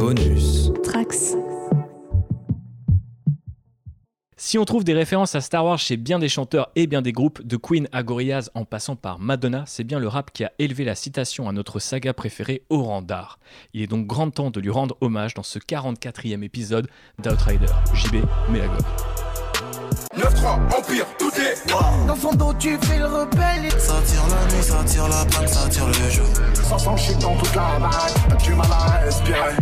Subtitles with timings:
[0.00, 0.72] Bonus.
[0.82, 1.36] Trax.
[4.38, 7.12] Si on trouve des références à Star Wars chez bien des chanteurs et bien des
[7.12, 10.52] groupes, de Queen à Gorillaz en passant par Madonna, c'est bien le rap qui a
[10.58, 13.40] élevé la citation à notre saga préférée au rang d'art.
[13.74, 16.88] Il est donc grand temps de lui rendre hommage dans ce 44e épisode
[17.18, 17.66] d'Outrider.
[17.92, 18.80] JB Mélagog.
[20.16, 21.70] 9-3, Empire, tout est
[22.06, 23.70] Dans son dos, tu fais le rebelle.
[23.78, 26.26] Ça tire la nuit, ça tire la panne, ça tire le jour.
[26.54, 29.54] 500 shit dans toute la baraque, du mal à respirer?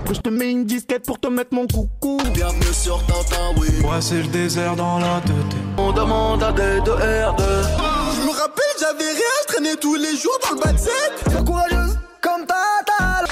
[0.00, 2.18] Après, je te mets une disquette pour te mettre mon coucou.
[2.32, 3.68] Bienvenue sur Tintin, oui.
[3.82, 5.34] Moi, c'est le désert dans la tête.
[5.76, 7.42] On demande à des de R2.
[8.16, 11.12] Je me rappelle, j'avais rien, je traînais tous les jours dans le bas de set.
[11.30, 13.24] Sois courageuse, comme Tata?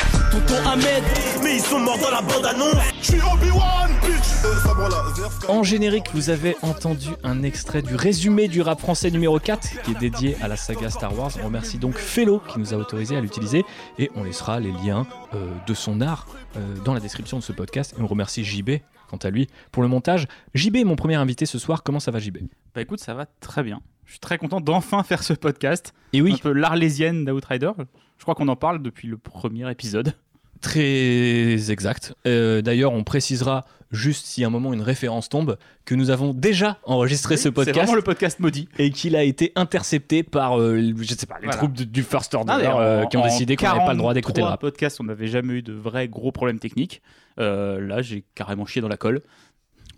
[0.49, 1.05] Tonton Ahmed,
[1.43, 2.75] mais ils sont morts dans la bande-annonce.
[3.01, 4.25] Je suis Obi-Wan, bitch
[4.63, 9.39] sabre laser, En générique, vous avez entendu un extrait du résumé du rap français numéro
[9.39, 11.33] 4 qui est dédié à la saga Star Wars.
[11.43, 13.65] On remercie donc Fellow qui nous a autorisé à l'utiliser
[13.99, 17.53] et on laissera les liens euh, de son art euh, dans la description de ce
[17.53, 17.95] podcast.
[17.99, 18.71] Et on remercie JB,
[19.11, 20.29] quant à lui, pour le montage.
[20.55, 21.83] JB est mon premier invité ce soir.
[21.83, 22.39] Comment ça va, JB
[22.75, 23.81] Bah écoute, ça va très bien.
[24.07, 25.93] Je suis très content d'enfin faire ce podcast.
[26.15, 27.73] Et Un oui, peu l'arlésienne d'Outrider.
[28.17, 30.15] Je crois qu'on en parle depuis le premier épisode.
[30.61, 32.15] Très exact.
[32.27, 35.57] Euh, D'ailleurs, on précisera juste si à un moment une référence tombe
[35.87, 37.77] que nous avons déjà enregistré ce C'est podcast.
[37.79, 38.69] vraiment le podcast maudit.
[38.79, 41.57] et qu'il a été intercepté par, euh, je sais pas, les Voilà.
[41.57, 43.99] troupes de- du First Order Ah, euh, en- qui ont décidé qu'on n'avait pas le
[43.99, 44.61] droit d'écouter le 43 rap.
[44.61, 47.01] podcasts, on n'avait jamais eu de vrais gros problèmes techniques.
[47.41, 49.23] Euh, là, j'ai carrément chié dans la colle.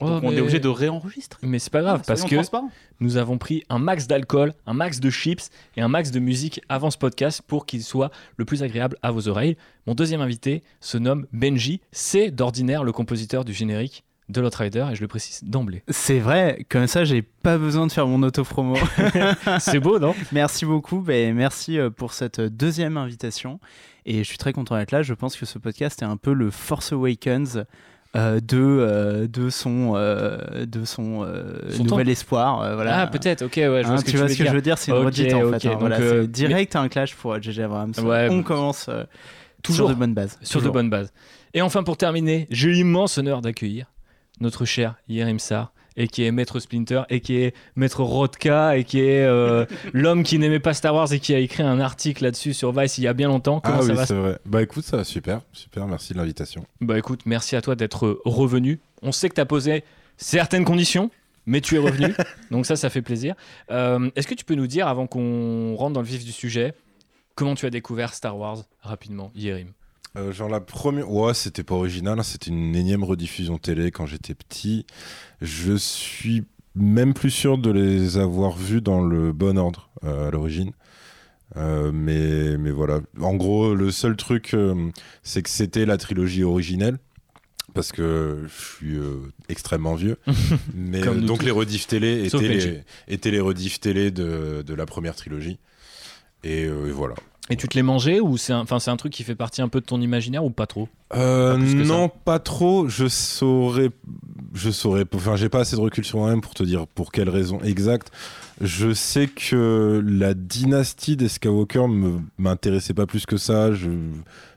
[0.09, 1.47] Donc on mais- est obligé de réenregistrer.
[1.47, 2.37] Mais c'est pas grave, Ah, parce que
[3.01, 6.61] nous avons pris un max d'alcool, un max de chips et un max de musique
[6.69, 9.57] avant ce podcast pour qu'il soit le plus agréable à vos oreilles.
[9.87, 11.81] Mon deuxième invité se nomme Benji.
[11.93, 15.83] C'est d'ordinaire le compositeur du générique de Rider et je le précise d'emblée.
[15.89, 18.77] C'est vrai, comme ça j'ai pas besoin de faire mon auto-promo.
[19.59, 20.15] C'est beau, non?
[20.33, 23.59] Merci beaucoup, ben, merci euh, pour cette deuxième invitation.
[24.07, 25.03] Et je suis très content d'être là.
[25.03, 27.65] Je pense que ce podcast est un peu le Force Awakens
[28.17, 31.27] euh, de, euh, de son, euh, de son,
[31.71, 32.61] Son nouvel espoir.
[32.63, 33.01] euh, voilà.
[33.03, 34.61] Ah, peut-être, ok, ouais, je vois Hein, ce que tu vois ce que je veux
[34.63, 35.67] dire, c'est une redite en fait.
[35.67, 37.93] hein, donc, voilà, euh, direct un clash pour JJ Abrams.
[38.03, 39.05] Ouais, On commence euh,
[39.63, 40.39] Toujours sur de bonnes bases.
[40.43, 40.73] sur de Toujours.
[40.73, 41.13] bonnes bases.
[41.55, 43.87] Et enfin, pour terminer, j'ai l'immense honneur d'accueillir
[44.41, 48.85] notre cher Yerim Sar, et qui est Maître Splinter, et qui est Maître Rodka, et
[48.85, 52.25] qui est euh, l'homme qui n'aimait pas Star Wars et qui a écrit un article
[52.25, 53.61] là-dessus sur Vice il y a bien longtemps.
[53.61, 54.39] Comment ah ça oui, va c'est vrai.
[54.47, 56.65] Bah écoute, ça va super, super, merci de l'invitation.
[56.81, 58.81] Bah écoute, merci à toi d'être revenu.
[59.03, 59.85] On sait que tu as posé
[60.17, 61.11] certaines conditions,
[61.45, 62.15] mais tu es revenu,
[62.51, 63.35] donc ça, ça fait plaisir.
[63.71, 66.73] Euh, Est-ce que tu peux nous dire, avant qu'on rentre dans le vif du sujet,
[67.35, 69.73] comment tu as découvert Star Wars rapidement, Yerim?
[70.17, 74.07] Euh, genre la première, ouais, c'était pas original, hein, c'était une énième rediffusion télé quand
[74.07, 74.87] j'étais petit.
[75.41, 76.45] Je suis
[76.75, 80.73] même plus sûr de les avoir vus dans le bon ordre euh, à l'origine.
[81.57, 83.01] Euh, mais, mais voilà.
[83.21, 84.57] En gros, le seul truc,
[85.23, 86.99] c'est que c'était la trilogie originelle.
[87.75, 90.17] Parce que je suis euh, extrêmement vieux.
[90.75, 91.45] mais euh, donc tous.
[91.45, 95.59] les rediffs télé étaient les, étaient les rediffs télé de, de la première trilogie.
[96.43, 97.15] Et, euh, et voilà.
[97.51, 99.81] Et tu te l'es mangé ou c'est un, un truc qui fait partie un peu
[99.81, 100.89] de ton imaginaire ou pas trop?
[101.17, 102.89] Euh, Pas non, pas trop.
[102.89, 103.91] Je saurais,
[104.55, 105.05] je saurais.
[105.15, 108.13] Enfin, j'ai pas assez de recul sur moi-même pour te dire pour quelle raison exacte.
[108.61, 111.87] Je sais que la dynastie des Skywalker
[112.39, 113.73] m'intéressait pas plus que ça.
[113.73, 113.89] Je,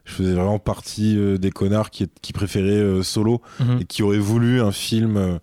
[0.05, 3.79] je faisais vraiment partie euh, des connards qui, qui préféraient euh, Solo Mhm.
[3.81, 5.39] et qui auraient voulu un film.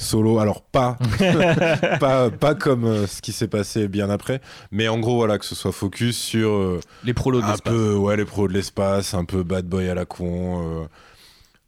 [0.00, 0.96] Euh, Solo, alors pas,
[2.00, 4.40] pas, pas comme euh, ce qui s'est passé bien après,
[4.70, 7.72] mais en gros voilà que ce soit focus sur euh, Les prolos de un l'espace.
[7.72, 10.84] peu ouais les pros de l'espace un peu bad boy à la con euh,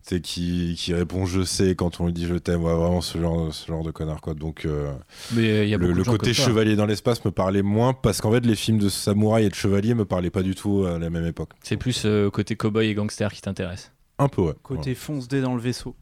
[0.07, 3.01] tu sais, qui, qui répond je sais quand on lui dit je t'aime ouais, vraiment
[3.01, 4.93] ce genre ce genre de connard quoi donc euh,
[5.33, 6.43] Mais il y a le, côté ça.
[6.45, 9.55] chevalier dans l'espace me parlait moins parce qu'en fait les films de samouraï et de
[9.55, 12.89] chevalier me parlaient pas du tout à la même époque C'est plus euh, côté cowboy
[12.89, 13.93] et gangster qui t'intéresse.
[14.19, 15.95] un peu ouais Côté fonce dé dans le vaisseau.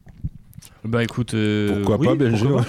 [0.83, 2.63] Bah écoute, euh, Pourquoi oui, pas, Benji, pourquoi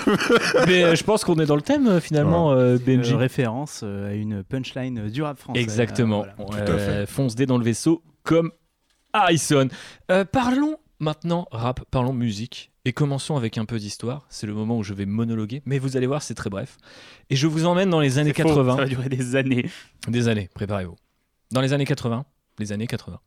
[0.53, 0.67] pas.
[0.67, 3.15] Mais euh, je pense qu'on est dans le thème euh, finalement, euh, Benji.
[3.15, 5.61] Euh, référence euh, à une punchline du rap français.
[5.61, 6.25] Exactement.
[6.25, 6.65] Euh, voilà.
[6.65, 7.07] Tout à fait.
[7.07, 8.51] fonce dé dans le vaisseau comme
[9.13, 9.69] Harrison.
[10.11, 12.71] Euh, parlons maintenant rap, parlons musique.
[12.85, 14.27] Et commençons avec un peu d'histoire.
[14.29, 16.79] C'est le moment où je vais monologuer, mais vous allez voir, c'est très bref.
[17.31, 18.75] Et je vous emmène dans les années C'est faux, 80.
[18.77, 19.71] Ça va durer des années.
[20.09, 20.97] Des années, préparez-vous.
[21.53, 22.25] Dans les années 80,
[22.59, 23.21] les années 80.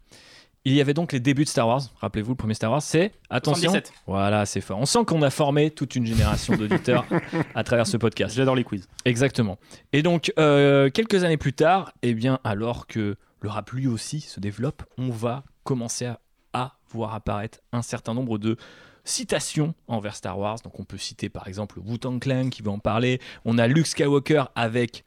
[0.67, 1.81] Il y avait donc les débuts de Star Wars.
[2.01, 3.69] Rappelez-vous, le premier Star Wars, c'est attention.
[3.69, 3.93] 77.
[4.07, 4.79] Voilà, c'est fort.
[4.79, 7.05] On sent qu'on a formé toute une génération d'auditeurs
[7.55, 8.35] à travers ce podcast.
[8.35, 8.87] J'adore les quiz.
[9.05, 9.59] Exactement.
[9.93, 14.21] Et donc, euh, quelques années plus tard, eh bien, alors que le rap lui aussi
[14.21, 16.19] se développe, on va commencer à,
[16.53, 18.57] à voir apparaître un certain nombre de
[19.03, 20.57] citations envers Star Wars.
[20.63, 23.21] Donc, on peut citer par exemple Wu-Tang Clan qui va en parler.
[23.45, 25.05] On a Luke Skywalker avec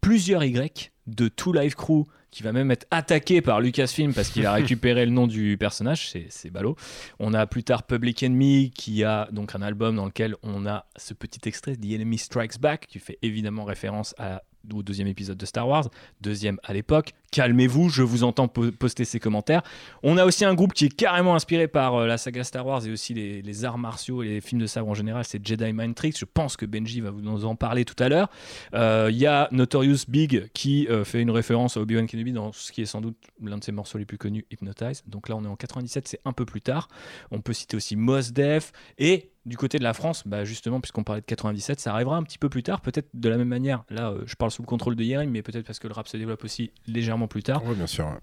[0.00, 4.44] plusieurs Y de Two Live Crew qui va même être attaqué par Lucasfilm parce qu'il
[4.44, 6.76] a récupéré le nom du personnage, c'est- c'est ballot.
[7.18, 10.84] On a plus tard Public Enemy qui a donc un album dans lequel on a
[10.96, 14.42] ce petit extrait The Enemy Strikes Back qui fait évidemment référence à-
[14.74, 15.88] au deuxième épisode de Star Wars,
[16.20, 17.12] deuxième à l'époque.
[17.30, 19.62] Calmez-vous, je vous entends po- poster ces commentaires.
[20.02, 22.86] On a aussi un groupe qui est carrément inspiré par euh, la saga Star Wars
[22.86, 25.94] et aussi les, arts martiaux et les films de sabre en général, c'est Jedi Mind
[25.94, 26.18] Tricks.
[26.18, 28.28] Je pense que Benji va vous en parler tout à l'heure.
[28.74, 32.52] Euh, Il y a Notorious Big qui euh, fait une référence à Obi-Wan Kenobi dans
[32.52, 35.02] ce qui est sans doute l'un de ses morceaux les plus connus, Hypnotize.
[35.06, 36.88] Donc là, on est en 97, c'est un peu plus tard.
[37.30, 41.04] On peut citer aussi Mos Def et du côté de la France, bah justement, puisqu'on
[41.04, 43.82] parlait de 97, ça arrivera un petit peu plus tard, peut-être de la même manière.
[43.88, 46.18] Là, je parle sous le contrôle de Yerim, mais peut-être parce que le rap se
[46.18, 47.62] développe aussi légèrement plus tard.
[47.64, 48.06] Oui, bien sûr.
[48.06, 48.18] ouais.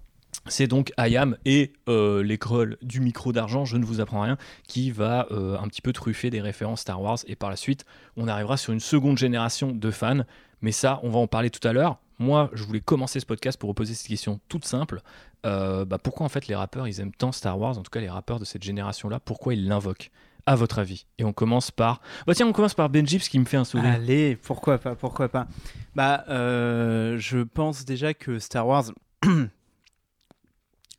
[0.48, 4.36] C'est donc IAM et euh, l'école du micro d'argent, je ne vous apprends rien,
[4.68, 7.18] qui va euh, un petit peu truffer des références Star Wars.
[7.26, 7.84] Et par la suite,
[8.16, 10.22] on arrivera sur une seconde génération de fans.
[10.62, 11.98] Mais ça, on va en parler tout à l'heure.
[12.18, 15.02] Moi, je voulais commencer ce podcast pour vous poser cette question toute simple.
[15.44, 18.00] Euh, bah, pourquoi en fait les rappeurs, ils aiment tant Star Wars, en tout cas
[18.00, 20.10] les rappeurs de cette génération-là, pourquoi ils l'invoquent?
[20.46, 22.00] À votre avis Et on commence par...
[22.26, 23.90] Bah tiens, on commence par Benji, parce qu'il me fait un sourire.
[23.90, 25.48] Allez, pourquoi pas, pourquoi pas.
[25.94, 28.84] Bah, euh, je pense déjà que Star Wars,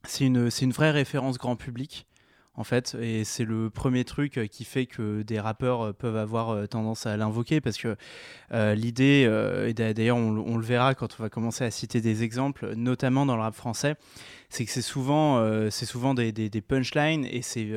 [0.04, 2.06] c'est une, c'est une vraie référence grand public.
[2.60, 6.18] En fait, et c'est le premier truc euh, qui fait que des rappeurs euh, peuvent
[6.18, 7.96] avoir euh, tendance à l'invoquer parce que
[8.52, 9.30] l'idée,
[9.68, 13.28] et d'a- d'ailleurs on, le- verra quand on va commencer à citer des exemples, notamment
[13.28, 13.96] dans le rap français,
[14.50, 17.70] c'est que c'est souvent, souvent des, punchlines et c'est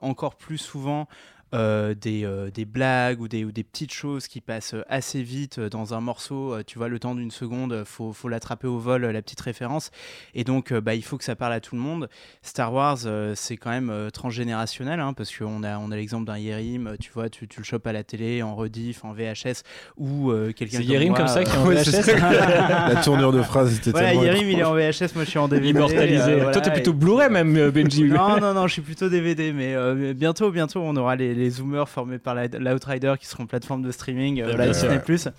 [0.00, 1.06] encore plus souvent
[1.54, 5.58] euh, des, euh, des blagues ou des, ou des petites choses qui passent assez vite
[5.58, 6.54] euh, dans un morceau.
[6.54, 9.22] euh, tu vois, le temps d'une seconde, euh, faut, faut l'attraper au vol, euh, la
[9.22, 9.90] petite référence.
[10.34, 12.08] Et donc, euh, bah, il faut que ça parle à tout le monde.
[12.42, 16.26] Star Wars, euh, c'est quand même euh, transgénérationnel, hein, parce qu'on a, on a l'exemple
[16.26, 19.12] d'un Yérim, euh, tu vois, tu, tu le chopes à la télé, en rediff, en
[19.12, 19.62] VHS,
[19.96, 22.06] ou euh, quelqu'un C'est moi, comme ça qui est en euh, VHS
[22.94, 25.38] La tournure de phrase était Voilà, tellement Yérim, il est en VHS, moi je suis
[25.38, 25.68] en DVD.
[25.70, 26.22] Immortalisé.
[26.22, 28.04] euh, Toi, voilà, t'es plutôt Blu-ray même, euh, Benji.
[28.04, 31.41] non, non, non, je suis plutôt DVD, mais euh, bientôt, bientôt, on aura les, les
[31.50, 34.98] Zoomers formés par la- l'Outrider qui seront plateforme de streaming, euh, voilà, Disney+.
[35.08, 35.32] ouais.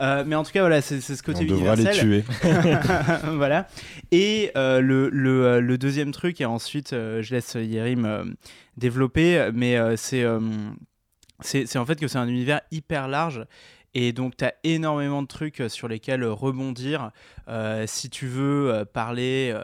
[0.00, 2.24] Euh, mais en tout cas, voilà, c'est ce côté On devra les tuer.
[3.36, 3.68] voilà.
[4.10, 8.24] Et euh, le, le, le deuxième truc, et ensuite je laisse Yérim euh,
[8.76, 10.24] développer, mais c'est
[11.40, 13.44] c'est c'est en fait que c'est un univers hyper large.
[13.94, 17.10] Et donc, tu as énormément de trucs euh, sur lesquels euh, rebondir.
[17.48, 19.54] Euh, si tu veux parler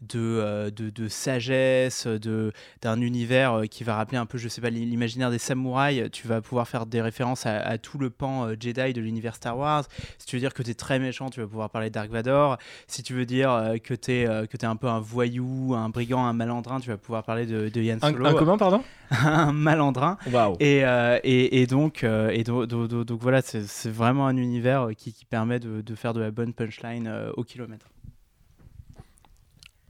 [0.00, 4.70] de, de, de sagesse, de, d'un univers qui va rappeler un peu, je sais pas,
[4.70, 8.94] l'imaginaire des samouraïs, tu vas pouvoir faire des références à, à tout le pan Jedi
[8.94, 9.84] de l'univers Star Wars.
[10.18, 12.10] Si tu veux dire que tu es très méchant, tu vas pouvoir parler de Dark
[12.10, 12.56] Vador.
[12.86, 14.26] Si tu veux dire que tu es,
[14.64, 17.98] un peu un voyou, un brigand, un malandrin, tu vas pouvoir parler de, de Yann
[18.00, 18.24] Un, Solo.
[18.26, 18.82] un comment, pardon?
[19.10, 20.16] Un malandrin.
[20.32, 20.56] Waouh.
[20.60, 24.36] Et, euh, et, et donc, et do- do- do- donc voilà, c'est c'est vraiment un
[24.36, 27.86] univers euh, qui, permet de, faire de la bonne punchline euh, au kilomètre.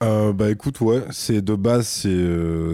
[0.02, 1.86] Euh, bah écoute, ouais, c'est de base,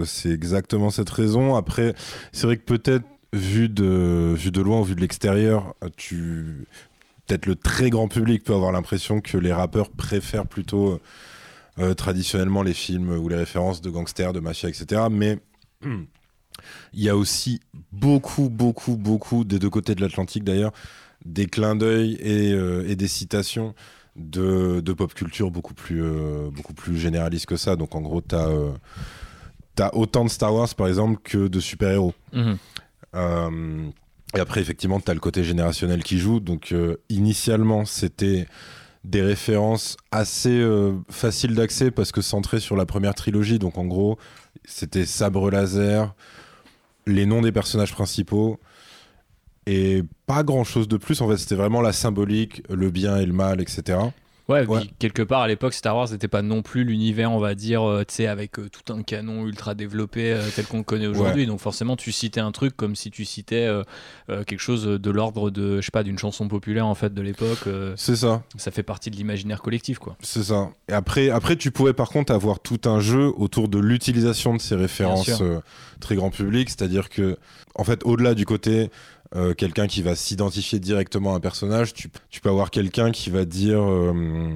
[0.05, 1.55] c'est exactement cette raison.
[1.55, 1.93] Après,
[2.31, 6.65] c'est vrai que peut-être vu de loin vu de l'extérieur, tu
[7.27, 10.99] peut-être le très grand public peut avoir l'impression que les rappeurs préfèrent plutôt
[11.95, 15.03] traditionnellement les films ou les références de gangsters, de mafia, etc.
[15.09, 15.39] Mais
[16.93, 17.59] il y a aussi
[17.91, 20.71] beaucoup, beaucoup, beaucoup des deux côtés de l'Atlantique d'ailleurs,
[21.25, 23.73] des clins d'œil et, euh, et des citations
[24.15, 27.75] de, de pop culture beaucoup plus, euh, beaucoup plus généraliste que ça.
[27.75, 32.13] Donc en gros, tu as, autant de Star Wars par exemple que de super-héros.
[32.33, 32.57] Mhm.
[33.15, 33.89] Euh,
[34.35, 36.39] et après, effectivement, tu as le côté générationnel qui joue.
[36.39, 38.47] Donc euh, initialement, c'était
[39.03, 43.59] des références assez euh, faciles d'accès parce que centrées sur la première trilogie.
[43.59, 44.17] Donc en gros,
[44.63, 46.13] c'était sabre laser,
[47.07, 48.59] les noms des personnages principaux
[49.65, 51.21] et pas grand chose de plus.
[51.21, 53.99] En fait, c'était vraiment la symbolique, le bien et le mal, etc.
[54.51, 54.65] Ouais,
[54.99, 58.03] quelque part à l'époque, Star Wars n'était pas non plus l'univers, on va dire, euh,
[58.07, 61.45] tu sais, avec euh, tout un canon ultra développé euh, tel qu'on le connaît aujourd'hui.
[61.45, 63.69] Donc forcément, tu citais un truc comme si tu citais
[64.27, 67.67] quelque chose de l'ordre de, je sais pas, d'une chanson populaire en fait de l'époque.
[67.95, 68.43] C'est ça.
[68.57, 70.15] ça fait partie de l'imaginaire collectif, quoi.
[70.21, 70.69] C'est ça.
[70.87, 74.61] Et après, après, tu pouvais par contre avoir tout un jeu autour de l'utilisation de
[74.61, 75.41] ces références
[75.99, 76.69] très grand public.
[76.69, 77.37] C'est-à-dire que,
[77.75, 78.89] en fait, au-delà du côté
[79.35, 83.29] euh, quelqu'un qui va s'identifier directement à un personnage, tu, tu peux avoir quelqu'un qui
[83.29, 83.81] va dire.
[83.81, 84.53] euh,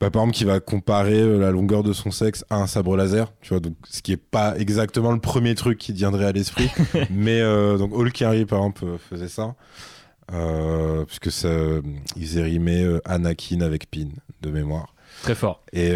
[0.00, 2.96] bah, par exemple, qui va comparer euh, la longueur de son sexe à un sabre
[2.96, 6.32] laser, tu vois, donc ce qui est pas exactement le premier truc qui viendrait à
[6.32, 6.68] l'esprit,
[7.10, 9.54] mais euh, donc Hall Carey par exemple faisait ça,
[11.06, 11.48] puisque ça,
[12.16, 14.08] ils faisaient rimer Anakin avec Pin
[14.40, 14.94] de mémoire.
[15.22, 15.62] Très fort.
[15.72, 15.92] Et,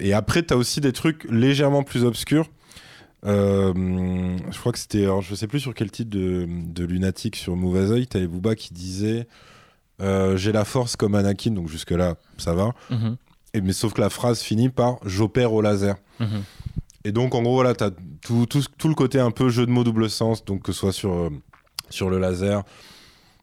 [0.00, 2.48] et après, tu as aussi des trucs légèrement plus obscurs.
[3.26, 3.72] Euh,
[4.50, 7.90] je crois que c'était, je sais plus sur quel titre de, de Lunatic sur Mauvaise
[7.90, 9.26] Oeil, tu avais Booba qui disait
[10.00, 12.74] euh, j'ai la force comme Anakin, donc jusque-là, ça va.
[12.90, 13.16] Mhm.
[13.54, 15.96] Et, mais sauf que la phrase finit par j'opère au laser.
[16.20, 16.42] Mhm.
[17.04, 17.90] Et donc, en gros, voilà, tu as
[18.22, 20.80] tout, tout, tout le côté un peu jeu de mots double sens, donc que ce
[20.80, 21.30] soit sur, euh,
[21.90, 22.62] sur le laser.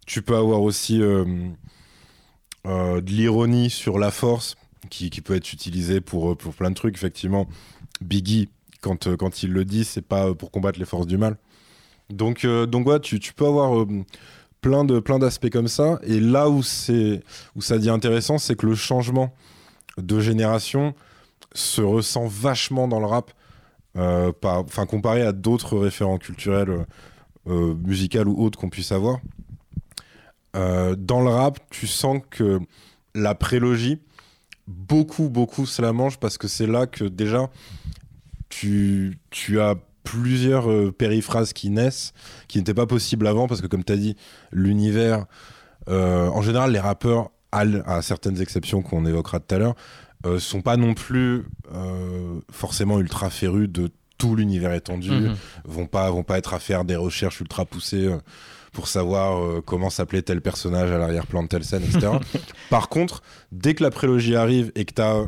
[0.06, 1.26] Tu peux avoir aussi euh,
[2.66, 4.58] de l'ironie sur la force,
[4.90, 6.96] qui, qui peut être utilisée pour, pour plein de trucs.
[6.96, 7.48] Effectivement,
[8.02, 8.50] Biggie,
[8.82, 11.38] quand, euh, quand il le dit, c'est pas euh, pour combattre les forces du mal.
[12.12, 13.86] Donc, euh, donc ouais, tu, peux avoir
[14.60, 16.00] plein de plein d'aspects comme ça.
[16.04, 19.34] Et là où, où ça devient intéressant, c'est que le changement
[19.98, 20.94] de génération
[21.54, 23.32] se ressent vachement dans le rap,
[23.98, 24.32] euh,
[24.88, 26.86] comparé à d'autres référents culturels,
[27.48, 29.20] euh, musicaux ou autres qu'on puisse avoir.
[30.54, 32.60] Dans le rap, tu sens que
[33.16, 34.00] la prélogie,
[34.68, 37.50] beaucoup, beaucoup se mange parce que c'est là que déjà
[38.52, 42.14] tu, tu as plusieurs euh, périphrases qui naissent,
[42.48, 44.16] qui n'étaient pas possibles avant parce que, comme tu as dit,
[44.52, 45.26] l'univers,
[45.90, 49.76] euh, en général, les rappeurs, à, certaines exceptions qu'on évoquera tout à l'heure,
[50.26, 51.44] euh, sont pas non plus
[51.74, 55.36] euh, forcément ultra férus de tout l'univers étendu, Mhm.
[55.66, 58.16] vont pas vont pas être à faire des recherches ultra poussées
[58.72, 62.08] pour savoir euh, comment s'appelait tel personnage à l'arrière-plan de telle scène, etc.
[62.70, 65.26] Par contre, dès que la prélogie arrive et que tu as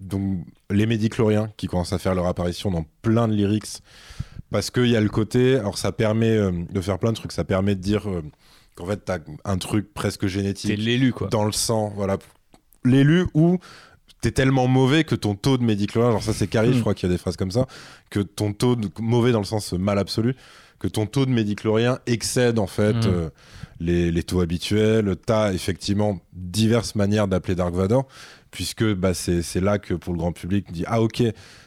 [0.00, 3.82] donc les médicloriens qui commencent à faire leur apparition dans plein de lyrics,
[4.50, 7.32] parce qu'il y a le côté, alors ça permet euh, de faire plein de trucs,
[7.32, 8.22] ça permet de dire euh,
[8.74, 11.28] qu'en fait tu as un truc presque T'es génétique l'élu, quoi.
[11.28, 12.18] dans le sang, voilà.
[12.84, 13.58] L'élu ou
[14.20, 17.08] t'es tellement mauvais que ton taux de médiclorien, genre ça c'est Carrie, je crois qu'il
[17.08, 17.66] y a des phrases comme ça,
[18.10, 20.34] que ton taux de mauvais dans le sens mal absolu,
[20.78, 23.06] que ton taux de médiclorien excède en fait Mm.
[23.06, 23.30] euh,
[23.80, 25.14] les, les taux habituels.
[25.26, 28.06] T'as effectivement diverses manières d'appeler Dark Vador,
[28.52, 31.24] puisque bah, c'est là que pour le grand public, on dit ah ok,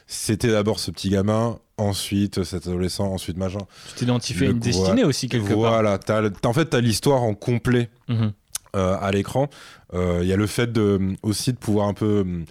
[0.08, 3.60] c'était d'abord ce petit gamin, ensuite cet adolescent, ensuite machin.
[3.90, 5.58] Tu t'identifies à une destinée aussi, quelque part.
[5.58, 8.32] Voilà, t'as le- t'as- en fait t'as l'histoire en complet Mhm.
[8.78, 9.50] euh, à l'écran.
[9.94, 12.46] Euh, Il y a le fait de, aussi de pouvoir un peu, hum,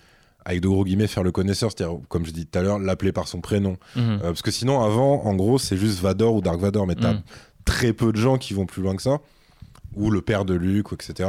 [0.44, 3.12] avec de gros guillemets, faire le connaisseur, c'est-à-dire, comme je dis tout à l'heure, l'appeler
[3.12, 3.78] par son prénom.
[3.96, 4.02] Mhm.
[4.02, 7.14] Euh, parce que sinon, avant, en gros, c'est juste Vador ou Dark Vador, mais t'as
[7.14, 7.22] Mhm.
[7.64, 9.20] très peu de gens qui vont plus loin que ça.
[9.96, 11.28] Ou le père de Luke, etc.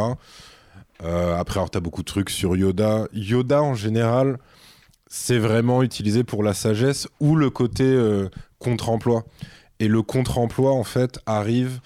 [1.04, 3.08] Euh, après, alors, t'as beaucoup de trucs sur Yoda.
[3.14, 4.38] Yoda, en général,
[5.08, 9.26] c'est vraiment utilisé pour la sagesse ou le côté euh, contre-emploi.
[9.80, 11.80] Et le contre-emploi, en fait, arrive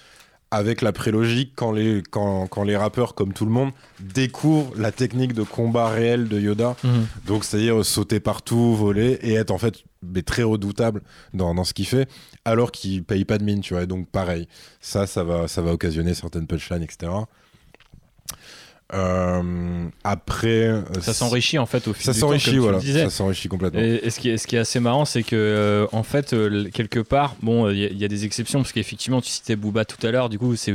[0.52, 4.92] avec la prélogie quand les, quand, quand les rappeurs, comme tout le monde, découvrent la
[4.92, 6.76] technique de combat réel de Yoda.
[6.84, 7.06] Mhm.
[7.28, 11.02] Donc, c'est-à-dire sauter partout, voler et être en fait mais très redoutable
[11.34, 12.10] dans, dans ce qu'il fait,
[12.46, 13.84] alors qu'il paye pas de mine, tu vois.
[13.84, 14.48] Et donc, pareil,
[14.80, 17.12] ça, ça va, ça va occasionner certaines punchlines, etc.
[18.94, 22.62] Euh, après, Ça s'enrichit en fait au fil ça du temps, comme s'enrichit, tu le
[22.62, 22.82] voilà.
[22.82, 23.80] Ça s'enrichit complètement.
[23.80, 26.34] Et, et ce, qui est, ce qui est assez marrant, c'est que euh, en fait,
[26.34, 29.86] euh, quelque part, bon, il y, y a des exceptions parce qu'effectivement, tu citais Booba
[29.86, 30.30] tout à l'heure.
[30.30, 30.74] Du coup, c'est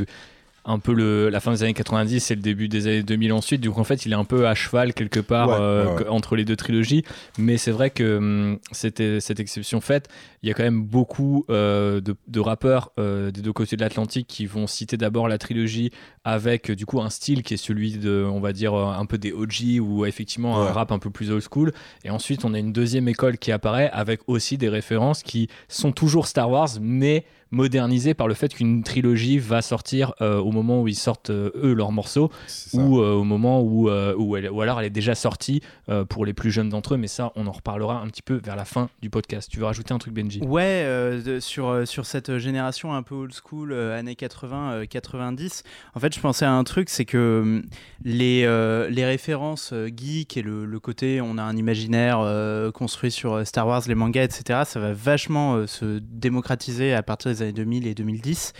[0.64, 3.60] un peu le, la fin des années 90 et le début des années 2000 ensuite.
[3.60, 6.08] Du coup, en fait, il est un peu à cheval quelque part Ouais, euh, ouais,
[6.08, 7.04] entre les deux trilogies.
[7.38, 10.08] Mais c'est vrai que hum, c'était cette exception faite.
[10.42, 13.82] Il y a quand même beaucoup euh, de, de rappeurs euh, des deux côtés de
[13.82, 15.90] l'Atlantique qui vont citer d'abord la trilogie
[16.24, 19.32] avec du coup un style qui est celui de, on va dire, un peu des
[19.32, 21.72] OG ou effectivement un rap un peu plus old school.
[22.04, 25.92] Et ensuite, on a une deuxième école qui apparaît avec aussi des références qui sont
[25.92, 30.82] toujours Star Wars, mais modernisées par le fait qu'une trilogie va sortir euh, au moment
[30.82, 32.30] où ils sortent euh, eux leurs morceaux
[32.74, 36.04] ou euh, au moment où, euh, où elle, ou alors elle est déjà sortie euh,
[36.04, 36.96] pour les plus jeunes d'entre eux.
[36.96, 39.48] Mais ça, on en reparlera un petit peu vers la fin du podcast.
[39.50, 40.40] Tu veux rajouter un truc, Benji?
[40.42, 45.62] Ouais, euh, de- sur, euh, sur cette génération un peu old school, euh, années 80-90,
[45.94, 47.62] en fait, je pensais à un truc, c'est que
[48.04, 53.10] les, euh, les références geek et le, le côté on a un imaginaire euh, construit
[53.10, 57.42] sur Star Wars, les mangas, etc., ça va vachement euh, se démocratiser à partir des
[57.44, 58.52] années 2000 et 2010.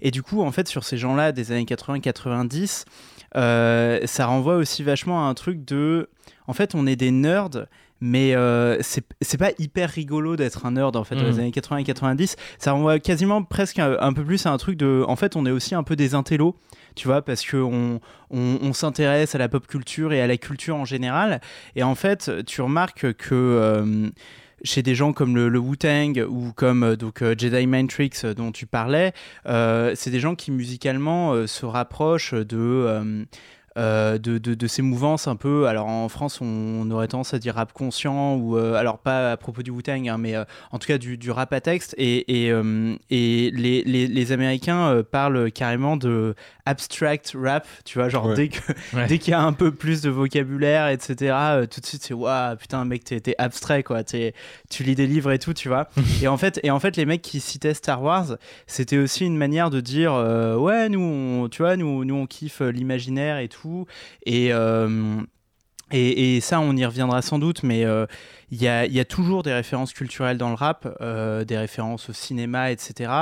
[0.00, 2.84] Et du coup, en fait, sur ces gens-là des années 80-90,
[3.36, 6.10] euh, ça renvoie aussi vachement à un truc de.
[6.48, 7.66] En fait, on est des nerds,
[8.00, 11.78] mais euh, c'est pas hyper rigolo d'être un nerd en fait dans les années 80
[11.78, 12.36] et 90.
[12.58, 15.04] Ça renvoie quasiment presque un, un peu plus à un truc de.
[15.06, 16.56] En fait, on est aussi un peu des intellos.
[16.94, 20.36] Tu vois, parce que on, on, on s'intéresse à la pop culture et à la
[20.36, 21.40] culture en général.
[21.76, 24.10] Et en fait, tu remarques que euh,
[24.64, 28.34] chez des gens comme le, Wu-Tang ou comme euh, donc, euh, Jedi Mind Tricks euh,
[28.34, 29.12] dont tu parlais,
[29.44, 33.26] c'est des gens qui musicalement se rapprochent de.
[33.78, 35.66] Euh, de, de, de ces mouvances un peu.
[35.66, 39.36] Alors en France, on, aurait tendance à dire rap conscient, ou euh, alors pas à
[39.36, 41.94] propos du Wu-Tang, hein, mais euh, en tout cas du, du, rap à texte.
[41.98, 42.52] Et, et,
[43.10, 46.34] et les, les, les, Américains parlent carrément de
[46.66, 48.34] abstract rap, tu vois, genre Ouais.
[48.36, 48.50] dès
[48.94, 49.06] Ouais.
[49.06, 52.14] dès qu'il y a un peu plus de vocabulaire, etc., euh, tout de suite c'est
[52.14, 54.04] waouh, putain, mec, t'es t'es abstrait, quoi.
[54.04, 54.34] T'es-
[54.70, 55.88] tu lis des livres et tout, tu vois.
[56.22, 58.36] et, en fait, et en fait, les mecs qui citaient Star Wars,
[58.66, 62.26] c'était aussi une manière de dire euh, ouais, nous, on, tu vois, nous, nous, on
[62.26, 63.61] kiffe l'imaginaire et tout.
[64.24, 64.52] Et.
[64.52, 65.22] euh,
[65.94, 68.06] et, ça, on y reviendra sans doute, mais euh,
[68.50, 71.58] il y, a, il y a toujours des références culturelles dans le rap, euh, des
[71.58, 73.12] références au cinéma, etc.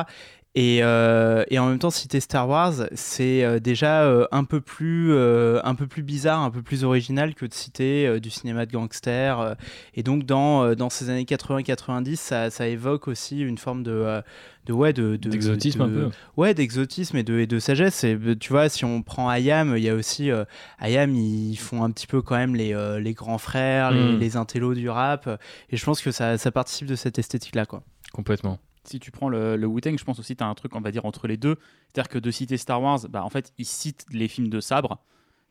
[0.56, 4.60] Et, euh, et en même temps, citer Star Wars, c'est euh, déjà euh, un, peu
[4.60, 8.66] plus, euh, un peu plus bizarre, un peu plus original que de citer du cinéma
[8.66, 9.54] de gangster.
[9.94, 14.20] et donc, dans, dans ces années 80-90, ça, ça évoque aussi une forme de.
[14.66, 16.10] de ouais, de, de- D'exotisme de- un peu.
[16.36, 18.02] Ouais, d'exotisme et de, et de sagesse.
[18.02, 20.30] Et tu vois, si on prend Ayam, il y a aussi.
[20.80, 24.18] Ayam, ils font un petit peu quand même les, les grands frères, les, Mm.
[24.18, 25.28] les intellos du rap.
[25.70, 27.84] Et je pense que ça, ça participe de cette esthétique-là, quoi.
[28.12, 28.58] Complètement.
[28.84, 30.90] Si tu prends le, le Wu-Tang, je pense aussi tu as un truc, on va
[30.90, 31.56] dire, entre les deux.
[31.92, 34.98] C'est-à-dire que de citer Star Wars, bah, en fait, ils citent les films de sabre,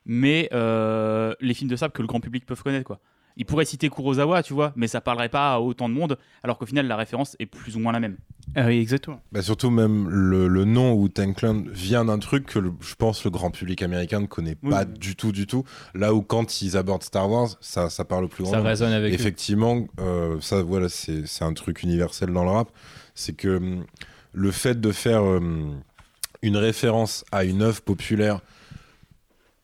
[0.06, 2.86] mais euh, les films de sabre que le grand public peut connaître.
[2.86, 3.00] Quoi.
[3.38, 6.58] Ils pourraient citer Kurosawa, tu vois, mais ça parlerait pas à autant de monde, alors
[6.58, 8.18] qu'au final, la référence est plus ou moins la même.
[8.56, 9.22] Ah oui, exactement.
[9.32, 13.24] Bah surtout même le, le nom Wu-Tang Clan vient d'un truc que le- je pense
[13.24, 14.72] le grand public américain ne connaît Oui.
[14.72, 15.64] pas du tout du tout.
[15.94, 18.70] Là où quand ils abordent Star Wars, ça, ça parle au plus grand Ça nombre.
[18.70, 19.16] résonne avec eux.
[19.16, 22.72] Effectivement, euh, ça voilà, c'est c'est un truc universel dans le rap,
[23.20, 23.86] c'est que hum,
[24.34, 25.82] le fait de faire hum,
[26.42, 28.40] une référence à une œuvre populaire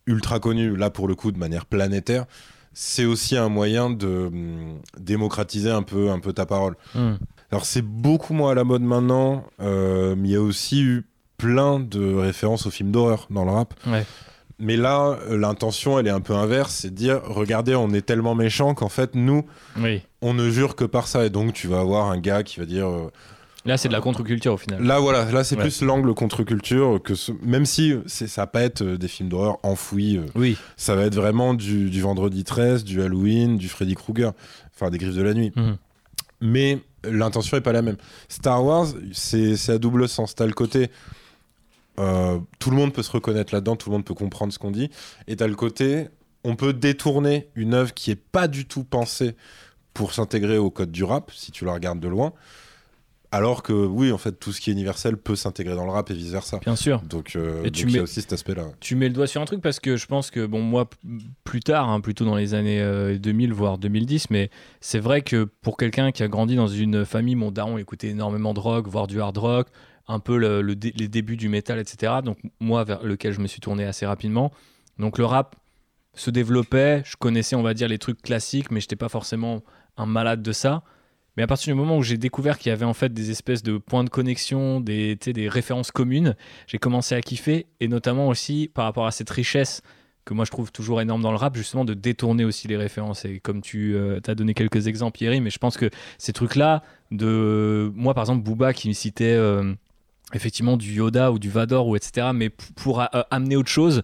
[0.08, 2.26] ultra connue, là pour le coup de manière planétaire,
[2.74, 6.76] c'est aussi un moyen de hum, démocratiser un peu, un peu ta parole.
[6.94, 7.14] Hmm.
[7.52, 11.06] Alors c'est beaucoup moins à la mode maintenant, euh, mais il y a aussi eu
[11.38, 13.74] plein de références aux films d'horreur dans le rap.
[13.88, 14.06] Ouais.
[14.58, 18.36] Mais là, l'intention, elle est un peu inverse, c'est de dire, regardez, on est tellement
[18.36, 19.46] méchants qu'en fait, nous,
[19.78, 20.02] Oui.
[20.22, 21.26] on ne jure que par ça.
[21.26, 23.12] Et donc, tu vas avoir un gars qui va dire, euh,
[23.66, 24.82] Là, c'est de la contre-culture au final.
[24.84, 25.62] là, voilà, là, c'est Ouais.
[25.64, 29.30] plus l'angle contre-culture que ce- même si c'est- ça va pas être euh, des films
[29.30, 30.56] d'horreur enfouis, euh, Oui.
[30.78, 34.34] ça va être vraiment du, du vendredi 13, du Halloween, du Freddy Krueger,
[34.76, 35.52] enfin des griffes de la nuit.
[35.56, 35.78] Mhm.
[36.42, 37.98] Mais l'intention est pas la même.
[38.30, 40.36] Star Wars, c'est c'est à double sens.
[40.36, 40.90] T'as le côté.
[41.98, 44.72] euh, tout le monde peut se reconnaître là-dedans, tout le monde peut comprendre ce qu'on
[44.72, 44.90] dit.
[45.28, 46.10] Et t'as le côté.
[46.44, 49.36] On peut détourner une œuvre qui est pas du tout pensée
[49.94, 52.34] pour s'intégrer au code du rap, si tu la regardes de loin.
[53.36, 56.10] Alors que, oui, en fait, tout ce qui est universel peut s'intégrer dans le rap
[56.10, 56.60] et vice-versa.
[56.60, 57.01] Bien sûr.
[57.01, 58.66] Donc, euh, Et donc tu il y mets- a aussi cet aspect-là.
[58.79, 60.90] Tu mets le doigt sur un truc parce que je pense que, bon, moi,
[61.44, 65.44] plus tard, hein, plutôt dans les années euh, 2000, voire 2010, mais c'est vrai que
[65.62, 69.07] pour quelqu'un qui a grandi dans une famille, mon daron écoutait énormément de rock, voire
[69.07, 69.68] du hard rock,
[70.07, 72.14] un peu le- le dé- les débuts du métal, etc.
[72.24, 74.51] Donc, moi, vers lequel je me suis tourné assez rapidement.
[74.98, 75.55] Donc, le rap
[76.14, 79.62] se développait, je connaissais, on va dire, les trucs classiques, mais je n'étais pas forcément
[79.98, 80.83] un malade de ça.
[81.38, 83.64] Mais à partir du moment où j'ai découvert qu'il y avait en fait des espèces
[83.64, 85.18] de points de connexion, des,
[85.50, 86.36] références communes,
[86.68, 89.82] j'ai commencé à kiffer, et notamment aussi par rapport à cette richesse
[90.24, 93.26] que moi je trouve toujours énorme dans le rap, justement de détourner aussi les références.
[93.26, 97.92] Et comme tu as donné quelques exemples, Yeri, mais je pense que ces trucs-là, de
[97.96, 99.74] moi par exemple, Booba qui me citait euh,
[100.34, 104.02] effectivement du Yoda ou du Vador ou etc., mais pour euh, amener autre chose,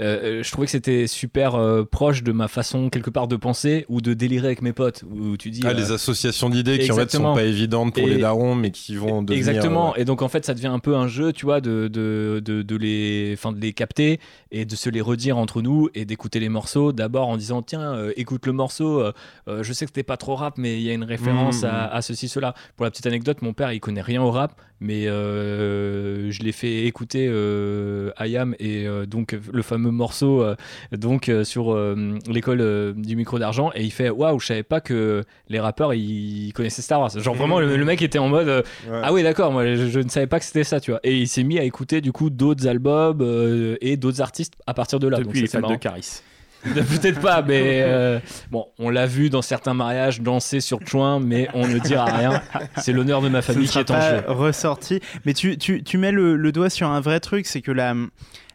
[0.00, 3.84] euh, je trouvais que c'était super euh, proche de ma façon quelque part de penser
[3.88, 5.60] ou de délirer avec mes potes, où tu dis...
[5.64, 8.54] Ah, euh, les associations d'idées qui en fait sont pas évidentes pour Et- les darons,
[8.54, 9.36] mais qui vont devenir.
[9.48, 9.92] Exactement.
[9.92, 12.40] euh, Et donc en fait, ça devient un peu un jeu, tu vois, de, de,
[12.44, 14.18] de, de les, enfin, de les capter
[14.50, 16.92] et de se les redire entre nous et d'écouter les morceaux.
[16.92, 19.00] D'abord en disant tiens, euh, écoute le morceau.
[19.00, 19.12] euh,
[19.48, 21.68] euh, je sais que c'était pas trop rap, mais il y a une référence Mhm.
[21.70, 22.54] à, à ceci cela.
[22.76, 26.52] Pour la petite anecdote, mon père il connaît rien au rap, mais euh, je l'ai
[26.52, 30.54] fait écouter euh, Ayam et euh, donc le fameux morceau euh,
[30.92, 34.62] donc euh, sur euh, l'école euh, du micro d'argent et il fait waouh, je savais
[34.62, 37.10] pas que les rappeurs ils connaissaient Star Wars.
[37.18, 39.00] Genre vraiment le, le mec était en mode euh, ouais.
[39.02, 41.00] ah oui, d'accord, moi je, je ne savais pas que c'était ça, tu vois.
[41.02, 44.74] Et il s'est mis à écouter du coup d'autres albums euh, et d'autres artistes à
[44.74, 45.16] partir de là.
[45.18, 45.76] Donc, Depuis les ça, fans de.
[45.76, 46.20] Caris.
[46.62, 48.20] Peut-être pas, mais euh,
[48.52, 52.40] bon, on l'a vu dans certains mariages danser sur Chouin, mais on ne dira rien.
[52.76, 54.24] C'est l'honneur de ma famille qui sera est en pas jeu.
[54.28, 55.00] ressorti.
[55.24, 57.94] Mais tu, tu, tu mets le, le doigt sur un vrai truc, c'est que la,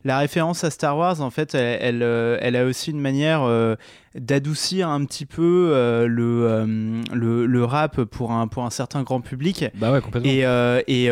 [0.08, 3.43] la référence à Star Wars, en fait, elle, elle, euh, elle a aussi une manière
[3.43, 3.76] euh,
[4.15, 9.04] d'adoucir un petit peu euh, le, euh, le, le rap pour un, pour un certain
[9.04, 9.65] grand public.
[9.76, 10.32] Bah ouais, complètement.
[10.32, 10.46] Et,
[10.88, 11.12] et,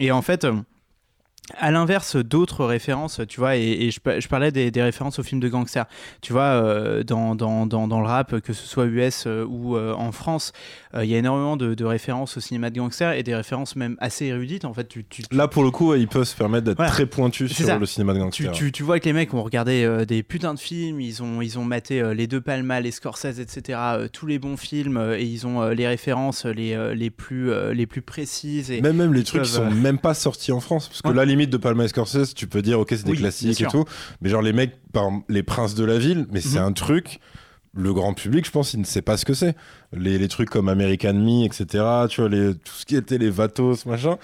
[0.00, 0.46] et en fait,
[1.58, 5.18] à l'inverse d'autres références, tu vois, et, et je, pa- je parlais des, des références
[5.18, 5.86] aux films de gangsters.
[6.20, 9.76] Tu vois, euh, dans, dans, dans, dans le rap, que ce soit US euh, ou
[9.76, 10.52] euh, en France,
[10.98, 13.96] il y a énormément de, de références au cinéma de gangsters et des références même
[14.00, 14.64] assez érudites.
[14.64, 16.90] En fait, tu, tu, tu- Là, pour le coup, ils peuvent se permettre d'être Voilà.
[16.90, 17.78] très pointus C'est sur ça.
[17.78, 18.52] le cinéma de tu, gangster.
[18.52, 21.58] tu, tu vois que les mecs ont regardé des putains de films, ils ont, ils
[21.58, 23.78] ont maté les deux Palma, les Scorsese, etc.,
[24.12, 28.70] tous les bons films, et ils ont les références les, les, plus, les plus précises.
[28.70, 30.88] Et, Même, même les trucs qui peuvent, sont euh, même pas sortis en France.
[30.88, 31.14] Parce que Ouais.
[31.14, 33.66] la limite de Palma et Scorsese, tu peux dire, ok, c'est des Oui, classiques et
[33.66, 33.84] tout.
[34.20, 36.66] Mais genre, les mecs, par les princes de la ville, mais c'est Mhm.
[36.66, 37.20] un truc.
[37.78, 39.54] Le grand public, je pense, il ne sait pas ce que c'est.
[39.92, 41.84] Les, les trucs comme American Me, etc.
[42.08, 44.16] Tu vois, les, tout ce qui était les Vatos, machin.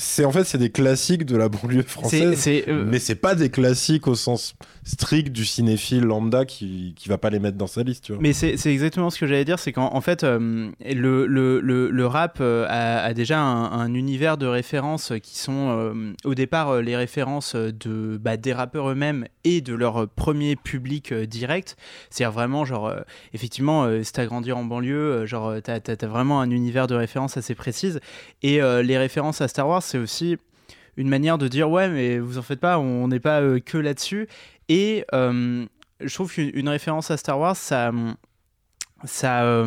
[0.00, 2.38] C'est en fait, c'est des classiques de la banlieue c'est, française.
[2.38, 4.54] c'est, euh, Mais c'est pas des classiques au sens
[4.88, 8.22] strict du cinéphile lambda qui, qui va pas les mettre dans sa liste, tu vois.
[8.22, 11.60] Mais c'est c'est exactement ce que j'allais dire, c'est qu'en en fait, euh, le, le,
[11.60, 16.12] le, le rap euh, a, a déjà un, un univers de références qui sont euh,
[16.24, 21.76] au départ les références de, bah, des rappeurs eux-mêmes et de leur premier public direct.
[22.08, 22.94] C'est-à-dire vraiment, genre,
[23.34, 27.36] effectivement, euh, si t'as grandi en banlieue, genre, t'as as, vraiment un univers de références
[27.36, 28.00] assez précises.
[28.42, 30.36] Et les références à Star Wars, c'est aussi
[30.96, 33.78] une manière de dire, ouais, mais vous en faites pas, on n'est pas euh, que
[33.78, 34.28] là-dessus.
[34.68, 35.64] Et euh,
[36.00, 37.92] je trouve qu'une une référence à Star Wars, ça,
[39.04, 39.64] ça,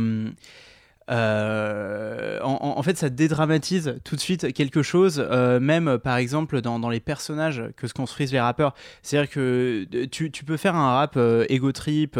[1.11, 6.89] euh, en, fait, ça dédramatise tout de suite quelque chose, euh, même par exemple dans,
[6.89, 8.73] les personnages que se construisent les rappeurs.
[9.01, 12.19] C'est-à-dire que tu, peux faire un rap euh, ego trip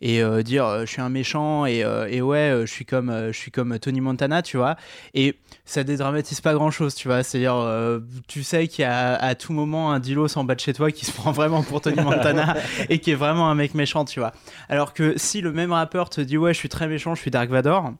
[0.00, 1.84] et dire je suis un méchant et,
[2.22, 4.76] ouais, je suis comme je suis comme Tony Montana, tu vois.
[5.14, 7.22] Et ça dédramatise pas grand-chose, tu vois.
[7.22, 10.72] C'est-à-dire, tu sais qu'il y a à tout moment un Dilos en bas de chez
[10.72, 12.56] toi qui se prend vraiment pour Tony Montana
[12.88, 14.32] et qui est vraiment un mec méchant, tu vois.
[14.68, 17.30] Alors que si le même rappeur te dit ouais, je suis très méchant, je suis
[17.30, 17.92] Dark Vador,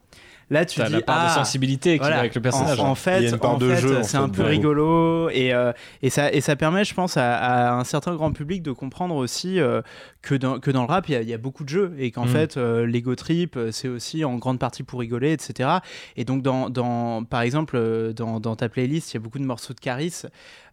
[0.51, 2.17] là tu T'as dis la part ah, de sensibilité qui voilà.
[2.17, 2.79] va avec le personnage.
[2.79, 4.23] En, en Il y a fait, une part en de fait, jeu, en c'est fait,
[4.23, 5.71] un peu rigolo et, euh,
[6.03, 9.15] et, ça, et ça permet, je pense, à, à un certain grand public de comprendre
[9.15, 9.81] aussi euh,
[10.21, 11.93] que, dans, que dans le rap, il y a- il y, a beaucoup de jeux
[11.97, 12.29] et qu'en Mm.
[12.29, 15.69] fait, euh, l'ego trip, euh, c'est aussi en grande partie pour rigoler, etc.
[16.15, 19.39] Et donc, dans, dans, par exemple, euh, dans, dans ta playlist, il y a beaucoup
[19.39, 20.21] de morceaux de Caris.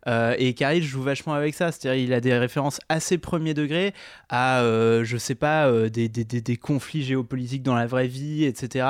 [0.06, 3.94] euh, et Caris joue vachement avec ça, c'est-à-dire il a des références assez premier degré
[4.28, 8.44] à, euh, je sais pas, des, des, des, des conflits géopolitiques dans la vraie vie,
[8.44, 8.86] etc.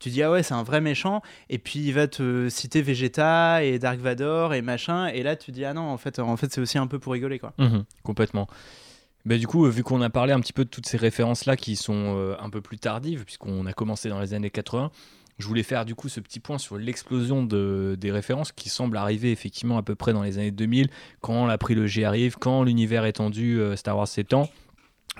[0.00, 3.64] Tu dis, ah ouais, c'est un vrai méchant, et puis il va te citer Vegeta
[3.64, 6.52] et Dark Vador et machin, et là tu dis, ah non, en fait, en fait
[6.52, 7.52] c'est aussi un peu pour rigoler, quoi.
[7.58, 8.46] Mhm, complètement.
[9.24, 11.56] Mais du coup, euh, vu qu'on a parlé un petit peu de toutes ces références-là
[11.56, 14.90] qui sont euh, un peu plus tardives, puisqu'on a commencé dans les années 80,
[15.38, 18.96] je voulais faire du coup ce petit point sur l'explosion de, des références qui semblent
[18.96, 20.88] arriver effectivement à peu près dans les années 2000,
[21.20, 24.48] quand la trilogie arrive, quand l'univers étendu euh, Star Wars s'étend.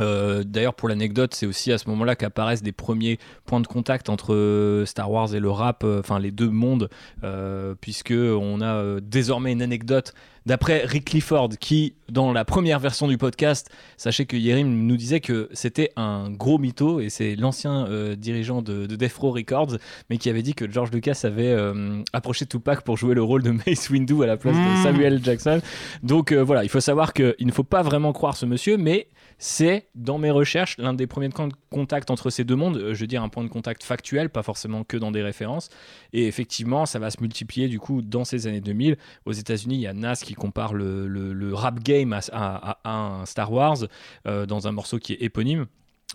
[0.00, 4.82] D'ailleurs, pour l'anecdote, c'est aussi à ce moment-là qu'apparaissent des premiers points de contact entre
[4.86, 6.90] Star Wars et le rap, enfin les deux mondes,
[7.22, 10.12] euh, puisque on a désormais une anecdote
[10.46, 15.20] d'après Rick Clifford, qui dans la première version du podcast, sachez que Yerim nous disait
[15.20, 19.78] que c'était un gros mytho et c'est l'ancien euh, dirigeant de, de Death Row Records,
[20.10, 23.42] mais qui avait dit que George Lucas avait euh, approché Tupac pour jouer le rôle
[23.42, 24.82] de Mace Windu à la place de Mmh.
[24.82, 25.60] Samuel Jackson.
[26.02, 29.08] Donc euh, voilà, il faut savoir qu'il ne faut pas vraiment croire ce monsieur, mais
[29.38, 32.90] c'est dans mes recherches l'un des premiers con- contacts entre ces deux mondes.
[32.92, 35.70] Je veux dire un point de contact factuel, pas forcément que dans des références.
[36.12, 38.96] Et effectivement, ça va se multiplier du coup dans ces années 2000.
[39.26, 42.90] Aux États-Unis, il y a Nas qui compare le, le- rap game à, à- à
[42.92, 43.78] un Star Wars
[44.26, 45.66] euh, dans un morceau qui est éponyme.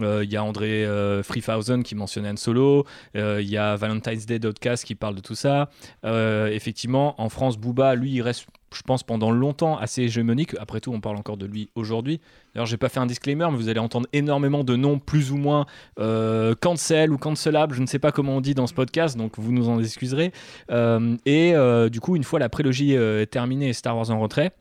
[0.02, 2.86] Euh, Il y a André euh, 3000 qui mentionne Han Solo.
[3.16, 5.70] Euh, Il y a Valentine's Day d'Outcast qui parle de tout ça.
[6.06, 10.56] Euh, effectivement, en France, Booba, lui, il reste, je pense, pendant longtemps assez hégémonique.
[10.60, 12.20] Après tout, on parle encore de lui aujourd'hui.
[12.54, 15.38] D'ailleurs, j'ai pas fait un disclaimer, mais vous allez entendre énormément de noms plus ou
[15.38, 15.66] moins
[16.60, 17.76] cancel ou cancelable.
[17.76, 20.32] Je ne sais pas comment on dit dans ce podcast, donc vous nous en excuserez.
[21.26, 21.54] Et
[21.92, 22.96] du coup, une fois la prélogie
[23.30, 24.52] terminée et Star Wars en retrait,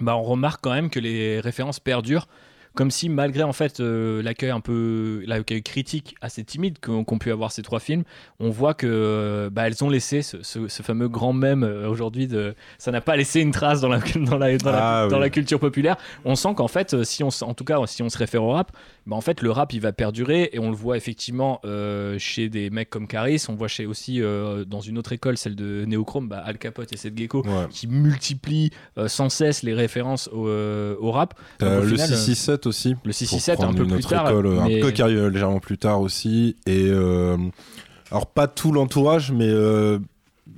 [0.00, 2.28] bah, on remarque quand même que les références perdurent
[2.76, 7.18] comme si malgré en fait euh, l'accueil un peu l'accueil critique assez timide qu'ont qu'ont
[7.18, 8.04] pu avoir ces trois films
[8.38, 11.88] on voit que euh, bah, elles ont laissé ce, ce- ce fameux grand mème euh,
[11.88, 15.08] aujourd'hui de ça n'a pas laissé une trace dans la dans la, dans la- Ah,
[15.08, 15.22] dans oui.
[15.22, 18.18] la culture populaire on sent qu'en fait si on en tout cas si on se
[18.18, 18.70] réfère au rap
[19.06, 22.48] bah, en fait le rap il va perdurer et on le voit effectivement euh, chez
[22.48, 25.84] des mecs comme Caris on voit chez aussi euh, dans une autre école celle de
[25.86, 27.66] Neochrome bah, Al Capote et Seth Gecko Ouais.
[27.70, 32.66] qui multiplient euh, sans cesse les références au, au rap Donc, au le final, 667
[32.66, 32.88] aussi.
[32.90, 35.26] le pour 667 un peu une plus autre tard école, mais- un peu qui arrive
[35.28, 36.56] légèrement plus tard aussi.
[36.66, 36.90] Et
[38.10, 39.50] alors pas tout l'entourage, mais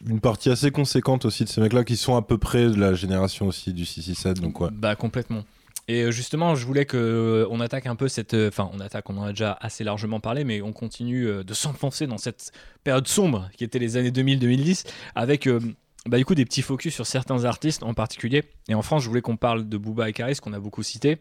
[0.07, 2.95] une partie assez conséquente aussi de ces mecs-là qui sont à peu près de la
[2.95, 4.41] génération aussi du 667.
[4.41, 4.69] Donc ouais.
[4.73, 5.45] Bah complètement.
[5.89, 8.81] Et euh, justement, je voulais que euh, on attaque un peu cette, euh, enfin, on
[8.81, 12.53] attaque, on en a déjà assez largement parlé, mais on continue de s'enfoncer dans cette
[12.85, 15.49] période sombre qui était les années 2000-2010, avec
[16.07, 18.45] bah, du coup, des petits focus sur certains artistes en particulier.
[18.69, 21.19] Et en France, je voulais qu'on parle de Booba et Karis, qu'on a beaucoup cité.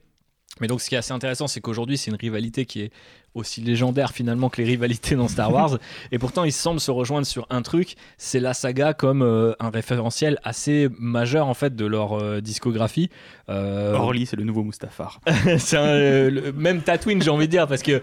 [0.59, 2.93] Mais donc, ce qui est assez intéressant, c'est qu'aujourd'hui, c'est une rivalité qui est
[3.37, 5.77] aussi légendaire finalement que les rivalités dans Star Wars.
[6.11, 9.69] et pourtant, ils semblent se rejoindre sur un truc c'est la saga comme euh, un
[9.69, 13.09] référentiel assez majeur en fait de leur euh, discographie.
[13.49, 15.21] Euh, Orly, c'est le nouveau Mustafar.
[15.57, 18.01] c'est un, le- même Tatooine, j'ai envie de dire, parce que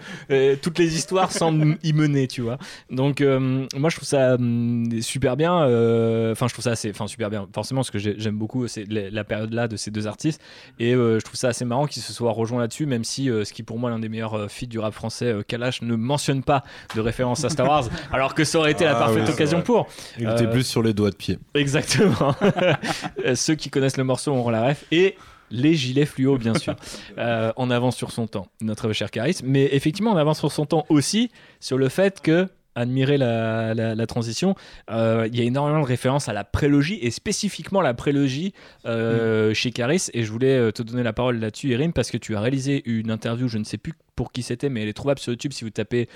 [0.55, 2.57] toutes les histoires semblent y mener, tu vois.
[2.89, 4.37] Donc, moi, je trouve ça
[5.01, 5.53] super bien.
[6.31, 6.89] Enfin, je trouve ça assez.
[6.89, 7.47] Enfin, super bien.
[7.53, 10.41] Forcément, ce que j'ai- j'aime beaucoup, c'est la la période-là de ces deux artistes.
[10.79, 13.61] Et je trouve ça assez marrant qu'ils se soient rejoints là-dessus, même si ce qui,
[13.63, 16.63] pour moi, l'un des meilleurs feats du rap français, euh, Kalash, ne mentionne pas
[16.95, 19.57] de référence à Star Wars, alors que ça aurait été la Ah parfaite oui, occasion
[19.59, 19.65] vrai.
[19.65, 19.87] pour.
[20.17, 21.39] Il était Euh, plus sur les doigts de pied.
[21.53, 22.35] Exactement.
[23.25, 24.85] Euh, Ceux qui connaissent le morceau auront la ref.
[24.91, 25.15] Et
[25.51, 26.75] les gilets fluo, bien sûr.
[27.17, 29.37] Euh, en avance sur son temps, notre cher Caris.
[29.43, 33.95] Mais effectivement, on avance sur son temps aussi sur le fait que, admirer la, la-
[33.95, 34.53] la transition,
[34.91, 38.53] euh, il y a énormément de références à la prélogie et spécifiquement la prélogie
[38.85, 40.07] euh, chez Caris.
[40.13, 42.83] Et je voulais euh, te donner la parole là-dessus, Erim, parce que tu as réalisé
[42.85, 45.53] une interview, je ne sais plus pour qui c'était, mais elle est trouvable sur YouTube
[45.53, 46.07] si vous tapez.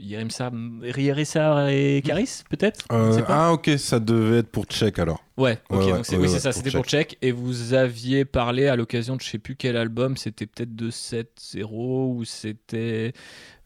[0.00, 0.52] Yerimsa,
[0.96, 2.84] Yerimsa et Caris, peut-être?
[2.92, 5.24] Ne Euh, ah ok, ça devait être pour Tchèque alors.
[5.36, 7.18] Ouais, ok, Ouais, donc c'est ouais, oui, ouais, c'est ça, c'était pour Check.
[7.20, 11.64] Et vous aviez parlé à l'occasion de je sais plus quel album, c'était peut-être 2-7-0
[12.14, 13.12] ou c'était.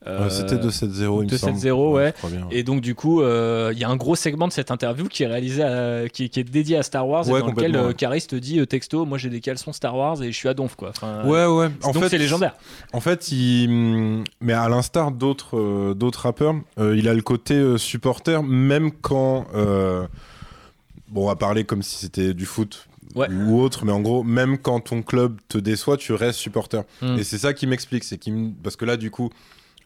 [0.06, 1.58] Euh, C'était 2-7-0 il me semble.
[1.58, 2.14] 2-7-0, ouais.
[2.30, 2.46] bien.
[2.50, 5.22] Et donc, du coup, euh, il y a un gros segment de cette interview qui
[5.22, 7.92] est réalisé, à- qui, qui est dédié à Star Wars, et dans lequel euh.
[7.92, 10.74] Caris te dit texto Moi j'ai des caleçons Star Wars et je suis à Donf,
[10.76, 10.90] quoi.
[10.90, 11.68] Enfin, Ouais, ouais.
[11.82, 12.54] En donc fait, c'est légendaire.
[12.92, 14.22] En fait, il...
[14.40, 19.46] mais à l'instar d'autres d'autres rappeurs, il a le côté supporter, même quand.
[21.08, 23.28] Bon, on va parler comme si c'était du foot Ouais.
[23.30, 26.82] ou autre, mais en gros, même quand ton club te déçoit, tu restes supporter.
[27.02, 27.18] Hmm.
[27.18, 29.28] Et c'est ça qui m'explique, c'est qu'il me- parce que là, du coup,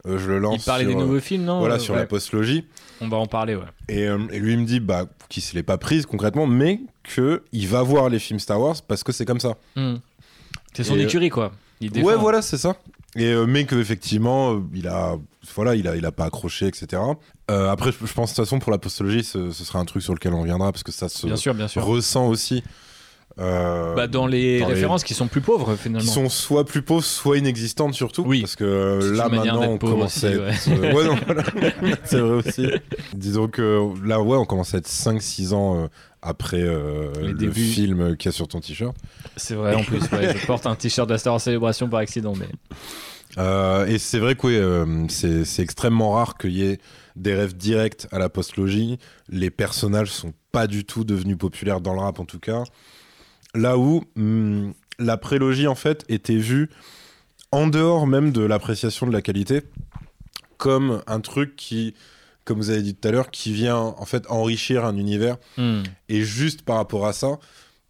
[0.06, 0.62] euh, je le lance.
[0.62, 2.00] Il parlait sur, des nouveaux films, non Voilà, Euh, sur ouais.
[2.00, 2.64] la postlogie.
[3.00, 3.64] On va en parler, ouais.
[3.88, 6.80] Et, euh, et lui, il me dit bah, qu'il se l'est pas prise concrètement, mais
[7.04, 9.54] qu'il va voir les films Star Wars parce que c'est comme ça.
[9.76, 9.96] Hmm.
[10.74, 11.52] C'est son Et, écurie, quoi.
[11.80, 12.06] Il défend.
[12.06, 12.76] Ouais, voilà, c'est ça.
[13.18, 15.16] Et mais que effectivement, euh, il a,
[15.54, 17.02] voilà, il a, il a pas accroché, etc.
[17.50, 19.84] Euh, après, je, je pense de toute façon pour la postologie, ce, ce sera un
[19.86, 21.82] truc sur lequel on reviendra parce que ça se Bien sûr, bien sûr.
[21.84, 22.62] ressent aussi.
[23.38, 26.00] Euh, Bah, dans les dans les- références qui sont plus pauvres, finalement.
[26.06, 28.22] qui sont soit plus pauvres, soit inexistantes surtout.
[28.26, 28.40] Oui.
[28.40, 30.68] Parce que euh, C'est là maintenant, on commence à être.
[30.68, 31.42] euh, ouais, non, voilà.
[32.04, 32.66] c'est vrai aussi.
[33.14, 35.86] Disons que là, ouais, on commence à être 5-6 ans euh,
[36.22, 37.60] après euh, le débuts.
[37.62, 38.96] film qu'il y a sur ton t-shirt.
[39.36, 42.00] C'est vrai, en plus, ouais, je porte un t-shirt de la Star Wars Célébration par
[42.00, 42.48] accident, mais.
[43.88, 46.78] Et c'est vrai que c'est extrêmement rare qu'il y ait
[47.16, 48.98] des rêves directs à la postlogie.
[49.28, 52.62] Les personnages sont pas du tout devenus populaires dans le rap en tout cas.
[53.56, 56.70] Là où hum, la prélogie en fait était vue
[57.52, 59.62] en dehors même de l'appréciation de la qualité
[60.58, 61.94] comme un truc qui,
[62.44, 65.82] comme vous avez dit tout à l'heure, qui vient en fait enrichir un univers Hmm.
[66.08, 67.38] et juste par rapport à ça,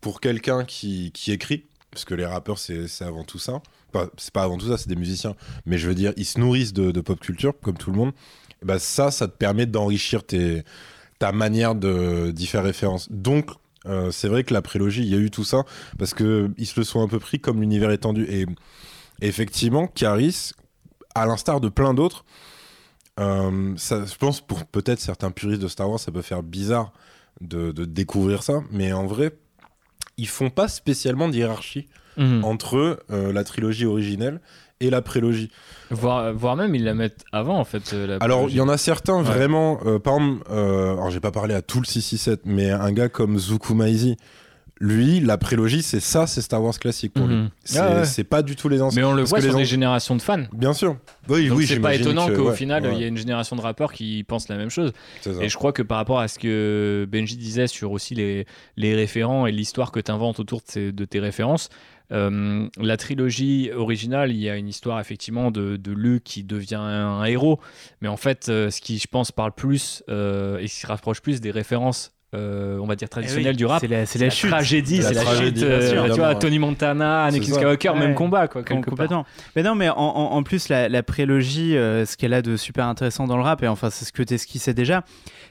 [0.01, 3.61] pour quelqu'un qui, qui écrit, parce que les rappeurs, c'est avant tout ça.
[3.95, 5.35] Enfin, c'est pas avant tout ça, c'est des musiciens.
[5.65, 8.13] Mais je veux dire, ils se nourrissent de, de pop culture, comme tout le monde.
[8.63, 10.23] Et bah, ça, ça te permet d'enrichir
[11.19, 13.09] ta manière de- d'y faire référence.
[13.11, 13.51] Donc,
[13.87, 15.65] euh, c'est vrai que la prélogie, il y a eu tout ça,
[15.99, 18.27] parce qu'ils se le sont un peu pris comme l'univers étendu.
[18.29, 18.47] Et
[19.21, 20.53] effectivement, Caris,
[21.15, 22.25] à l'instar de plein d'autres,
[23.19, 26.93] euh, ça, je pense pour peut-être certains puristes de Star Wars, ça peut faire bizarre
[27.41, 29.33] de, de découvrir ça, mais en vrai,
[30.19, 32.45] ils font pas spécialement de hiérarchie Mhm.
[32.45, 34.41] entre euh, la trilogie originelle
[34.81, 35.51] et la prélogie.
[35.91, 37.93] Voire, voire même, ils la mettent avant, en fait.
[37.93, 39.23] euh, la Alors, il y en a certains Ouais.
[39.23, 42.93] vraiment, euh, par exemple, euh, alors j'ai pas parlé à tout le 667, mais un
[42.93, 44.17] gars comme Zuku Maizi,
[44.79, 47.35] lui, la prélogie, c'est ça, c'est Star Wars classique pour lui.
[47.37, 47.51] Mhm.
[47.65, 48.05] C'est Ah ouais.
[48.05, 49.01] c'est pas du tout les anciens.
[49.01, 50.43] Mais on le voit sur les des générations de fans.
[50.53, 50.99] Bien sûr.
[51.31, 53.17] Oui, Donc oui, c'est pas étonnant que- qu'au ouais, final, il ouais, y ait une
[53.17, 54.93] génération de rappeurs qui pensent la même chose.
[55.41, 58.95] Et je crois que par rapport à ce que Benji disait sur aussi les, les
[58.95, 61.71] référents et l'histoire que tu inventes autour de, ces- de tes références,
[62.13, 66.77] euh, la trilogie originale, il y a une histoire effectivement de, de Luke qui devient
[66.77, 67.61] un, héros.
[68.01, 71.21] Mais en fait, euh, ce qui, je pense, parle plus euh, et qui se rapproche
[71.21, 74.25] plus des références, euh, on va dire, traditionnelles du rap, C'est la, c'est c'est la
[74.27, 74.51] la chute.
[74.51, 75.69] tragédie, C'est la la tragédie, chute.
[75.71, 76.35] euh, sûr, tu vois.
[76.35, 77.45] Tony Montana, Anakin.
[77.45, 78.15] Skywalker, même Ouais.
[78.15, 78.91] combat, quoi, Com- quelque part.
[78.91, 79.27] complètement.
[79.55, 82.57] Mais non, mais en, en- en plus, la, la prélogie, euh, ce qu'elle a de
[82.57, 85.05] super intéressant dans le rap, et enfin, c'est ce que tu esquissais déjà,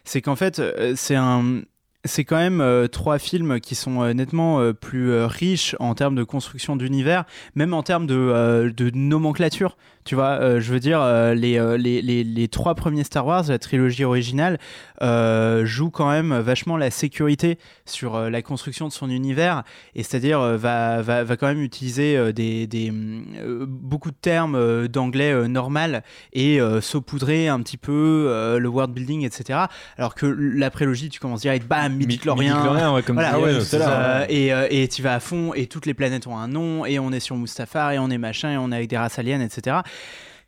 [0.04, 1.62] c'est qu'en fait, euh, c'est un.
[2.06, 6.16] C'est quand même euh, trois films qui sont euh, nettement euh, plus riches en termes
[6.16, 9.76] de construction d'univers, même en termes de nomenclature.
[10.06, 13.26] Tu vois, euh, je veux dire, euh, les, euh, les, les, les trois premiers Star
[13.26, 14.60] Wars, la trilogie originale,
[15.02, 19.64] euh, joue quand même vachement la sécurité sur euh, la construction de son univers,
[19.96, 22.92] et c'est-à-dire euh, va, va, va quand même utiliser euh, des, des,
[23.40, 28.60] euh, beaucoup de termes euh, d'anglais euh, normal et euh, saupoudrer un petit peu euh,
[28.60, 29.60] le world building, etc.
[29.98, 32.94] Alors que la prélogie, tu commences direct, bam, midi-chlorien.
[32.94, 33.88] Ouais, comme Voilà, ouais, Yann tout c'est à l'heure.
[33.90, 34.26] ça.
[34.30, 37.00] et, euh, et tu vas à fond et toutes les planètes ont un nom et
[37.00, 39.42] on est sur Mustafar et on est machin et on est avec des races aliens,
[39.42, 39.78] etc.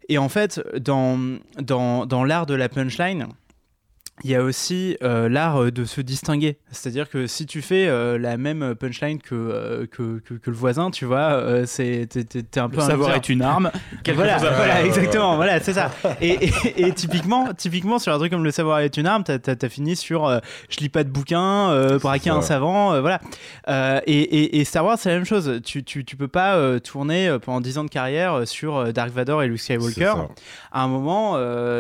[0.09, 1.17] Et en fait, dans,
[2.25, 3.27] l'art de la punchline,
[4.23, 6.57] il y a aussi euh, l'art euh, de se distinguer.
[6.71, 10.55] C'est-à-dire que si tu fais euh, la même punchline que, euh, que, que, que le
[10.55, 13.71] voisin, tu vois, c'est t'es, un peu Le un savoir est une arme.
[14.15, 15.91] Voilà, voilà, exactement, voilà, c'est ça.
[16.21, 19.37] Et, et- et typiquement, typiquement sur un truc comme le savoir est une arme, t'as,
[19.37, 23.19] t'as- t'as fini sur je lis pas de bouquin, braquer un savant, voilà.
[24.07, 25.59] Et, et- Star Wars, c'est la même chose.
[25.63, 29.47] Tu, tu, tu peux pas tourner pendant 10 ans de carrière sur Dark Vador et
[29.47, 30.13] Luke Skywalker.
[30.71, 31.37] À un moment,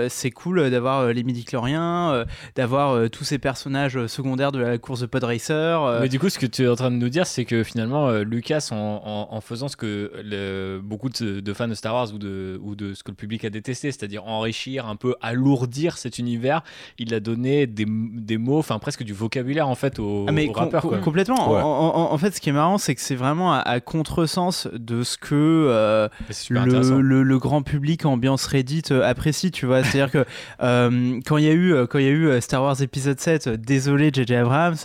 [0.09, 5.01] c'est cool d'avoir les midi-chloriens, d'avoir euh, tous ces personnages euh, secondaires de la course
[5.01, 5.53] de pod racer.
[5.83, 7.63] euh, Mais du coup, ce que tu es en train de nous dire, c'est que
[7.63, 11.73] finalement, euh, Lucas, en, en- en faisant ce que le- beaucoup de, de fans de
[11.73, 14.95] Star Wars ou de, ou de ce que le public a détesté, c'est-à-dire enrichir, un
[14.95, 16.63] peu alourdir cet univers,
[16.97, 20.47] il a donné des, des mots, enfin presque du vocabulaire en fait aux, Ah, mais
[20.47, 20.81] aux com- rappeurs.
[20.81, 20.99] com- quoi.
[20.99, 21.51] complètement.
[21.53, 21.61] Ouais.
[21.61, 24.67] En, en- en fait, ce qui est marrant, c'est que c'est vraiment à, à contresens
[24.73, 26.07] de ce que euh,
[26.49, 29.83] le, le- le grand public ambiance Reddit apprécie, tu vois.
[29.83, 30.25] C'est-à-dire que
[30.63, 33.19] euh, quand il y a eu, quand il y a eu euh, Star Wars épisode
[33.19, 34.75] 7, euh, désolé JJ Abrams,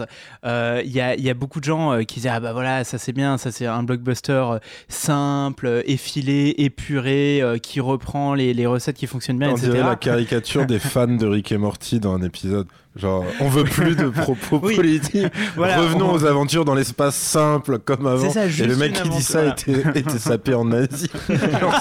[0.44, 2.84] euh, il y, a, il y a beaucoup de gens qui disaient ah bah voilà
[2.84, 8.96] ça c'est bien, ça c'est un blockbuster simple, effilé, épuré, qui reprend les, les recettes
[8.96, 9.72] qui fonctionnent bien, On etc.
[9.72, 12.66] dirait la caricature des fans de Rick et Morty dans un épisode.
[12.94, 14.76] Genre, on veut plus de propos Oui.
[14.76, 15.26] politiques.
[15.56, 18.28] Voilà, Revenons on- aux aventures dans l'espace simple comme avant.
[18.30, 21.08] C'est ça, et le mec qui dit ça était, était sapé en nazi.
[21.28, 21.74] Genre,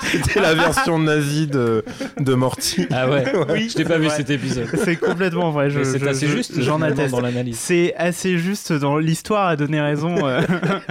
[0.00, 1.84] c'était- la version nazie de,
[2.18, 2.86] de Morty.
[2.90, 4.68] Ah ouais, Oui, je t'ai pas vu c'est cet épisode.
[4.82, 5.68] C'est complètement vrai.
[5.70, 7.10] Je, c'est je- assez je- juste J'en atteste.
[7.12, 7.58] dans l'analyse.
[7.58, 10.40] C'est assez juste dans l'histoire à donner raison euh,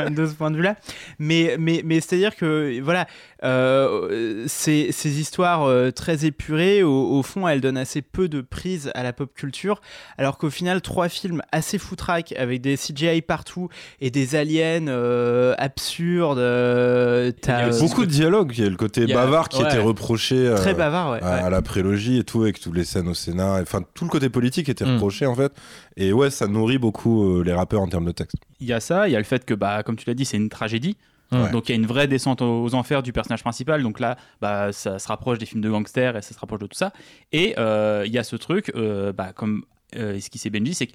[0.09, 0.75] de ce point de vue-là.
[1.19, 3.07] Mais, mais, mais c'est-à-dire que voilà,
[3.45, 8.41] euh, ces, ces histoires euh, très épurées, au, au fond, elles donnent assez peu de
[8.41, 9.81] prise à la pop culture,
[10.17, 13.69] alors qu'au final, trois films assez foutraques avec des CGI partout
[14.01, 16.39] et des aliens euh, absurdes.
[16.39, 18.53] euh, Il y a euh, Beaucoup de dialogues.
[18.57, 19.69] Il y a le côté a- bavard qui ouais.
[19.69, 21.19] était reproché euh, très bavard, ouais.
[21.21, 21.41] à, ouais.
[21.43, 23.59] à la prélogie et tout, avec toutes les scènes au Sénat.
[23.61, 24.93] Enfin, tout le côté politique était Mm.
[24.95, 25.51] reproché en fait.
[25.97, 28.35] Et ouais, ça nourrit beaucoup euh, les rappeurs en termes de texte.
[28.59, 30.25] Il y a ça, il y a le fait que, bah, comme tu l'as dit,
[30.25, 30.97] c'est une tragédie.
[31.31, 31.49] Ouais.
[31.51, 33.81] Donc il y a une vraie descente aux enfers du personnage principal.
[33.83, 36.67] Donc là, bah, ça se rapproche des films de gangsters et ça se rapproche de
[36.67, 36.93] tout ça.
[37.31, 39.63] Et euh, il y a ce truc, euh, bah, comme
[39.95, 40.93] euh, ce Benji, c'est que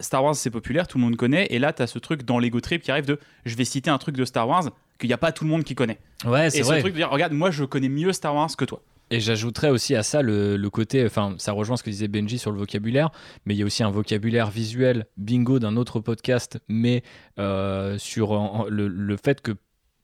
[0.00, 1.46] Star Wars c'est populaire, tout le monde connaît.
[1.50, 3.90] Et là, tu as ce truc dans l'ego trip qui arrive de je vais citer
[3.90, 4.64] un truc de Star Wars
[4.98, 5.98] qu'il n'y a pas tout le monde qui connaît.
[6.24, 6.80] Ouais, Et c'est ce vrai.
[6.80, 8.82] truc de dire regarde, moi je connais mieux Star Wars que toi.
[9.12, 12.38] Et j'ajouterais aussi à ça le, le côté, enfin, ça rejoint ce que disait Benji
[12.38, 13.10] sur le vocabulaire,
[13.44, 17.02] mais il y a aussi un vocabulaire visuel, bingo, d'un autre podcast, mais
[17.40, 19.52] euh, sur en- en- le, le fait que,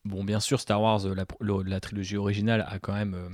[0.06, 3.28] bon, bien sûr, Star Wars, la, le- la trilogie originale a quand même euh,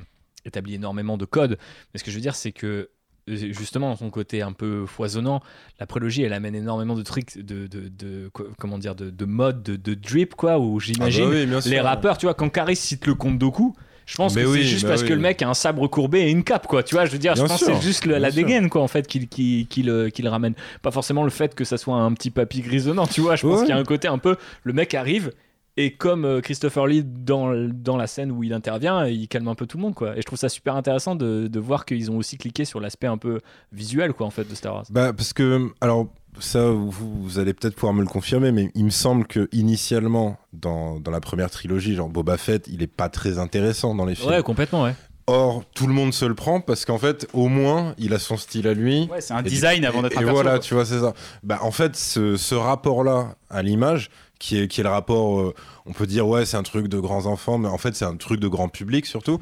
[0.45, 1.59] établi énormément de codes,
[1.93, 2.91] mais ce que je veux dire, c'est que
[3.29, 5.41] euh, justement dans son côté un peu foisonnant,
[5.79, 9.25] la prélogie elle amène énormément de trucs de, de, de- co- comment dire de, de
[9.25, 12.75] mode de, drip quoi où j'imagine Ah bah oui, les rappeurs, tu vois, quand Caris
[12.77, 13.75] cite le compte Doku,
[14.07, 15.09] je pense Mais que oui, c'est juste bah parce oui.
[15.09, 16.83] que le mec a un sabre courbé et une cape, quoi.
[16.83, 18.69] Tu vois, je veux dire, Bien je pense sûr, que c'est juste le- la dégaine,
[18.69, 20.55] quoi, en fait, qui, qui, qui le, qui le ramène.
[20.83, 23.37] Pas forcément le fait que ça soit un petit papy grisonnant, tu vois.
[23.37, 23.67] Je pense Ouais.
[23.67, 25.33] qu'il y a un côté un peu, le mec arrive.
[25.79, 29.55] Et comme euh, Christopher Lee dans, dans la scène où il intervient, il calme un
[29.55, 30.15] peu tout le monde, quoi.
[30.17, 33.07] Et je trouve ça super intéressant de, de voir qu'ils ont aussi cliqué sur l'aspect
[33.07, 33.41] un peu
[33.73, 34.85] visuel, quoi, en fait, de Star Wars.
[34.91, 36.09] Bah, parce que, alors,
[36.39, 36.91] ça, vous,
[37.23, 41.11] vous allez peut-être pouvoir me le confirmer, mais il me semble que initialement, dans, dans
[41.11, 44.31] la première trilogie, genre Boba Fett, il est pas très intéressant dans les films.
[44.31, 44.95] Ouais, complètement, ouais.
[45.29, 48.37] Or, tout le monde se le prend parce qu'en fait, au moins, il a son
[48.37, 49.09] style à lui.
[49.11, 50.59] Ouais, c'est un Et design du- avant d'être et, un et perso, voilà, quoi.
[50.59, 51.15] tu vois, c'est ça.
[51.45, 54.11] Bah, en fait, ce, ce rapport-là à l'image,
[54.43, 55.55] qui est, qui est le rapport, euh,
[55.87, 58.17] on peut dire, ouais, c'est un truc de grands enfants, mais en fait, c'est un
[58.17, 59.39] truc de grand public surtout.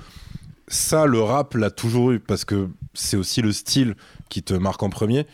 [0.68, 3.96] Ça, le rap l'a toujours eu parce que c'est aussi le style
[4.28, 5.26] qui te marque en premier.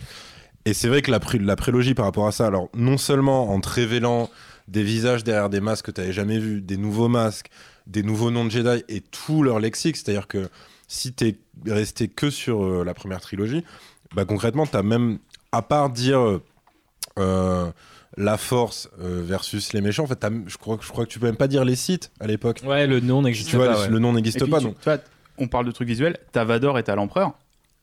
[0.67, 3.51] Et c'est vrai que la, pré- la prélogie par rapport à ça, alors non seulement
[3.51, 4.31] en te révélant
[4.69, 7.51] des visages derrière des masques que tu n'avais jamais vus, des nouveaux masques,
[7.89, 10.49] des nouveaux noms de Jedi et tout leur lexique, c'est-à-dire que
[10.87, 13.65] si tu es resté que sur euh, la première trilogie,
[14.15, 15.19] bah, concrètement, tu as même,
[15.51, 16.41] à part dire
[17.19, 17.71] euh,
[18.17, 21.19] la force euh, versus les méchants, en fait, je crois, que- je crois que tu
[21.19, 22.63] peux même pas dire les sites à l'époque.
[22.65, 23.73] Ouais, le nom n'existe Tu vois, pas.
[23.75, 23.89] le- ouais.
[23.89, 24.59] le nom n'existe pas.
[24.59, 24.79] tu- donc.
[24.79, 24.99] tu vois,
[25.39, 27.33] on parle de trucs visuels, t'as Vador et t'as l'empereur.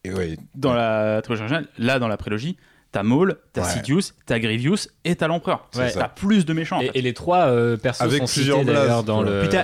[0.03, 2.57] Et ouais, Dans la trilogie originale, là dans la prélogie,
[2.93, 3.69] T'as Maul, t'as Ouais.
[3.69, 5.67] Sidious, t'as Grievous et t'as l'Empereur.
[5.73, 6.77] T'as plus de méchants.
[6.77, 6.99] en Et, fait.
[6.99, 8.73] et les trois euh, persos Avec sont plusieurs cités
[9.05, 9.39] dans le.
[9.41, 9.61] Puis t'as,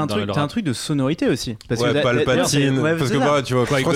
[0.00, 0.48] un, truc, le t'as un rap.
[0.48, 1.56] truc de sonorité aussi.
[1.68, 2.78] Parce ouais, que Palpatine.
[2.78, 3.94] ouais, parce c'est que bah, tu vois, je crois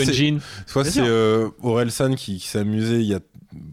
[0.66, 3.20] soit c'est euh, Orelsan qui, qui s'est amusé il y a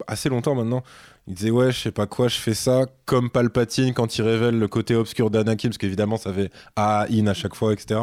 [0.07, 0.83] assez longtemps maintenant.
[1.27, 4.57] Il disait ouais, je sais pas quoi, je fais ça comme Palpatine quand il révèle
[4.57, 7.99] le côté obscur d'Anakin, parce qu'évidemment ça fait A, in à chaque fois, etc.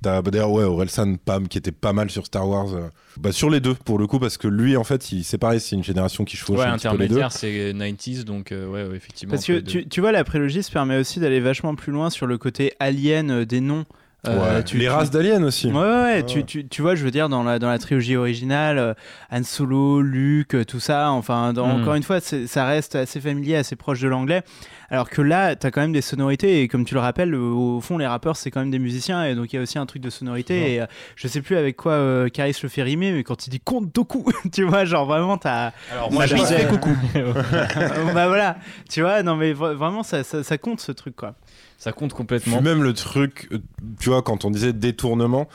[0.00, 2.72] T'as bah, d'ailleurs ouais, Orelsan, Pam, qui était pas mal sur Star Wars.
[2.74, 5.38] euh, bah, sur les deux pour le coup, parce que lui en fait, il- c'est
[5.38, 7.16] pareil, c'est une génération qui chevauche Ouais, un petit peu les deux.
[7.20, 9.32] intermédiaire, c'est 90s, donc euh, ouais, ouais, effectivement.
[9.32, 12.26] Parce que tu, tu vois, la prélogie se permet aussi d'aller vachement plus loin sur
[12.26, 13.84] le côté alien euh, des noms.
[14.26, 15.68] Euh, Ouais, tu- les tu- races d'aliens aussi.
[15.68, 17.78] Ouais, ouais, ouais, Ouais, tu, tu, tu vois, je veux dire, dans la, dans la
[17.78, 18.94] trilogie originale, euh,
[19.30, 21.80] Han Solo, Luke, euh, tout ça, enfin, dans- Mm.
[21.82, 24.42] encore une fois, ça reste assez familier, assez proche de l'anglais.
[24.90, 27.96] Alors que là, t'as quand même des sonorités, et comme tu le rappelles, au fond,
[27.96, 30.02] les rappeurs, c'est quand même des musiciens, et donc il y a aussi un truc
[30.02, 30.74] de sonorité.
[30.74, 33.50] Et euh, je sais plus avec quoi euh, Caris le fait rimer, mais quand il
[33.50, 35.70] dit compte Doku, tu vois, genre vraiment, t'as.
[35.92, 36.90] Alors moi, je disais- coucou.
[38.14, 38.56] bah voilà,
[38.90, 41.34] tu vois, non, mais vra- vraiment, ça, ça, ça compte ce truc, quoi.
[41.78, 42.60] Ça compte complètement.
[42.60, 43.58] même le truc, euh,
[44.00, 45.48] tu vois, quand on disait détournement,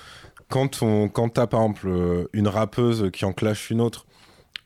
[0.49, 4.05] quand on, quand t'as par exemple euh, une rappeuse qui en clash une autre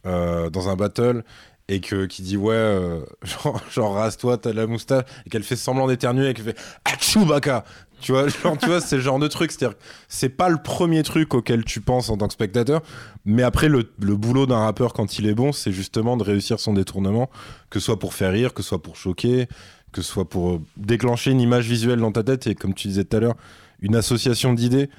[0.05, 1.23] euh, dans un battle
[1.67, 3.01] et que qui dit ouais,
[3.71, 7.25] genre, rase-toi, t'as de la moustache et qu'elle fait semblant d'éternuer et qu'elle fait Achou
[7.25, 7.65] baka.
[7.99, 9.75] Tu vois, tu vois, c'est le genre de truc, c'est-à-dire,
[10.07, 12.83] c'est pas le premier truc auquel tu penses en tant que spectateur,
[13.25, 16.59] mais après le, le boulot d'un rappeur quand il est bon, c'est justement de réussir
[16.59, 17.31] son détournement,
[17.71, 19.47] que ce soit pour faire rire, que ce soit pour choquer,
[19.91, 22.87] que ce soit pour euh, déclencher une image visuelle dans ta tête et comme tu
[22.87, 23.35] disais tout à l'heure,
[23.81, 24.89] une association d'idées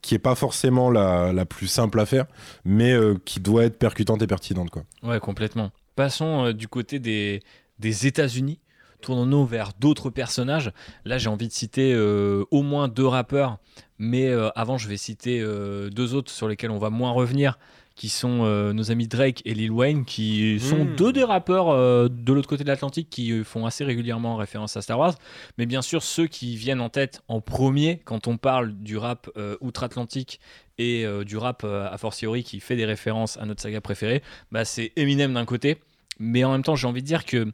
[0.00, 2.26] qui est pas forcément la, plus simple à faire,
[2.64, 4.84] mais euh, qui doit être percutante et pertinente quoi.
[5.02, 5.72] Ouais, complètement.
[5.96, 7.42] Passons euh, du côté des,
[7.80, 8.60] des États-Unis.
[9.00, 10.72] Tournons-nous vers d'autres personnages.
[11.04, 13.58] Là, j'ai envie de citer au moins deux rappeurs,
[13.96, 17.60] mais avant, je vais citer deux autres sur lesquels on va moins revenir,
[17.98, 20.94] qui sont euh, nos amis Drake et Lil Wayne, qui sont Mm.
[20.94, 24.76] deux des rappeurs euh, de l'autre côté de l'Atlantique qui euh, font assez régulièrement référence
[24.76, 25.14] à Star Wars.
[25.58, 29.28] Mais bien sûr, ceux qui viennent en tête en premier quand on parle du rap
[29.60, 30.38] outre-Atlantique
[30.78, 34.22] et du rap a fortiori qui fait des références à notre saga préférée,
[34.52, 35.78] bah, c'est Eminem d'un côté,
[36.20, 37.48] mais en même temps j'ai envie de dire que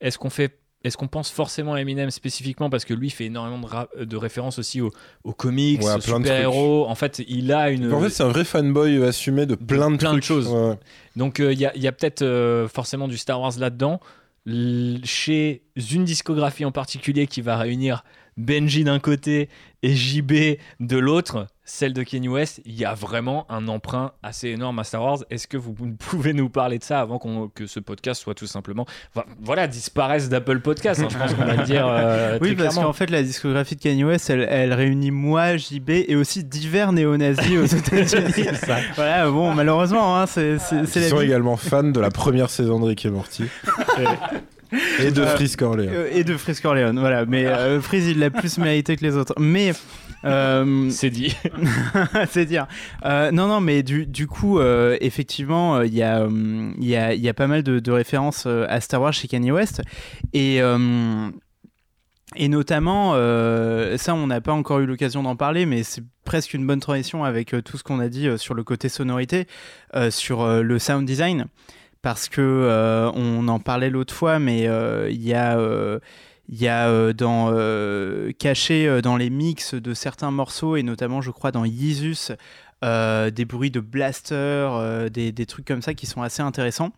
[0.00, 3.58] est-ce qu'on fait est-ce qu'on pense forcément à Eminem spécifiquement parce que lui fait énormément
[3.58, 4.90] de, ra- de références aussi aux,
[5.24, 6.86] aux comics, Ouais, aux super-héros.
[6.88, 7.92] En fait, il a une.
[7.92, 10.24] En fait, c'est un vrai fanboy assumé de plein de, plein de trucs.
[10.24, 10.48] choses.
[10.48, 10.78] Ouais.
[11.16, 14.00] Donc il y a, y a peut-être euh, forcément du Star Wars là-dedans.
[14.46, 15.62] L- chez
[15.92, 18.04] une discographie en particulier qui va réunir
[18.36, 19.48] Benji d'un côté
[19.82, 20.32] et JB
[20.80, 24.84] de l'autre, celle de Kanye West, il y a vraiment un emprunt assez énorme à
[24.84, 25.18] Star Wars.
[25.30, 27.18] Est-ce que vous pouvez nous parler de ça avant
[27.54, 31.44] que ce podcast soit tout simplement, vo- voilà, disparaisse d'Apple Podcast hein, Je pense qu'on
[31.44, 34.46] va le dire euh, Oui, très parce qu'en fait, la discographie de Kanye West, elle,
[34.50, 38.48] elle réunit moi, JB et aussi divers néo-nazis aux États-Unis.
[38.96, 41.26] voilà, bon, malheureusement, hein, c'est c'est Ils la sont vie.
[41.26, 43.44] également fans de la première saison de Rick et Morty
[43.98, 44.04] et
[44.72, 45.90] de Euh, Frisk Orléans.
[45.92, 47.24] Euh, et de Frisk Corleone, voilà.
[47.26, 49.34] Mais euh, Freeze, il l'a plus mérité que les autres.
[49.38, 49.72] Mais.
[50.24, 51.36] euh, C'est dit.
[52.30, 52.66] c'est dire.
[53.04, 56.96] Euh, non, non, mais du, du coup, euh, effectivement, euh, il y, a, il y,
[56.96, 59.82] a, il y a pas mal de, de références à Star Wars chez Kanye West.
[60.32, 60.60] Et.
[60.60, 61.30] euh,
[62.36, 66.52] et notamment, euh, ça, on n'a pas encore eu l'occasion d'en parler, mais c'est presque
[66.52, 69.46] une bonne transition avec euh, tout ce qu'on a dit euh, sur le côté sonorité,
[69.96, 71.46] euh, sur euh, le sound design,
[72.02, 75.98] parce que euh, on en parlait l'autre fois, mais euh, il y a, euh,
[76.48, 77.52] y a dans,
[78.38, 81.64] caché dans les mix de certains morceaux, et notamment, je crois, dans
[82.84, 86.92] euh, des bruits de blaster, des, des trucs comme ça qui sont assez intéressants.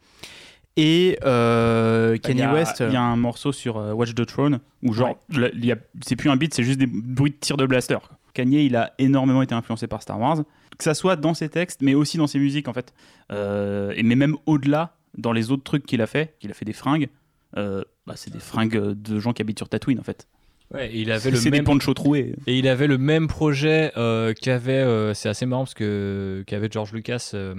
[0.76, 2.82] Et euh, Il Kanye a- West.
[2.86, 6.30] Il y a un morceau sur euh, Watch the Throne où genre a- c'est plus
[6.30, 7.98] un beat, c'est juste des bruits de tir de blaster.
[8.32, 10.38] Kanye, il a énormément été influencé par Star Wars,
[10.78, 12.94] que ça soit dans ses textes, mais aussi dans ses musiques en fait.
[13.32, 16.64] Euh, et mais même au-delà, dans les autres trucs qu'il a fait, qu'il a fait
[16.64, 17.08] des fringues.
[17.56, 20.28] euh, bah, c'est des fringues de gens qui habitent sur Tatooine en fait.
[20.72, 22.34] Ouais, il avait le C'est des même ponchos troués.
[22.46, 26.68] Et il avait le même projet euh, qu'avait, euh, c'est assez marrant parce que qu'avait
[26.70, 27.54] George Lucas euh,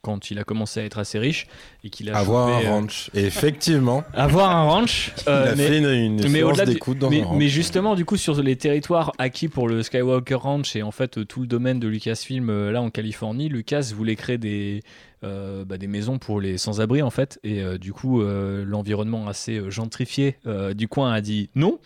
[0.00, 1.46] quand il a commencé à être assez riche
[1.84, 3.10] et qu'il a Avoir chopé, un ranch.
[3.14, 5.12] Et effectivement, avoir un ranch.
[5.28, 7.24] euh, il a mais- fait une, une mais séance au-delà du- d'écoute dans mais, un
[7.26, 7.38] ranch.
[7.38, 11.26] mais justement, du coup, sur les territoires acquis pour le Skywalker Ranch et en fait
[11.26, 14.82] tout le domaine de Lucasfilm là en Californie, Lucas voulait créer des
[15.24, 19.26] euh, bah, des maisons pour les sans-abri en fait et euh, du coup euh, l'environnement
[19.28, 21.78] assez gentrifié euh, du coin a dit non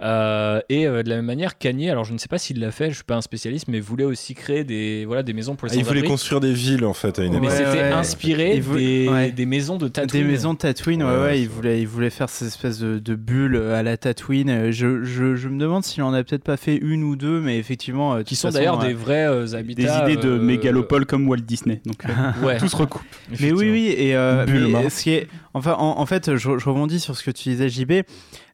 [0.00, 2.70] Euh, et euh, de la même manière Kanye alors je ne sais pas s'il l'a
[2.70, 5.68] fait je suis pas un spécialiste mais voulait aussi créer des voilà des maisons pour
[5.68, 7.48] Ah, les il voulait sans-abri construire des villes en fait à une mais.
[7.48, 7.92] Ouais, c'était ouais.
[7.92, 9.30] inspiré voulait- des, ouais.
[9.32, 12.28] des maisons de Tatooine Des maisons de Tatooine, ouais, Ouais, il voulait, il voulait faire
[12.28, 14.70] ces espèces de, de bulles à la Tatooine.
[14.70, 17.58] Je, je, je me demande s'il en a peut-être pas fait une ou deux, mais
[17.58, 18.22] effectivement.
[18.22, 21.80] qui sont d'ailleurs des vrais euh, Des habitats idées de euh, mégalopole comme Walt Disney.
[21.84, 22.08] Donc, euh,
[22.46, 23.02] ouais tout se recoupe.
[23.40, 24.82] Mais oui, oui, et, euh, Bulma.
[24.82, 27.48] mais ce qui est, enfin, en, en fait, je, je rebondis sur ce que tu
[27.50, 27.92] disais, JB.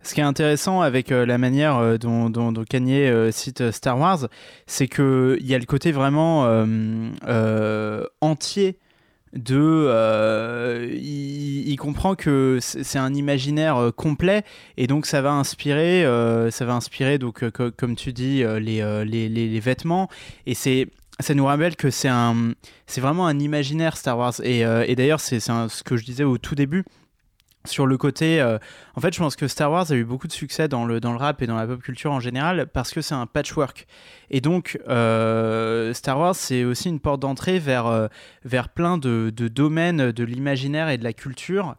[0.03, 3.71] Ce qui est intéressant avec euh, la manière euh, dont, dont, dont Kanye euh, cite
[3.71, 4.29] Star Wars,
[4.67, 6.45] c'est que il y a le côté vraiment
[8.21, 8.79] entier
[9.35, 14.45] de, euh, il, il comprend que c'est un imaginaire euh, complet
[14.77, 19.05] et donc ça va inspirer, euh, ça va inspirer donc co- comme tu dis les,
[19.05, 20.09] les, les, les vêtements
[20.47, 20.87] et c'est
[21.21, 22.53] ça nous rappelle que c'est un
[22.87, 24.35] c'est vraiment un imaginaire Star Wars.
[24.43, 26.85] Et, euh, d'ailleurs c'est ce que je disais au tout début
[27.67, 28.59] sur le côté euh,
[28.95, 31.13] en fait je pense que Star Wars a eu beaucoup de succès dans le, dans
[31.13, 33.87] le rap et dans la pop culture en général parce que c'est un patchwork.
[34.31, 38.09] Et donc euh, Star Wars c'est aussi une porte d'entrée vers,
[38.45, 41.77] vers plein de, domaines de l'imaginaire et de la culture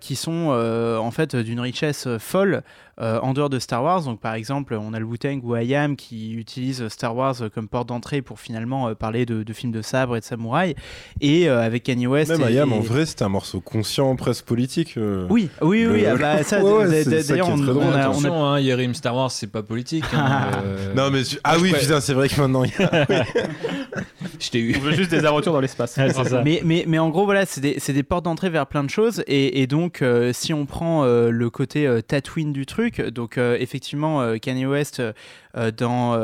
[0.00, 2.62] qui sont en fait d'une richesse folle
[3.00, 4.02] en dehors de Star Wars.
[4.04, 7.88] Donc par exemple, on a le Wu-Tang ou IAM qui utilise Star Wars comme porte
[7.88, 10.74] d'entrée pour finalement euh, parler de, de films de sabre et de samouraï.
[11.20, 12.30] Et euh, avec Kanye West.
[12.30, 14.94] Même Ayam, et- en vrai, c'était un morceau conscient, presque politique.
[14.96, 15.26] euh.
[15.30, 16.00] Oui, oui, oui.
[16.02, 19.14] Le- ah bah, ça, Ouais, ouais, d'ailleurs, on, a, on a- Attention, hein, Yerim Star
[19.14, 20.04] Wars, c'est pas politique.
[20.14, 23.06] hein, euh, Non, mais ah oui, pourrais- putain, c'est vrai que maintenant il y a.
[24.38, 24.74] je t'ai eu.
[24.76, 25.96] On veut juste des aventures dans l'espace.
[25.96, 26.08] Ouais.
[26.44, 28.90] Mais, mais, mais en gros, voilà, c'est des, c'est des portes d'entrée vers plein de
[28.90, 29.22] choses.
[29.26, 33.38] Et, et donc, euh, si on prend euh, le côté euh, Tatooine du truc, donc
[33.38, 36.16] euh, effectivement, euh, Kanye West, euh, dans,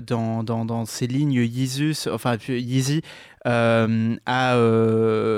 [0.00, 3.02] dans, dans, dans ses lignes Yeezus, enfin Yeezy,
[3.46, 4.52] euh, a,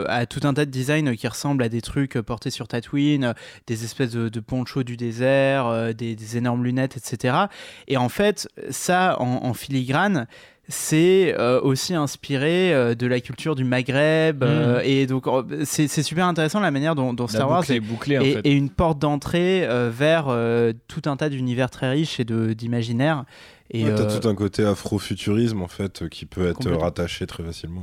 [0.09, 3.35] a tout un tas de designs qui ressemblent à des trucs portés sur Tatooine,
[3.67, 7.47] des espèces de, ponchos du désert, des, énormes lunettes, etc.
[7.89, 10.27] Et en fait, ça, en filigrane,
[10.71, 14.43] c'est euh, aussi inspiré euh, de la culture du Maghreb.
[14.43, 17.81] euh, et donc, euh, c'est super intéressant la manière dont, dont La Star Wars est
[17.81, 18.47] bouclée en est, fait.
[18.49, 22.53] est une porte d'entrée euh, vers euh, tout un tas d'univers très riches et de-
[22.55, 23.25] d'imaginaires.
[23.73, 27.83] Et Ouais, T'as tout un côté afrofuturisme en fait qui peut être rattaché très facilement.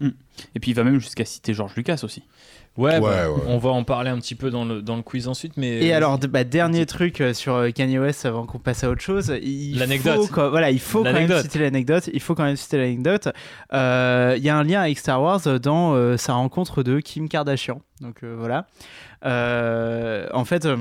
[0.00, 0.08] ouais.
[0.54, 2.22] Et puis il va même jusqu'à citer George Lucas aussi.
[2.76, 3.42] Ouais, Ouais, bah, ouais.
[3.48, 5.56] on va en parler un petit peu dans le, dans le quiz ensuite.
[5.56, 8.84] Mais Et alors, d- bah, dernier truc euh, sur euh, Kanye West avant qu'on passe
[8.84, 9.32] à autre chose.
[9.42, 10.16] il L'anecdote.
[10.16, 12.08] faut quand- Voilà, il faut quand même citer l'anecdote.
[12.12, 13.28] Il faut quand même citer l'anecdote.
[13.74, 17.28] Euh, Il y a un lien avec Star Wars dans euh, sa rencontre de Kim
[17.28, 17.82] Kardashian.
[18.00, 18.66] Donc euh, voilà.
[19.26, 20.64] Euh, en fait.
[20.64, 20.76] euh,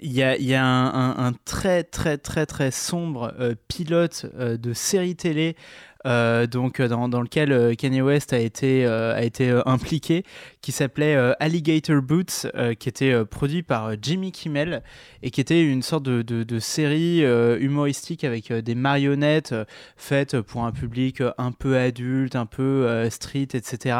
[0.00, 3.54] il y a, il y a un, un- un très très très très sombre euh,
[3.68, 8.84] pilote euh, de série télé euh, donc euh, dans, lequel euh, Kanye West a été,
[8.84, 10.24] euh, a euh, impliqué
[10.60, 14.82] qui s'appelait euh, Alligator Boots euh, qui était euh, produit par euh, Jimmy Kimmel
[15.22, 19.64] et qui était une sorte de, série euh, humoristique avec euh, des marionnettes euh,
[19.96, 23.96] faites pour un public euh, un peu adulte, un peu euh, street, etc.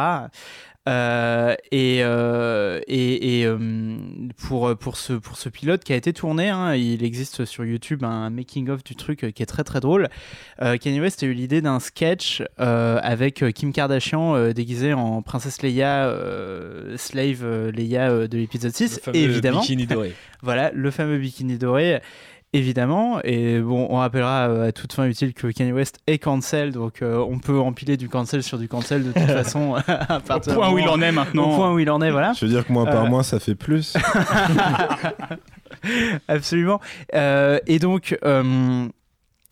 [0.86, 3.96] Euh, et euh, et, et, euh,
[4.36, 8.04] pour, pour, ce, pour ce pilote qui a été tourné, hein, il existe sur YouTube
[8.04, 10.08] un making-of du truc qui est très très drôle.
[10.60, 16.12] Kanye West a eu l'idée d'un sketch avec Kim Kardashian déguisée en princesse Leia,
[16.96, 19.60] slave Leia de l'épisode le 6, fameux évidemment.
[19.60, 20.12] bikini doré.
[20.42, 22.02] Voilà, le fameux bikini doré.
[22.56, 26.70] Évidemment, et bon, on rappellera euh, à toute fin utile que Kanye West est cancel,
[26.70, 29.74] donc euh, on peut empiler du cancel sur du cancel de toute façon.
[29.88, 31.56] à Au partir du point où il en est Au maintenant.
[31.56, 32.32] point où il en est, voilà.
[32.32, 33.08] Je veux dire que moins par Euh.
[33.08, 33.96] mois ça fait plus.
[36.28, 36.80] Absolument.
[37.14, 38.86] Euh, et donc, euh,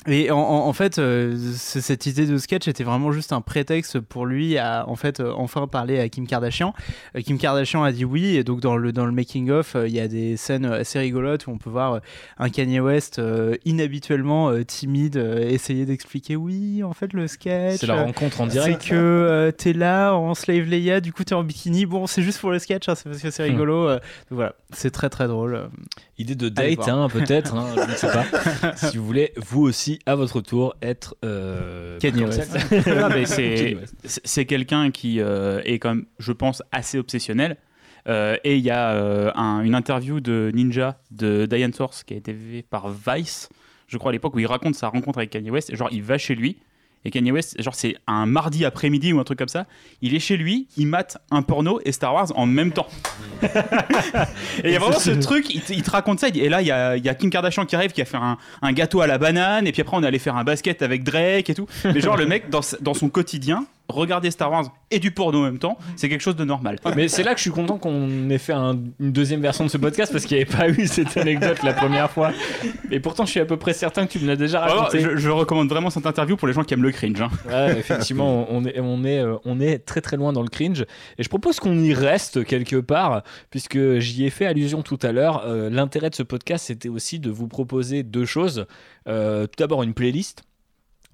[0.07, 4.59] et en, fait, euh, cette idée de sketch était vraiment juste un prétexte pour lui
[4.59, 6.74] à en fait euh, enfin parler à Kim Kardashian.
[7.16, 9.92] Euh, Kim Kardashian a dit oui, et donc dans le dans le making of, il
[9.92, 12.00] y a des scènes assez rigolotes où on peut voir
[12.38, 13.20] un Kanye West
[13.64, 17.80] inhabituellement timide essayer d'expliquer oui, en fait le sketch.
[17.80, 18.88] C'est la rencontre en c'est direct.
[18.88, 21.86] que euh, t'es là en slave Leia, du coup t'es en bikini.
[21.86, 23.88] Bon, c'est juste pour le sketch, hein, c'est parce que c'est rigolo.
[23.88, 24.03] euh, donc
[24.36, 25.68] voilà, c'est très très drôle.
[26.18, 28.76] Idée de date, hein, peut-être, hein, je ne sais pas.
[28.76, 31.16] si vous voulez, vous aussi, à votre tour, être.
[31.24, 31.99] Euh.
[32.03, 32.57] West.
[33.26, 33.95] C'est West.
[34.05, 37.57] c'est- c'est quelqu'un qui euh, est quand même, je pense, assez obsessionnel.
[38.09, 42.14] Euh, et il y a euh, un- une interview de Ninja de Diane Source qui
[42.14, 43.49] a été faite par Vice,
[43.86, 45.74] je crois à l'époque, où il raconte sa rencontre avec Kanye West.
[45.76, 46.57] Genre, il va chez lui.
[47.05, 49.66] Et Kanye West, genre, c'est un mardi après-midi ou un truc comme ça.
[50.03, 52.86] Il est chez lui, il mate un porno et Star Wars en même temps.
[53.42, 53.46] et
[54.64, 56.28] il y a vraiment ce truc, il te, il te raconte ça.
[56.28, 58.16] Et là, il y a, il y a Kim Kardashian qui arrive, qui a fait
[58.16, 59.66] un, un gâteau à la banane.
[59.66, 61.66] Et puis après, on est allé faire un basket avec Drake et tout.
[61.84, 65.59] Mais genre, le mec, dans son quotidien, regarder Star Wars et du porno en même
[65.59, 66.78] temps, c'est quelque chose de normal.
[66.97, 69.70] Mais c'est là que je suis content qu'on ait fait un- une deuxième version de
[69.70, 72.33] ce podcast parce qu'il n'y avait pas eu cette anecdote la première fois.
[72.91, 75.01] Et pourtant, je suis à peu près certain que tu me l'as déjà Alors, raconté.
[75.01, 77.20] je, je recommande vraiment cette interview pour les gens qui aiment le cringe.
[77.20, 77.28] hein.
[77.49, 80.83] Ouais, effectivement, on est, on, est, euh, on est très très loin dans le cringe.
[81.18, 85.12] Et je propose qu'on y reste quelque part, puisque j'y ai fait allusion tout à
[85.12, 85.43] l'heure.
[85.47, 88.66] Euh, L'intérêt de ce podcast, c'était aussi de vous proposer deux choses.
[89.09, 90.45] Euh, tout d'abord, une playlist.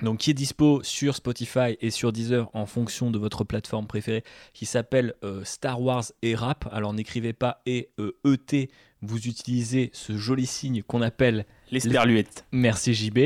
[0.03, 4.24] Donc qui est dispo sur Spotify et sur Deezer en fonction de votre plateforme préférée,
[4.53, 6.68] qui s'appelle euh, Star Wars et Rap.
[6.72, 8.68] Alors n'écrivez pas et euh, ET,
[9.03, 12.46] vous utilisez ce joli signe qu'on appelle Les sperluettes.
[12.51, 13.18] Merci JB.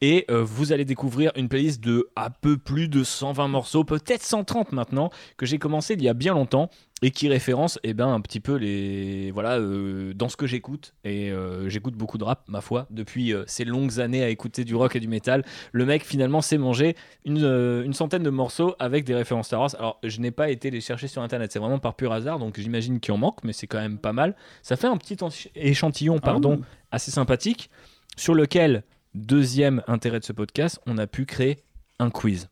[0.00, 4.22] Et euh, vous allez découvrir une playlist de un peu plus de 120 morceaux, peut-être
[4.22, 6.70] 130 maintenant, que j'ai commencé il y a bien longtemps
[7.02, 10.94] et qui référence eh ben, un petit peu les voilà euh, dans ce que j'écoute
[11.04, 14.64] et euh, j'écoute beaucoup de rap ma foi depuis euh, ces longues années à écouter
[14.64, 15.44] du rock et du métal.
[15.72, 19.74] Le mec finalement s'est mangé une, une centaine de morceaux avec des références Star Wars.
[19.78, 21.52] Alors je n'ai pas été les chercher sur internet.
[21.52, 24.12] C'est vraiment par pur hasard donc j'imagine qu'il en manque mais c'est quand même pas
[24.12, 24.34] mal.
[24.62, 25.16] Ça fait un petit
[25.54, 27.70] échantillon pardon assez sympathique
[28.16, 28.82] sur lequel
[29.14, 31.58] deuxième intérêt de ce podcast on a pu créer
[32.00, 32.48] un quiz.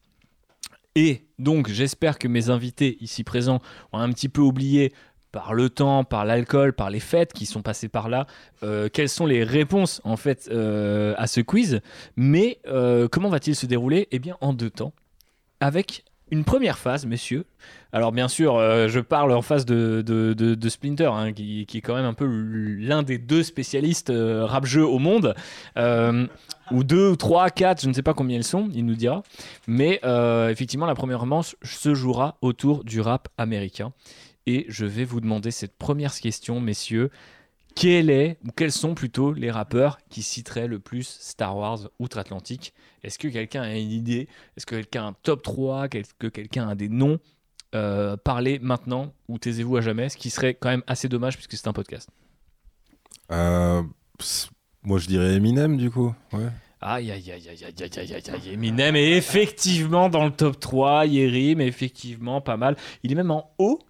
[0.95, 3.61] Et donc, j'espère que mes invités ici présents
[3.93, 4.93] ont un petit peu oublié
[5.32, 8.26] par le temps, par l'alcool, par les fêtes qui sont passées par là,
[8.62, 11.82] euh, quelles sont les réponses en fait euh, à ce quiz.
[12.16, 14.09] Mais euh, comment va-t-il se dérouler?
[14.12, 14.95] Eh bien, en deux temps,
[15.61, 17.45] avec une première phase, messieurs.
[17.93, 21.79] Alors bien sûr, euh, je parle en face de, de, de- Splinter, hein, qui, qui
[21.79, 25.35] est quand même un peu l'un des deux spécialistes euh, rap-jeu au monde.
[25.79, 26.27] Euh,
[26.72, 29.22] ou deux, trois, quatre, je ne sais pas combien ils sont, il nous dira.
[29.68, 30.01] Mais
[30.51, 33.93] effectivement, la première manche se jouera autour du rap américain.
[34.47, 37.11] Et je vais vous demander cette première question, messieurs
[37.77, 42.72] quels sont plutôt les rappeurs qui citeraient le plus Star Wars outre-Atlantique?
[43.03, 44.29] Est-ce que quelqu'un a une idée?
[44.57, 47.18] Est-ce que quelqu'un a un top 3 Est-ce que quelqu'un a des noms?
[47.74, 51.55] Euh, Parlez maintenant ou taisez-vous à jamais, ce qui serait quand même assez dommage puisque
[51.57, 52.09] c'est un podcast.
[53.31, 53.83] Euh,
[54.83, 56.14] moi je dirais Eminem du coup.
[56.33, 56.49] Ouais.
[56.81, 61.07] Aïe, aïe, aïe, aïe, aïe, aïe, aïe, aïe, Eminem est effectivement dans le top 3,
[61.07, 62.77] Yerim effectivement pas mal.
[63.03, 63.81] Il est même en haut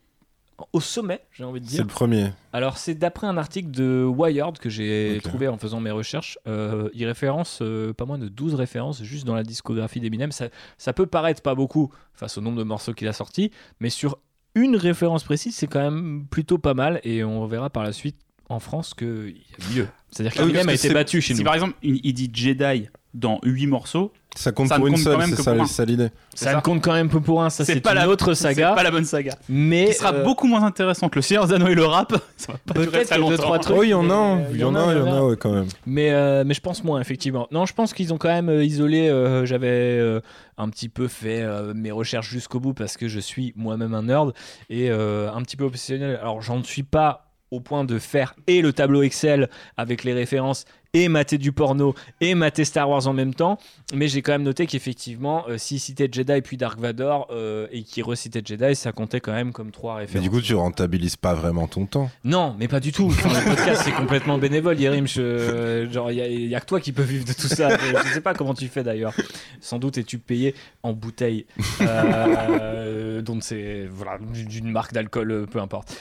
[0.73, 1.83] au sommet, j'ai envie de C'est dire.
[1.83, 2.33] le premier.
[2.53, 6.39] Alors c'est d'après un article de Wired que j'ai trouvé en faisant mes recherches.
[6.49, 10.33] Euh, il référence euh, pas moins de 12 références juste dans la discographie d'Eminem.
[10.33, 10.49] Ça,
[10.79, 13.51] ça peut paraître pas beaucoup face au nombre de morceaux qu'il a sortis,
[13.81, 14.19] mais sur
[14.55, 18.17] une référence précise, c'est quand même plutôt pas mal et on verra par la suite
[18.49, 19.89] en France qu'il y a mieux.
[20.11, 21.45] C'est-à-dire Ah oui, qu'Eminem parce a été c'est- battu chez Si nous.
[21.45, 24.97] par exemple il il dit Jedi dans 8 morceaux, Ça compte Ça pour ne une
[24.99, 25.66] seule, même c'est ça, pour un.
[25.66, 26.11] ça l'idée.
[26.34, 28.43] Ça ne compte quand même peu pour un, ça c'est pas une la autre c'est
[28.45, 28.72] saga.
[28.74, 29.34] pas la bonne saga.
[29.49, 32.12] Mais Qui sera euh, beaucoup moins intéressant que le Seigneur Anneaux et le rap.
[32.37, 33.37] Ça va pas durer peut-être très longtemps.
[33.43, 33.76] trois trucs.
[33.78, 35.37] Oh, il y en a, euh, il y en a, il y en a, ouais,
[35.37, 35.66] quand même.
[35.87, 37.49] Mais, euh, mais je pense moins, effectivement.
[37.51, 39.09] Non, je pense qu'ils ont quand même isolé.
[39.09, 39.68] euh, J'avais
[39.99, 40.20] euh,
[40.59, 44.03] un petit peu fait euh, mes recherches jusqu'au bout parce que je suis moi-même un
[44.03, 44.32] nerd
[44.68, 46.18] et euh, un petit peu obsessionnel.
[46.20, 50.64] Alors, j'en suis pas au point de faire et le tableau Excel avec les références
[50.97, 53.59] et mater du porno et mater Star Wars en même temps.
[53.94, 57.82] Mais j'ai quand même noté qu'effectivement, euh, s'il citait Jedi puis Dark Vador euh, et
[57.82, 60.22] qu'il recitait Jedi, ça comptait quand même comme trois Mais références.
[60.24, 62.11] du coup, tu rentabilises pas vraiment ton temps.
[62.24, 63.07] Non, mais pas du tout.
[63.09, 65.07] Enfin, le podcast, c'est complètement bénévole, Yerim.
[65.07, 67.68] Je- genre, il n'y a, que toi qui peux vivre de tout ça.
[67.76, 69.12] Je ne sais pas comment tu fais d'ailleurs.
[69.61, 71.44] Sans doute es-tu payé en bouteille,
[71.80, 75.94] euh, dont c'est voilà, d'une marque d'alcool, euh, peu importe.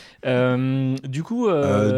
[1.07, 1.47] Du coup,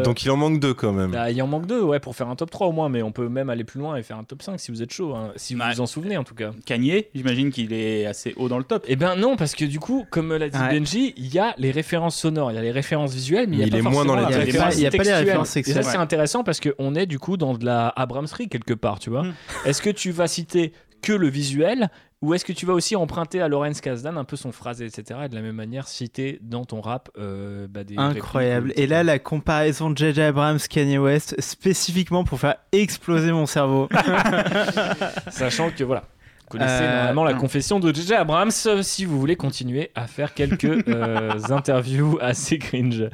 [0.04, 1.12] donc il en manque deux quand même.
[1.12, 3.12] bah, il en manque deux, ouais, pour faire un top 3 au moins, mais on
[3.12, 5.32] peut même aller plus loin et faire un top 5 si vous êtes chaud, hein,
[5.36, 6.52] si vous vous en souvenez en tout cas.
[6.66, 8.84] Kanye, j'imagine qu'il est assez haut dans le top.
[8.88, 10.78] Eh ben non, parce que du coup, comme l'a dit Ouais.
[10.78, 13.60] Benji, il y a les références sonores, il y a les références visuelles, mais il
[13.60, 14.44] y a pas il est moins dans les la textes.
[14.46, 17.18] référence Il y a pas- les références Et ça, c'est intéressant parce qu'on est du
[17.18, 19.22] coup dans de la Abramserie quelque part, tu vois.
[19.22, 19.34] Mm.
[19.66, 20.72] Est-ce que tu vas citer
[21.02, 21.88] que le visuel
[22.20, 25.20] ou est-ce que tu vas aussi emprunter à Lorenz Kasdan un peu son phrasé, etc.
[25.26, 28.68] et de la même manière citer dans ton rap euh, bah, des Incroyable.
[28.70, 30.20] répliques, Et là, la comparaison J.J.
[30.22, 33.88] Abrams, Kanye West, spécifiquement pour faire exploser mon cerveau.
[35.30, 36.02] Sachant que voilà.
[36.50, 37.40] Vous connaissez Euh, normalement la non.
[37.40, 42.58] confession de JJ Abrams euh, si vous voulez continuer à faire quelques euh, interviews assez
[42.58, 43.04] cringe.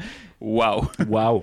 [0.40, 0.86] Waouh.
[1.08, 1.42] Waouh.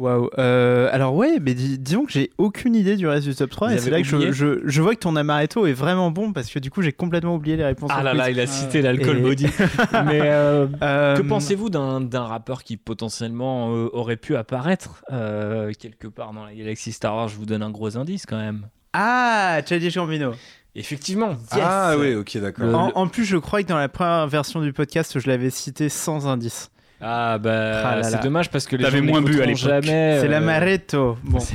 [0.00, 0.30] Waouh.
[0.38, 3.68] Euh, alors ouais, mais dis- disons que j'ai aucune idée du reste du top 3
[3.68, 6.32] Vous et c'est là que je, je, je vois que ton amaretto est vraiment bon
[6.32, 7.90] parce que du coup j'ai complètement oublié les réponses.
[7.94, 9.46] Ah là là, il a cité l'alcool Et- body.
[10.06, 15.70] Mais euh, Euh, que pensez-vous d'un d'un rappeur qui potentiellement euh, aurait pu apparaître euh,
[15.78, 17.28] quelque part dans la galaxie Star Wars?
[17.28, 18.66] Je vous donne un gros indice quand même.
[18.94, 20.32] Ah, Childish Gambino.
[20.74, 21.34] Effectivement.
[21.50, 22.00] Ah yes.
[22.00, 22.92] oui, ok, d'accord.
[22.94, 26.26] En plus, je crois que dans la première version du podcast, je l'avais cité sans
[26.26, 26.70] indice.
[27.00, 30.18] Ah bah Ah c'est dommage parce que les gens moins bu à jamais.
[30.20, 31.16] C'est euh, l'amaretto.
[31.24, 31.38] Bon.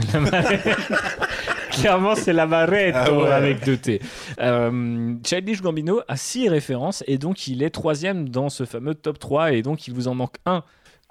[1.72, 3.32] Clairement, c'est l'amaretto Ah ouais.
[3.32, 4.02] avec deux T.
[4.40, 9.20] Euh, Childish Gambino a six références et donc il est troisième dans ce fameux top
[9.20, 10.64] 3 et donc il vous en manque un.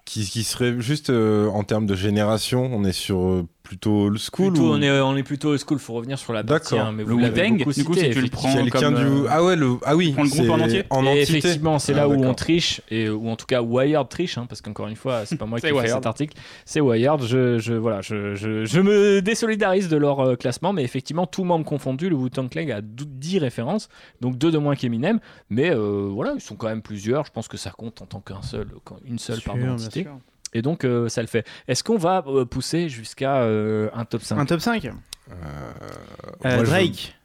[0.04, 4.18] Qui, qui serait juste euh, en termes de génération, on est sur euh, plutôt old
[4.18, 6.72] school Plutôt, ou on, est, on est plutôt old school, faut revenir sur la partie.
[6.74, 6.86] D'accord.
[6.88, 9.26] hein, mais Le vous Wu-Tang, du coup, si tu le prends quelqu'un comme, du euh,
[9.30, 11.22] ah ouais le ah oui prends le groupe en entier en Et entité.
[11.38, 14.44] effectivement, c'est Ah, là où on triche, et, ou en tout cas Wired triche, hein,
[14.46, 15.94] parce qu'encore une fois, c'est pas moi qui C'est ai fait Wired.
[15.94, 16.36] cet article,
[16.66, 17.22] c'est Wired.
[17.22, 21.44] Je, je, voilà, je, je, je me désolidarise de leur euh, classement, mais effectivement, tout
[21.44, 23.88] membre confondu, le Wu-Tang Clan a dou- 10 références,
[24.20, 27.24] donc deux de moins qu'Eminem, mais euh, voilà, ils sont quand même plusieurs.
[27.24, 28.66] Je pense que ça compte en tant qu'un seul,
[29.06, 30.06] une seule Sûr, pardon, entité.
[30.54, 31.46] Et donc, euh, ça le fait.
[31.68, 34.92] Est-ce qu'on va euh, pousser jusqu'à euh, un top 5 Un top 5 Euh,
[36.44, 37.16] Euh, moi, je- Drake.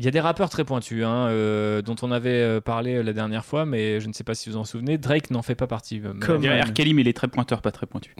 [0.00, 3.12] Il y a des rappeurs très pointus hein, euh, dont on avait euh, parlé la
[3.12, 4.98] dernière fois, mais je ne sais pas si vous en souvenez.
[4.98, 6.02] Drake n'en fait pas partie.
[6.04, 6.44] euh, Comme-.
[6.44, 6.72] R.
[6.72, 8.12] Kelly, mais il est très pointeur, pas très pointu.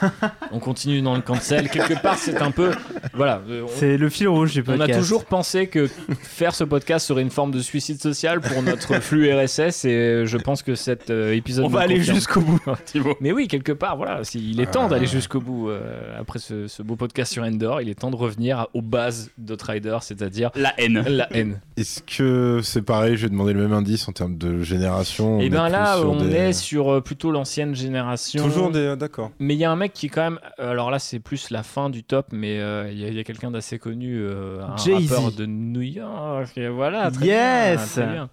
[0.50, 1.70] On continue dans le cancel.
[1.70, 2.72] Quelque part, c'est un peu.
[3.14, 3.42] Voilà.
[3.48, 4.90] euh, on- C'est le fil rouge du On podcast.
[4.90, 5.86] a toujours pensé que
[6.20, 10.36] faire ce podcast serait une forme de suicide social pour notre flux RSS et je
[10.36, 11.64] pense que cet euh, épisode.
[11.64, 13.16] On va aller jusqu'au bout, Thibaut.
[13.20, 14.88] Mais oui, quelque part, voilà, si- il est temps Ah.
[14.88, 15.68] d'aller jusqu'au bout.
[15.70, 19.30] euh, après ce, ce beau podcast sur Endor, il est temps de revenir aux bases
[19.38, 21.04] d'Outrider, c'est-à-dire La haine.
[21.06, 21.60] la haine.
[21.76, 25.40] Est-ce que c'est pareil Je vais demander le même indice en termes de génération.
[25.40, 28.42] Et on bien là, on des- est sur euh, plutôt l'ancienne génération.
[28.44, 29.30] toujours des d'accord.
[29.38, 31.62] Mais il y a un mec qui quand même, euh, alors là c'est plus la
[31.62, 35.12] fin du top, mais euh, il y a, quelqu'un d'assez connu, euh, un Jay-Z.
[35.12, 37.10] rappeur de New York, et voilà.
[37.10, 37.76] Très Yes.
[37.76, 38.30] bien, très bien.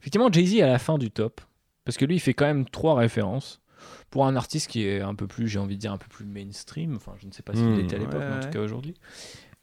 [0.00, 1.40] Effectivement, Jay-Z est à la fin du top,
[1.84, 3.60] parce que lui il fait quand même trois références
[4.10, 6.26] pour un artiste qui est un peu plus, j'ai envie de dire un peu plus
[6.26, 6.96] mainstream.
[6.96, 7.76] Enfin, je ne sais pas s'il Hmm.
[7.76, 8.52] l'était à l'époque, Ouais, mais en tout ouais.
[8.52, 8.94] cas aujourd'hui.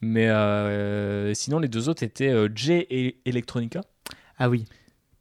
[0.01, 3.81] Mais euh, sinon, les deux autres étaient euh, Jay et Electronica.
[4.37, 4.65] Ah oui.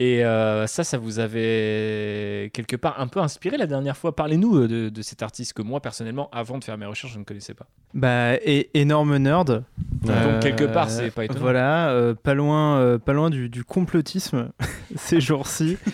[0.01, 4.14] Et euh, ça, ça vous avait quelque part un peu inspiré la dernière fois.
[4.14, 7.18] Parlez-nous euh, de, de cet artiste que moi, personnellement, avant de faire mes recherches, je
[7.18, 7.66] ne connaissais pas.
[7.94, 9.64] Bah, et, énorme nerd.
[10.05, 11.40] Donc, quelque part, c'est pas étonnant.
[11.40, 14.51] Voilà, euh, pas loin, euh, pas loin du, du complotisme
[14.96, 15.76] ces jours-ci.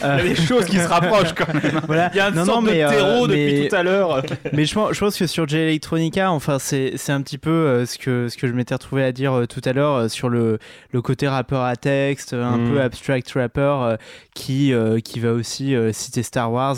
[0.00, 1.80] Il y a des choses qui se rapprochent quand même.
[1.88, 2.08] Voilà.
[2.14, 3.82] Il y a une Non, sorte non, mais, de euh, terreau mais- depuis tout à
[3.82, 4.22] l'heure.
[4.52, 7.50] Mais je pense, je pense que sur J Electronica, enfin, c'est c'est un petit peu
[7.50, 10.08] euh, ce, que, ce que je m'étais retrouvé à dire euh, tout à l'heure euh,
[10.08, 10.60] sur le,
[10.92, 12.70] le côté rappeur à texte, euh, un Mm.
[12.70, 13.96] peu abstract rapper, euh,
[14.34, 16.76] qui, euh, qui va aussi euh, citer Star Wars.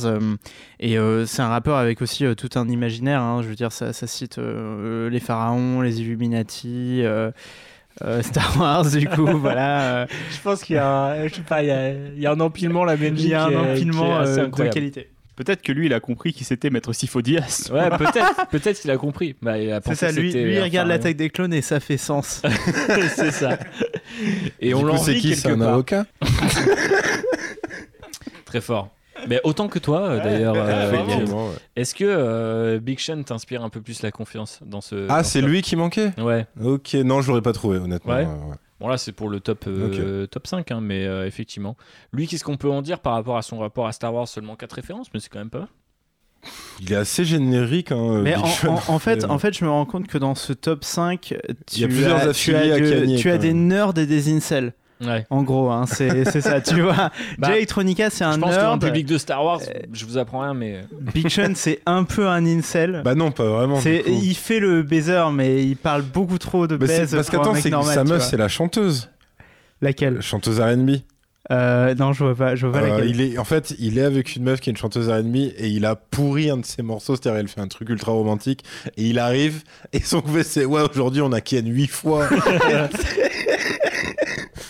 [0.81, 0.97] et
[1.27, 3.21] c'est un rappeur avec aussi tout un imaginaire.
[3.23, 7.03] hein, je veux dire, ça, ça cite les pharaons, les Illuminati.
[8.03, 10.03] euh, Star Wars, du coup, voilà.
[10.03, 12.33] euh, Je pense qu'il y a, je sais pas, il y a, il y a
[12.33, 15.11] un empilement la il y a un empilement euh, de qualité.
[15.37, 17.71] Peut-être que lui, il a compris qui c'était Maître Sifo-Dyas.
[17.73, 19.35] Ouais, peut-être, peut-être qu'il a compris.
[19.43, 22.41] Bah, il a C'est ça, lui, il regarde l'attaque des clones et ça fait sens.
[23.17, 23.59] c'est ça.
[24.61, 25.69] Et Du on l'envie c'est qui quelque C'est un part.
[25.71, 26.07] avocat
[28.45, 28.91] Très fort.
[29.29, 30.55] Mais autant que toi, euh, d'ailleurs.
[30.57, 31.25] euh, ouais.
[31.77, 35.07] Est-ce que euh, Big Sean t'inspire un peu plus la confiance dans ce.
[35.09, 36.11] Ah, dans c'est ce lui qui manquait?
[36.19, 36.47] Ouais.
[36.63, 38.13] Ok, non, je l'aurais pas trouvé, honnêtement.
[38.15, 38.27] Ouais.
[38.81, 41.77] Bon là c'est pour le top, euh, top 5, hein, mais euh, effectivement.
[42.13, 44.27] Lui, qu'est-ce qu'on peut en dire par rapport à son rapport à Star Wars?
[44.29, 45.69] Seulement 4 références, mais c'est quand même pas mal.
[46.81, 47.93] Il est assez générique.
[47.93, 48.75] Hein, Mais Big en, Sean.
[48.89, 51.21] en- en fait, Euh, en fait, je me rends compte que dans ce top 5,
[51.23, 51.37] tu
[51.77, 53.97] Il y a plusieurs as, tu as, à de- Kanye, tu as quand des nerds
[53.97, 54.75] et des incels.
[55.07, 55.27] Ouais.
[55.31, 57.11] En gros, hein, c'est ça, tu vois.
[57.39, 58.81] Bah, Jay Electronica, c'est un je pense nerd.
[58.81, 60.81] public de Star Wars, Euh, je vous apprends rien, mais.
[61.13, 63.03] Big Sean, c'est un peu un incel.
[63.05, 63.81] Bah non, pas vraiment.
[63.81, 64.21] C'est- du coup.
[64.23, 68.05] il fait le baiser, mais il parle beaucoup trop de c'est- baise parce qu'attends, sa
[68.05, 69.11] meuf, c'est la chanteuse.
[69.83, 70.15] Laquelle?
[70.15, 70.91] La chanteuse R&B.
[71.51, 73.11] Euh, Non, je vois pas, je vois pas Euh, laquelle.
[73.11, 75.69] il est, en fait, il est avec une meuf qui est une chanteuse R&B et
[75.69, 78.65] il a pourri un de ses morceaux, c'est-à-dire elle fait un truc ultra romantique
[78.97, 82.29] et il arrive et son couplet c'est ouais aujourd'hui on a Ken huit fois.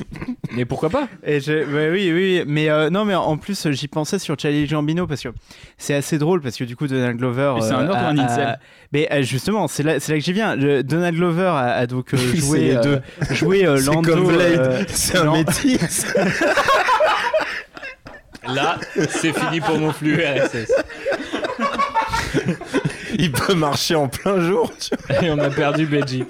[0.53, 1.09] Mais pourquoi pas?
[1.24, 4.66] Et je- ouais, oui, oui, mais euh, non, mais en plus j'y pensais sur Charlie
[4.66, 5.28] Gambino parce que
[5.78, 7.55] c'est assez drôle parce que du coup Donald Glover.
[7.61, 8.57] C'est un euh, ou a- un a-
[8.92, 10.55] Mais euh, justement, c'est là, c'est là que j'y viens.
[10.57, 12.99] Le- Donald Glover a, a donc euh, joué, euh,
[13.30, 14.11] joué euh, c'est Lando.
[14.14, 16.07] comme Blade, euh, c'est un métis.
[18.47, 18.78] Là,
[19.09, 20.70] c'est fini pour mon flux RSS.
[23.18, 24.70] il peut marcher en plein jour.
[24.78, 25.22] tu vois.
[25.24, 26.24] Et on a perdu Benji.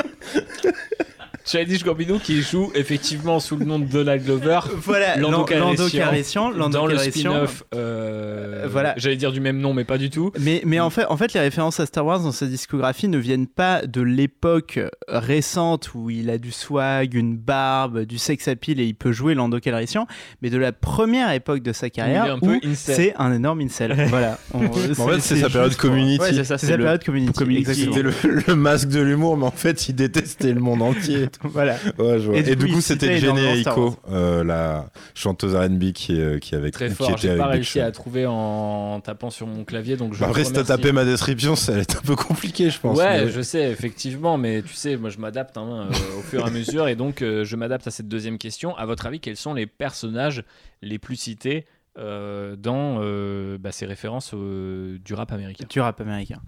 [1.45, 6.51] Childish Gambino qui joue effectivement sous le nom de Donald Glover Voilà, Lando Lando, Calrissian,
[6.69, 7.65] dans le spin-off.
[7.75, 8.95] euh, Voilà.
[8.97, 10.33] J'allais dire du même nom, mais pas du tout.
[10.41, 13.19] Mais, mais en, fait, en fait, les références à Star Wars dans sa discographie ne
[13.19, 18.81] viennent pas de l'époque récente où il a du swag, une barbe, du sex appeal
[18.81, 20.07] et il peut jouer Lando Calrissian,
[20.41, 22.95] mais de la première époque de sa Il est carrière un peu où incel.
[22.97, 23.95] c'est un énorme incel.
[24.09, 24.39] voilà.
[24.55, 24.73] On- En
[25.09, 26.21] fait, c'est sa période community.
[26.23, 27.75] Ouais, c'est sa période community.
[27.75, 28.13] C'était le,
[28.47, 31.29] le masque de l'humour, mais en fait, il détestait le monde entier.
[31.43, 31.75] Voilà.
[31.99, 32.37] Ouais, je vois.
[32.37, 36.55] Et Et du du, coup, c'était Jenny Aiko, euh, la chanteuse R&B qui, est- qui,
[36.55, 37.17] est avec, Très fort.
[37.19, 40.21] J'ai pas réussi à trouver en tapant sur mon clavier, donc je.
[40.21, 42.97] Bah, après, si t'as tapé ma description, ça allait être un peu compliqué, je pense.
[42.99, 46.41] Ouais, mais- je sais, effectivement, mais tu sais, moi je m'adapte hein, euh, au fur
[46.41, 48.77] et à mesure, et donc euh, je m'adapte à cette deuxième question.
[48.77, 50.45] À votre avis, quels sont les personnages
[50.83, 51.67] les plus cités
[51.99, 55.65] euh, dans euh, bah, ces références euh, du rap américain?
[55.71, 56.41] Du rap américain.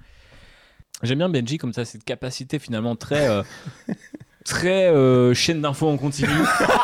[1.02, 3.28] J'aime bien Benji comme ça, cette capacité finalement très.
[3.28, 3.42] euh,
[4.46, 6.28] très euh, chaîne d'infos en continu.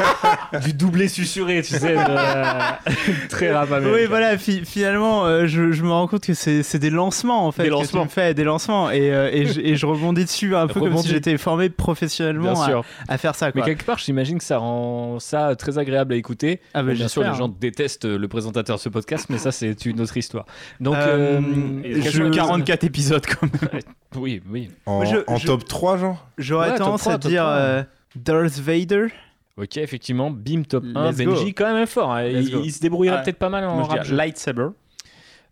[0.65, 1.95] du doublé susurré, tu sais.
[1.95, 3.95] de- très rap américain.
[4.01, 7.53] Oui, voilà, fi- finalement, euh, je, je me rends compte que c'est des lancements, en
[7.53, 7.63] fait.
[7.65, 8.05] Des que tu lancements.
[8.05, 8.91] me fais, des lancements.
[8.91, 11.05] Et, euh, et, je, et je rebondis dessus un peu comme Rebondis.
[11.09, 12.55] si j'étais formé professionnellement
[13.09, 13.63] à, faire ça, Mais quoi.
[13.65, 16.61] quelque part, j'imagine que ça rend ça très agréable à écouter.
[16.75, 17.55] Ah, bah, bien sûr, les gens hein.
[17.61, 20.47] détestent le présentateur de ce podcast, mais ça, c'est une autre histoire.
[20.81, 21.41] Donc, Euh,
[21.85, 23.83] euh, je- 44 épisodes quand même.
[24.17, 24.71] oui, oui.
[24.87, 26.27] En, Moi, je- en je- top 3, genre?
[26.39, 27.52] J'aurais Ouais, tendance 3, à dire 3.
[27.57, 27.83] Euh,
[28.17, 29.07] Darth Vader.
[29.57, 31.11] Ok, effectivement, bim, top 1.
[31.11, 31.33] Let's go.
[31.35, 32.13] Benji, quand même fort.
[32.13, 32.25] hein.
[32.27, 34.09] Il, se débrouillerait Ah, peut-être pas mal en Moi, je rap.
[34.09, 34.69] lightsaber.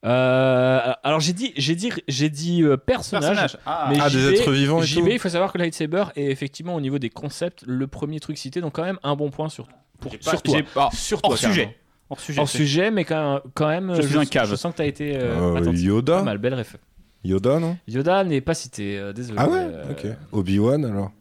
[0.06, 3.58] Euh, alors, j'ai dit, j'ai dit, j'ai dit euh, personnage.
[3.66, 6.04] Ah, Mais Ah, des vais- êtres vivants et tout vais, il faut savoir que Lightsaber
[6.16, 9.30] est effectivement au niveau des concepts le premier truc cité, donc quand même un bon
[9.30, 9.68] point sur,
[10.00, 10.58] pour, pas- sur toi.
[10.74, 11.54] pas- Sur hors toi, carrément.
[11.54, 11.76] sujet.
[12.08, 12.40] Hors sujet.
[12.40, 14.48] Hors sujet, mais quand même, quand même Je suis un cave.
[14.50, 15.60] Je sens que tu as été euh, Euh.
[15.62, 16.76] Pas Yoda mal, belle ref.
[17.22, 19.36] Yoda, non Yoda n'est pas cité, euh, désolé.
[19.38, 20.06] Ah ouais Euh, Ok.
[20.32, 21.12] Obi-Wan, alors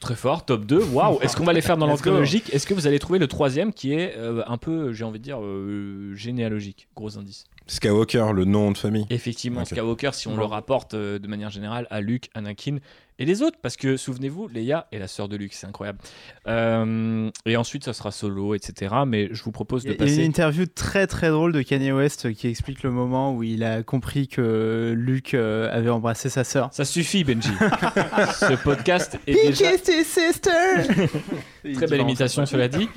[0.00, 0.84] Très fort, top 2.
[0.92, 2.22] Waouh, est-ce qu'on va les faire dans l'ordre
[2.52, 5.24] Est-ce que vous allez trouver le troisième qui est euh, un peu, j'ai envie de
[5.24, 6.88] dire, euh, généalogique?
[6.94, 7.44] Gros indice.
[7.66, 9.06] Skywalker, le nom de famille.
[9.10, 9.68] Effectivement, Ok.
[9.68, 12.78] Skywalker, si on le rapporte euh, de manière générale à Luke, Anakin
[13.18, 15.98] et les autres, parce que souvenez-vous, Leia est la sœur de Luke, c'est incroyable.
[16.46, 18.94] Euh, et ensuite, ça sera solo, etc.
[19.06, 20.24] Mais je vous propose de a il y a une passer.
[20.24, 24.28] interview très très drôle de Kanye West qui explique le moment où il a compris
[24.28, 26.68] que Luke euh, avait embrassé sa sœur.
[26.72, 27.48] Ça suffit, Benji.
[27.58, 29.70] Ce podcast est déjà
[31.74, 32.88] très belle imitation, cela dit.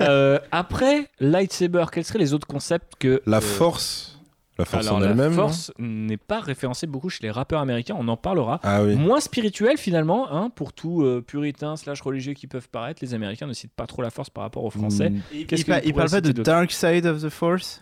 [0.00, 4.11] Euh, après Lightsaber, quels seraient les autres concepts que La euh, force.
[4.62, 5.30] La force alors, en la elle-même.
[5.30, 8.60] non force n'est pas référencée beaucoup chez les rappeurs américains, on en parlera.
[8.62, 8.94] Ah oui.
[8.96, 13.02] Moins spirituel finalement, hein, pour tout euh, puritain slash religieux qui peuvent paraître.
[13.02, 15.10] Les Américains ne citent pas trop la force par rapport aux Français.
[15.10, 15.20] Mm.
[15.32, 17.28] Il, Qu'est-ce il que pa- vous il parle pourriez pas de Dark Side of the
[17.28, 17.80] Force?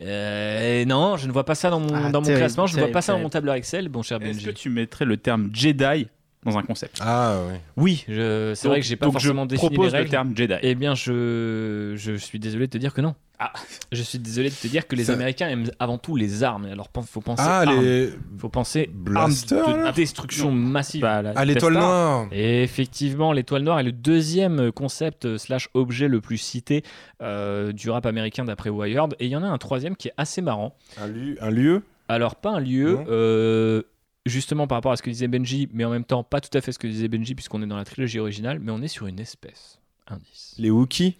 [0.00, 2.76] Euh, non, je ne vois pas ça dans mon, Ah, dans mon terrible, classement, je
[2.76, 4.44] ne vois pas ça dans mon tableur Excel, bon cher Est-ce Benji.
[4.46, 6.06] que tu mettrais le terme Jedi?
[6.44, 7.54] Dans un concept Ah oui.
[7.76, 10.10] Oui, je- c'est vrai que j'ai pas Donc, forcément je défini les propose le règles.
[10.10, 10.54] terme Jedi.
[10.62, 13.14] Eh bien, je, je suis désolé de te dire que non.
[13.40, 13.52] Ah.
[13.92, 16.64] Je suis désolé de te dire que les Ça- Américains aiment avant tout les armes.
[16.66, 17.80] Alors, faut penser Ah, armes.
[17.80, 18.10] les.
[18.38, 21.02] Faut penser Blasters, armes de destruction massive.
[21.02, 25.68] Bah, la Ah, l'étoile noire Et effectivement, l'étoile noire est le deuxième concept euh, slash
[25.74, 26.82] objet le plus cité
[27.22, 29.14] euh, du rap américain d'après Wired.
[29.20, 30.74] Et il y en a un troisième qui est assez marrant.
[31.00, 31.82] un, lieu- un lieu?
[32.08, 33.04] Alors, pas un lieu, Non.
[33.08, 33.82] euh,
[34.28, 36.60] justement par rapport à ce que disait Benji, mais en même temps pas tout à
[36.60, 39.06] fait ce que disait Benji, puisqu'on est dans la trilogie originale, mais on est sur
[39.06, 39.78] une espèce.
[40.06, 40.54] Indice.
[40.58, 41.16] Les Wookiees?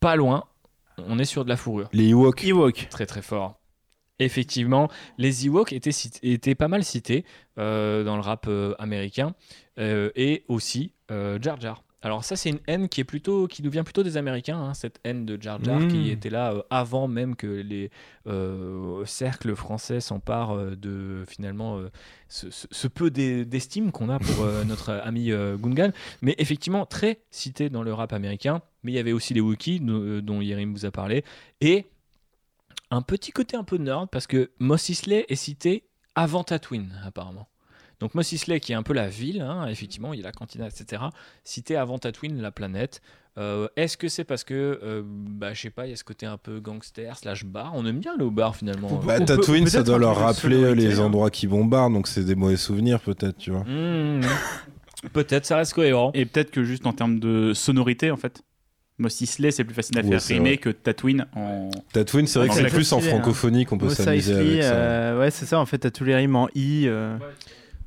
[0.00, 0.44] Pas loin,
[0.98, 1.88] on est sur de la fourrure.
[1.92, 2.88] Les Ewoks Ewok.
[2.90, 3.58] Très très fort.
[4.18, 7.24] Effectivement, les Ewoks étaient, pas mal cités
[7.58, 9.34] euh, dans le rap euh, américain
[9.78, 11.82] euh, et aussi euh, Jar Jar.
[12.04, 14.74] Alors ça c'est une haine qui est plutôt qui nous vient plutôt des Américains, hein,
[14.74, 15.88] cette haine de Jar Jar Mm.
[15.88, 17.90] qui était là euh, avant même que les
[18.26, 21.80] euh, cercles français s'emparent euh, de finalement
[22.28, 25.92] ce, peu d'e- d'estime qu'on a pour notre ami Gungan,
[26.22, 28.62] mais effectivement très cité dans le rap américain.
[28.82, 31.24] Mais il y avait aussi les Wookiees dont, dont Yerim vous a parlé
[31.60, 31.86] et
[32.90, 35.84] un petit côté un peu nerd parce que Mos Eisley est cité
[36.14, 37.48] avant Tatooine apparemment.
[38.02, 40.32] Donc Mos Eisley qui est un peu la ville, hein, effectivement, il y a la
[40.32, 41.02] cantina, etc.
[41.44, 43.00] Cité avant Tatooine, la planète.
[43.38, 46.02] Euh, Est-ce que c'est parce que, euh, bah, je sais pas, il y a ce
[46.04, 47.70] côté un peu gangster slash bar?
[47.76, 48.88] On aime bien au bar finalement.
[49.06, 51.04] Bah, On peut- Tatooine, ça doit leur rappeler sonorité, les hein.
[51.04, 53.62] endroits qui bombardent, donc c'est des mauvais souvenirs peut-être, tu vois.
[53.64, 54.22] Mmh.
[55.12, 56.10] Peut-être, ça reste cohérent.
[56.14, 58.42] Et peut-être que juste en termes de sonorité, en fait,
[58.98, 60.56] Mos Eisley, c'est plus facile à Ouais, faire c'est rimer vrai.
[60.58, 61.70] que Tatooine en.
[61.92, 63.00] Tatooine, c'est vrai que C'est plus en hein.
[63.00, 64.72] francophonie qu'on peut s'amuser avec ça.
[64.74, 65.58] euh, ouais, c'est ça.
[65.58, 66.84] En fait, t'as tous les rimes en i.
[66.86, 67.16] euh,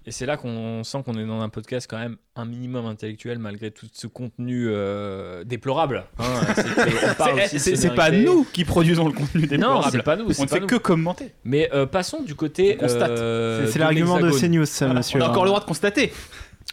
[0.08, 3.40] Et c'est là qu'on sent qu'on est dans un podcast quand même un minimum intellectuel
[3.40, 6.06] malgré tout ce contenu euh, déplorable.
[6.20, 6.42] hein.
[7.58, 9.92] C'est pas nous qui produisons le contenu Non, déplorable.
[9.92, 10.26] c'est pas nous.
[10.40, 10.68] On ne fait nous.
[10.68, 11.34] que commenter.
[11.44, 12.76] Mais euh, passons du côté.
[12.80, 13.10] On constate.
[13.10, 14.30] euh, c'est l'argument de.
[14.30, 15.20] CNews, ça, monsieur.
[15.20, 15.46] On a encore hein.
[15.46, 16.14] le droit de constater.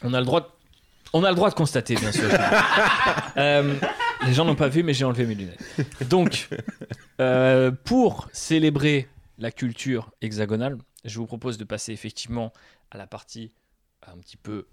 [0.02, 0.46] On a le droit de...
[1.14, 2.28] On a le droit de constater, bien sûr.
[3.38, 3.74] Euh,
[4.26, 5.58] les gens n'ont pas vu, mais j'ai enlevé mes lunettes.
[6.10, 6.48] Donc,
[7.18, 9.08] euh, pour célébrer
[9.38, 10.76] la culture hexagonale,
[11.06, 12.52] je vous propose de passer effectivement
[12.92, 13.50] à la partie
[14.06, 14.66] un petit peu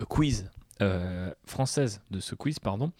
[0.00, 0.50] euh, quiz
[0.82, 2.92] euh, française de ce quiz, pardon.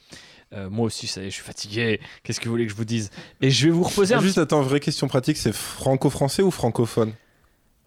[0.53, 2.01] Euh, moi aussi, ça y est, je suis fatigué.
[2.23, 3.11] Qu'est-ce que vous voulez que je vous dise?
[3.41, 7.13] Et je vais vous reposer un Juste, attends, vraie question pratique, c'est franco-français ou francophone?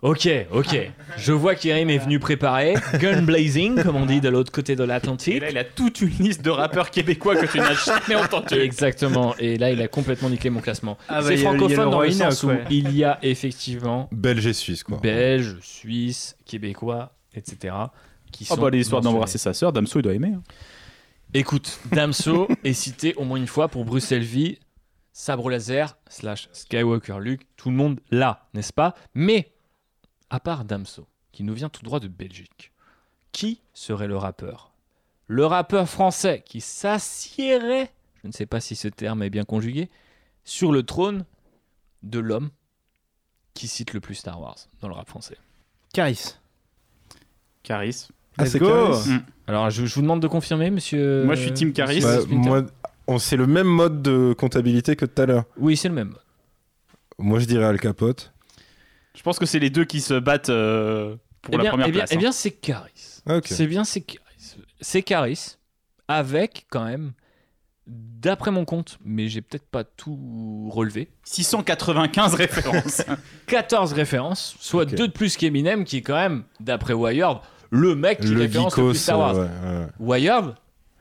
[0.01, 0.91] Ok, ok.
[1.17, 2.75] Je vois qu'Irim est venu préparer.
[2.99, 5.41] Gun blazing, comme on dit de l'autre côté de Et l'Atlantique.
[5.41, 8.53] là, il a toute une liste de rappeurs québécois que tu n'as jamais entendu.
[8.55, 9.35] Exactement.
[9.39, 10.97] Et là, il a complètement niqué mon classement.
[11.09, 14.53] Ah bah, C'est francophone le dans le sens où il y a effectivement Belge et
[14.53, 14.99] suisse, quoi.
[15.03, 17.75] Belges, Suisses, Québécois, etc.
[18.31, 20.31] qui Oh sont bah l'histoire d'embrasser sa sœur, Damso il doit aimer.
[20.33, 20.41] hein.
[21.33, 24.59] Écoute, Damso est cité au moins une fois pour Bruxelles Vie,
[25.11, 28.95] Sabre Laser, slash Skywalker Luke, tout le monde là, n'est-ce pas?
[29.13, 29.51] Mais,
[30.29, 32.71] à part Damso, qui nous vient tout droit de Belgique.
[33.31, 34.71] Qui serait le rappeur?
[35.27, 37.91] Le rappeur français qui s'assiérait,
[38.23, 39.89] je ne sais pas si ce terme est bien conjugué,
[40.43, 41.25] sur le trône
[42.03, 42.49] de l'homme
[43.53, 45.37] qui cite le plus Star Wars dans le rap français.
[45.93, 46.35] Caris.
[47.63, 48.07] Caris.
[48.37, 48.67] Ah, Let's c'est go.
[48.67, 49.19] Caris Mm.
[49.47, 51.23] Alors je, je vous demande de confirmer, monsieur.
[51.25, 52.01] Moi, je suis team Caris.
[52.01, 52.63] Bah, moi,
[53.07, 55.45] on c'est le même mode de comptabilité que tout à l'heure.
[55.57, 56.13] Oui, c'est le même.
[57.17, 58.31] Moi, je dirais Al Capote.
[59.19, 61.87] Je pense que c'est les deux qui se battent euh, pour eh la bien, première
[61.87, 62.11] eh bien, place.
[62.13, 62.19] eh hein.
[62.19, 63.21] bien, c'est Caris.
[63.43, 64.55] C'est bien, c'est Caris.
[64.79, 65.57] C'est Caris,
[66.07, 67.11] avec quand même,
[67.85, 73.03] d'après mon compte, mais j'ai peut-être pas tout relevé, 695 références.
[73.47, 77.39] 14 références, soit deux de plus qu'Eminem, qui est quand même, d'après Wired,
[77.71, 79.35] le mec qui Le référence le geekos, plus Star Wars.
[79.35, 79.87] ouais, ouais.
[79.99, 80.55] Wired,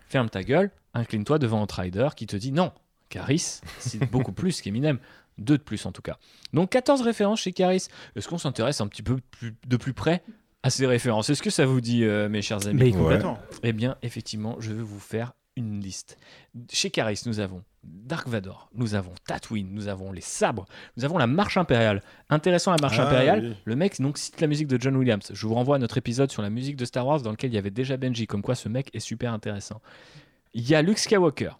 [0.08, 2.72] ferme ta gueule, incline-toi devant Outrider qui te dit non,
[3.10, 4.98] Caris, c'est beaucoup plus qu'Eminem.
[5.38, 6.18] Deux de plus en tout cas.
[6.52, 7.86] Donc 14 références chez Caris.
[8.16, 10.22] Est-ce qu'on s'intéresse un petit peu plus- de plus près
[10.62, 11.30] à ces références?
[11.30, 12.78] Est-ce que ça vous dit, euh, mes chers amis?
[12.78, 12.92] Mais Ouais.
[12.98, 13.38] complètement.
[13.62, 16.16] Eh bien, effectivement, je vais vous faire une liste.
[16.72, 20.66] Chez Caris, nous avons Dark Vador, nous avons Tatooine, nous avons les sabres,
[20.96, 22.02] nous avons la marche impériale.
[22.30, 23.56] Intéressant, la marche Ah, impériale, oui.
[23.64, 25.30] le mec donc cite la musique de John Williams.
[25.32, 27.54] Je vous renvoie à notre épisode sur la musique de Star Wars dans lequel il
[27.54, 29.80] y avait déjà Benji, comme quoi ce mec est super intéressant.
[30.54, 31.58] Il y a Luke Skywalker,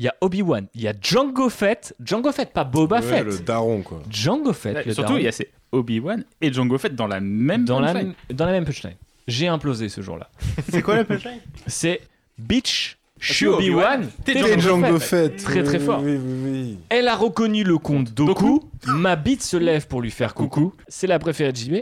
[0.00, 3.26] il y a Obi-Wan, il y a Django Fett, Django Fett, pas Boba Ouais, Fett.
[3.26, 4.02] le daron, quoi.
[4.08, 7.20] Django Fett, le Surtout, daron, il y a ces Obi-Wan et Django Fett dans la
[7.20, 8.14] même dans, la, punchline.
[8.32, 8.96] dans la même punchline.
[9.28, 10.30] J'ai implosé ce jour-là.
[10.70, 11.40] C'est quoi la punchline?
[11.66, 12.00] C'est
[12.38, 15.32] Bitch, je suis Obi-Wan, t'es Django Django Fett.
[15.32, 15.44] Fett.
[15.44, 16.00] Très, très fort.
[16.02, 16.78] Oui, oui, oui.
[16.88, 18.70] Elle a reconnu le compte Doku.
[18.86, 20.72] Ma bite se lève pour lui faire coucou.
[20.88, 21.74] C'est la préférée de JB.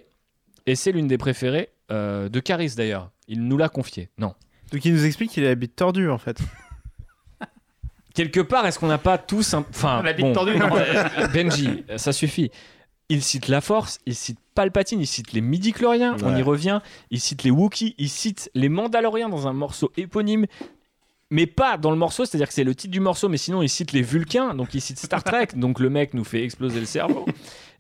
[0.67, 3.13] Et c'est l'une des préférées euh, de Caris d'ailleurs.
[3.29, 4.09] Il nous l'a confié.
[4.19, 4.35] Non.
[4.73, 6.41] Donc il nous explique qu'il a la bite tordue en fait.
[8.19, 9.65] Quelque part, est-ce qu'on n'a pas tous un.
[9.71, 10.71] Enfin, La bite bon, tordue, non.
[10.77, 12.51] euh, Benji, euh, ça suffit.
[13.09, 16.81] Il cite la Force, il cite Palpatine, il cite les midi-chloriens, on y revient.
[17.13, 20.47] Il cite les Wookiees, il cite les Mandaloriens dans un morceau éponyme.
[21.31, 23.69] Mais pas dans le morceau, c'est-à-dire que c'est le titre du morceau, mais sinon il
[23.69, 26.87] cite les Vulcains, donc il cite Star Trek, donc le mec nous fait exploser le
[26.87, 27.25] cerveau.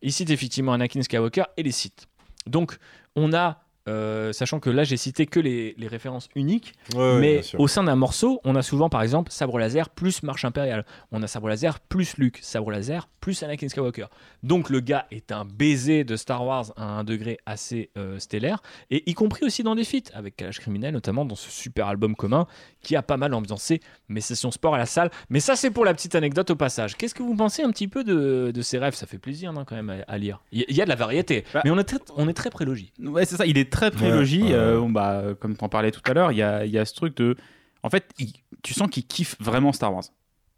[0.02, 2.06] Il cite effectivement Anakin Skywalker et les cite.
[2.46, 2.78] Donc
[3.16, 7.40] on a, euh, sachant que là j'ai cité que les, les références uniques, Ouais, mais
[7.58, 10.84] au sein d'un morceau, on a souvent par exemple sabre laser plus marche impériale.
[11.12, 14.06] On a sabre laser plus Luke, sabre laser plus Anakin Skywalker.
[14.42, 18.62] Donc le gars est un baiser de Star Wars à un degré assez euh, stellaire,
[18.90, 22.14] et y compris aussi dans des feats, avec Kalash Criminel notamment dans ce super album
[22.14, 22.46] commun
[22.82, 25.10] qui a pas mal ambiancé mes sessions sport à la salle.
[25.30, 26.96] Mais ça c'est pour la petite anecdote au passage.
[26.96, 28.94] Qu'est-ce que vous pensez un petit peu de, de ces rêves?
[28.94, 30.40] Ça fait plaisir non, quand même à, à lire.
[30.52, 31.62] Il y, a de la variété, Bah.
[31.64, 32.92] mais on est très, on est très prélogie.
[33.02, 34.42] Ouais, c'est ça, il est très prélogie.
[34.42, 34.54] Ouais, ouais.
[34.54, 36.78] euh, bon, bah, comme tu en parlais tout à l'heure, il y a, il y
[36.78, 37.36] a ce truc de.
[37.82, 40.04] En fait, il- tu sens qu'il kiffe vraiment Star Wars.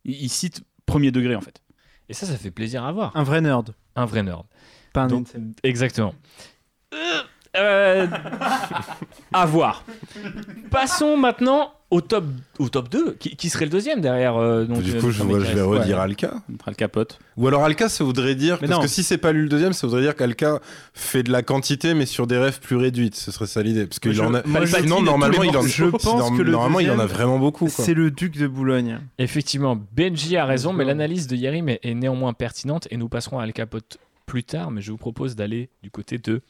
[0.05, 1.61] Il, il cite premier degré, en fait.
[2.09, 3.17] Et ça, ça fait plaisir à voir.
[3.17, 3.75] Un vrai nerd.
[3.95, 4.45] Un vrai nerd.
[4.93, 5.29] Pas un Donc.
[5.63, 6.15] Exactement.
[7.57, 8.07] Euh,
[9.33, 9.85] à voir.
[10.71, 12.25] Passons maintenant au top,
[12.59, 13.17] au top 2.
[13.19, 16.03] Qui, qui serait le deuxième derrière euh, donc, Du euh, coup, je, vais redire Ouais.
[16.03, 16.35] Alka.
[16.49, 17.19] Notre Al Capote.
[17.37, 18.59] Ou alors Alka, ça voudrait dire.
[18.63, 18.85] Mais parce non.
[18.85, 20.61] que si c'est pas lui le deuxième, ça voudrait dire qu'Alka
[20.95, 23.17] fait de la quantité, mais sur des rêves plus réduites.
[23.17, 23.87] Ce serait ça l'idée.
[23.87, 24.43] Parce que je- en a.
[24.47, 25.63] moi, je- tous normalement, il en.
[25.63, 27.69] Je pense sinon, que le normalement, il en a vraiment beaucoup.
[27.69, 28.99] C'est le duc de Boulogne.
[29.19, 33.39] Effectivement, Benji a raison, mais l'analyse de Yerim est, est néanmoins pertinente et nous passerons
[33.39, 34.71] à Al Capote plus tard.
[34.71, 36.43] Mais je vous propose d'aller du côté de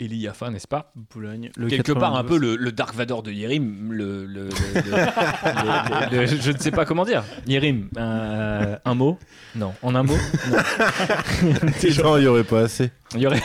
[0.00, 1.50] Eli Yaffa, n'est-ce pas Boulogne.
[1.56, 2.28] Le Quelque part un 92.
[2.28, 6.58] peu le, le Dark Vador de Yerim, le, le- le- le- le- le- je ne
[6.58, 7.24] sais pas comment dire.
[7.46, 9.18] Yerim, euh, un mot
[9.56, 10.16] Non, en un mot
[10.52, 12.90] Non, il y aurait pas assez.
[13.14, 13.40] Il y aurait,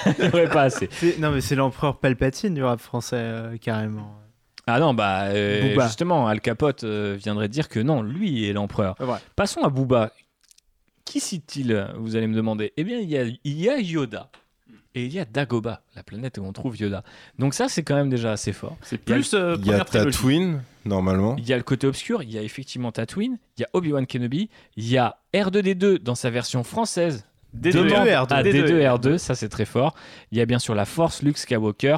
[0.49, 0.89] pas assez.
[1.19, 4.15] Non mais c'est l'empereur Palpatine du rap français euh, carrément.
[4.67, 8.95] Ah non, bah euh, justement, Al Capote euh, viendrait dire que non, lui est l'empereur.
[8.99, 9.17] Ouais.
[9.35, 10.11] Passons à Booba.
[11.05, 12.71] Qui cite-t-il Vous allez me demander?
[12.77, 14.29] Eh bien, il y a, il y a Yoda.
[14.95, 17.03] Et il y a Dagoba, la planète où on trouve Yoda.
[17.39, 18.77] Donc ça, c'est quand même déjà assez fort.
[18.83, 19.83] C'est Il y a- plus euh, Il y a.
[19.83, 21.35] Tatooine, normalement.
[21.39, 24.05] Il y a le côté obscur, il y a effectivement Tatooine, il y a Obi-Wan
[24.05, 27.25] Kenobi, il y a R2D2 dans sa version française.
[27.57, 27.71] D2R2.
[27.71, 28.33] Demande D2R2.
[28.33, 29.95] à D2R2, ça c'est très fort.
[30.31, 31.97] Il y a bien sûr la Force, Luke Skywalker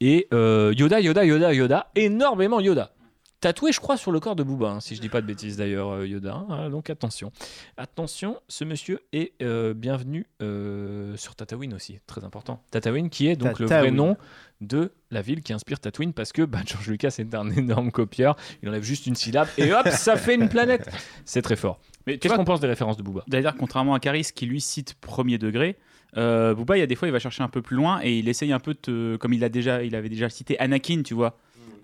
[0.00, 2.92] et euh, Yoda, Yoda, Yoda, Yoda, énormément Yoda.
[3.40, 5.58] Tatoué, je crois, sur le corps de Booba, hein, si je dis pas de bêtises
[5.58, 6.34] d'ailleurs, euh, Yoda.
[6.34, 7.30] hein, euh, donc attention.
[7.76, 12.62] Attention, ce monsieur est euh, bienvenu euh, sur Tatooine aussi, très important.
[12.70, 14.16] Tatooine qui est donc le vrai nom
[14.62, 18.36] de la ville qui inspire Tatooine parce que bah, George Lucas est un énorme copieur.
[18.62, 20.88] Il enlève juste une syllabe et hop, ça fait une planète.
[21.26, 21.78] C'est très fort.
[22.06, 23.22] Mais Qu'est-ce qu'on pense des références de Booba?
[23.28, 25.76] D'ailleurs, contrairement à Caris qui lui cite premier degré,
[26.14, 28.28] Booba, il y a des fois, il va chercher un peu plus loin et il
[28.30, 31.36] essaye un peu de, comme il a déjà, il avait déjà cité Anakin, tu vois,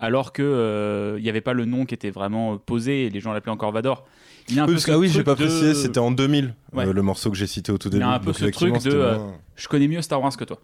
[0.03, 3.09] alors que euh, il n'y avait pas le nom qui était vraiment euh, posé et
[3.09, 4.05] les gens l'appelaient encore Vador.
[4.49, 5.99] Il a un Oui, peu parce ce que- ah oui, j'ai pas de- précisé, c'était
[5.99, 6.85] en 2000, Ouais.
[6.85, 8.03] euh, le morceau que j'ai cité au tout Il y début.
[8.05, 9.17] a un peu Donc, ce truc de, euh,
[9.55, 10.59] Je connais mieux Star Wars que toi.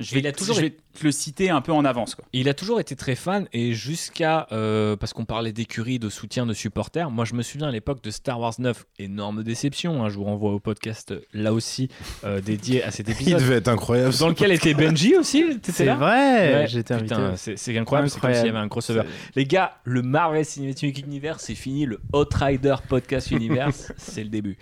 [0.00, 2.14] Je vais, il a toujours je vais te le citer un peu en avance.
[2.14, 2.24] Quoi.
[2.32, 6.46] Il a toujours été très fan et jusqu'à euh, parce qu'on parlait d'écurie, de soutien,
[6.46, 7.10] de supporters.
[7.10, 10.02] Moi, je me souviens à l'époque de Star Wars 9, énorme déception.
[10.02, 11.90] hein, je vous renvoie au podcast euh, là aussi
[12.24, 14.14] euh, dédié à cet Il épisode, devait être incroyable.
[14.18, 15.44] dans lequel était Benji aussi.
[15.62, 17.14] C'est vrai, Ouais, j'étais invité.
[17.14, 18.08] Putain, c'est c'est incroyable.
[18.10, 19.02] C'est comme s'il y avait un crossover.
[19.36, 21.84] Les gars, le Marvel Cinematic Universe, c'est fini.
[21.84, 24.56] Le Outrider Podcast Universe, c'est le début.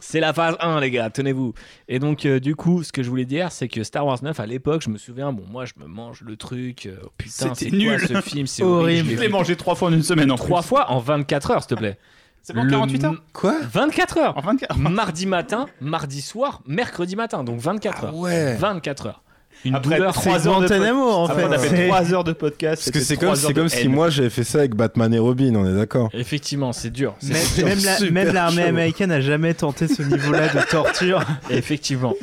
[0.00, 1.54] C'est la phase 1, les gars, tenez-vous.
[1.88, 4.38] Et donc, euh, du coup, ce que je voulais dire, c'est que Star Wars 9,
[4.38, 6.86] à l'époque, je me souviens, bon, moi, je me mange le truc.
[6.86, 8.00] euh, putain, C'était c'est quoi nul.
[8.08, 9.10] ce film C'est Horrible.
[9.10, 10.68] Je l'ai mangé trois fois en une semaine en trois plus.
[10.68, 11.98] fois en 24 heures, s'il te plaît.
[12.42, 13.54] C'est bon, Le 48 heures Quoi?
[13.72, 18.14] 24 heures En 24 Mardi matin, mardi soir, mercredi matin, donc 24 Ah heures.
[18.16, 19.22] ouais 24 heures.
[19.64, 20.12] Une Après, douleur.
[20.12, 21.48] trois C'est heures de Guantanamo, en Après, fait.
[21.48, 22.82] on a fait C'est- 3 heures de podcast.
[22.84, 25.66] Parce que c'est comme, c'est si moi j'avais fait ça avec Batman et Robin, on
[25.66, 27.14] est d'accord Effectivement, c'est dur.
[27.22, 27.66] Même, dur.
[27.66, 31.22] même la- même l'armée américaine n'a jamais tenté ce niveau-là de torture.
[31.50, 32.14] Effectivement.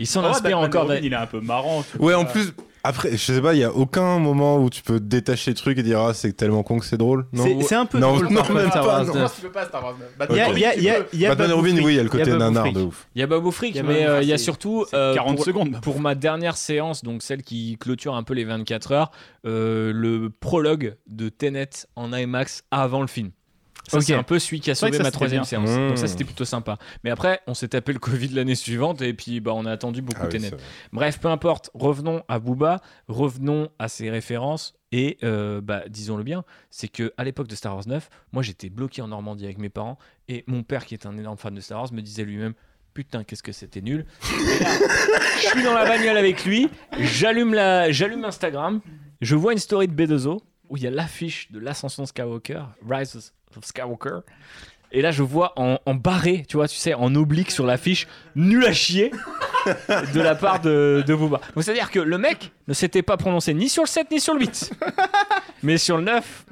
[0.00, 0.82] Il s'en Oh, inspire Batman encore.
[0.88, 1.84] Robin, Il est un peu marrant.
[1.98, 2.52] Ouais, en plus,
[2.88, 5.78] après, je sais pas, il y a aucun moment où tu peux détacher le truc
[5.78, 7.26] et dire ah c'est tellement con que c'est drôle.
[7.32, 7.44] Non.
[7.44, 9.14] C'est- C'est un peu Non, drôle non, même Star pas, Wars non.
[9.14, 9.34] 9.
[9.36, 12.72] tu peux pas Star Wars Batman et Robin, oui, il y a le côté nanar
[12.72, 13.08] de ouf.
[13.14, 15.44] Il y a Babou Frick, mais euh, il y a surtout C'est euh, 40 pour,
[15.44, 15.80] secondes.
[15.82, 19.10] pour ma dernière séance, donc celle qui clôture un peu les 24 heures,
[19.46, 23.30] euh, le prologue de Tenet en IMAX avant le film.
[23.88, 25.70] Ça, c'est un peu celui qui a sauvé ma troisième séance.
[25.70, 25.88] Mmh.
[25.88, 26.78] Donc ça, c'était plutôt sympa.
[27.04, 30.02] Mais après, on s'est tapé le Covid l'année suivante et puis bah, on a attendu
[30.02, 30.58] beaucoup Ah oui, vrai.
[30.92, 31.70] Bref, peu importe.
[31.74, 34.74] Revenons à Booba, revenons à ses références.
[34.90, 38.70] Et euh, bah, disons-le bien, c'est que à l'époque de Star Wars 9, moi j'étais
[38.70, 41.60] bloqué en Normandie avec mes parents et mon père, qui est un énorme fan de
[41.60, 42.54] Star Wars, me disait lui-même
[42.94, 44.06] Putain, qu'est-ce que c'était nul.
[44.32, 44.70] Et là,
[45.36, 46.68] je suis dans la bagnole avec lui,
[46.98, 48.80] j'allume la, j'allume Instagram,
[49.20, 53.16] je vois une story de B2O où il y a l'affiche de l'ascension Skywalker, Rise
[53.16, 53.32] of
[53.62, 54.20] Skywalker.
[54.90, 58.64] Et là, je vois en, barré, tu vois, tu sais, en oblique sur l'affiche, nul
[58.64, 59.10] à chier
[59.66, 61.40] de la part de, de Booba.
[61.54, 64.32] Donc, c'est-à-dire que le mec ne s'était pas prononcé ni sur le 7 ni sur
[64.32, 64.72] le 8.
[65.62, 66.46] Mais sur le 9,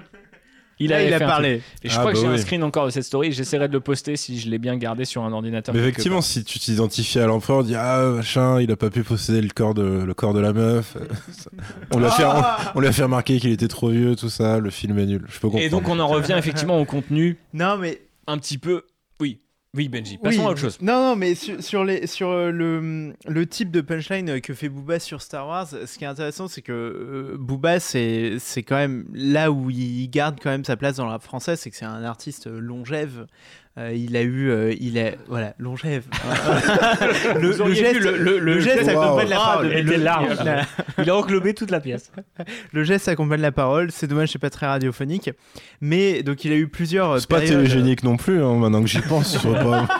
[0.78, 1.62] il, Là, avait il a fait parlé.
[1.82, 2.38] Et je Ah, crois que bah j'ai un oui.
[2.38, 3.32] screen encore de cette story.
[3.32, 5.74] J'essaierai de le poster si je l'ai bien gardé sur un ordinateur.
[5.74, 9.40] Mais effectivement, si tu t'identifies à l'empereur, dis ah machin, il a pas pu posséder
[9.40, 10.96] le corps de le corps de la meuf.
[11.92, 12.42] on lui a fait on,
[12.74, 14.58] on lui a fait remarquer qu'il était trop vieux, tout ça.
[14.58, 15.24] Le film est nul.
[15.28, 15.64] Je peux comprendre.
[15.64, 18.82] Et donc, on en revient effectivement au contenu Non, mais un petit peu.
[19.76, 20.16] Oui, Benji.
[20.16, 20.46] Passons Oui.
[20.46, 20.78] à autre chose.
[20.80, 24.68] Non, non, mais sur, sur les, sur euh, le, le type de punchline que fait
[24.70, 28.76] Booba sur Star Wars, ce qui est intéressant, c'est que euh, Booba, c'est c'est quand
[28.76, 31.76] même là où il garde quand même sa place dans le rap français, c'est que
[31.76, 33.26] c'est un artiste longève.
[33.78, 36.04] Euh, il a eu, euh, il est, voilà, longève.
[37.40, 39.66] le, Vous auriez vu le- le- le geste geste accompagne la parole.
[39.72, 40.44] était Le- large.
[40.44, 40.62] la-
[41.02, 42.10] Il a englobé toute la pièce.
[42.72, 43.90] le geste accompagne la parole.
[43.92, 45.30] C'est dommage, c'est pas très radiophonique.
[45.82, 47.10] Mais donc, il a eu plusieurs.
[47.10, 48.42] euh, c'est pas télégénique non plus.
[48.42, 49.86] hein, maintenant que j'y pense, pas.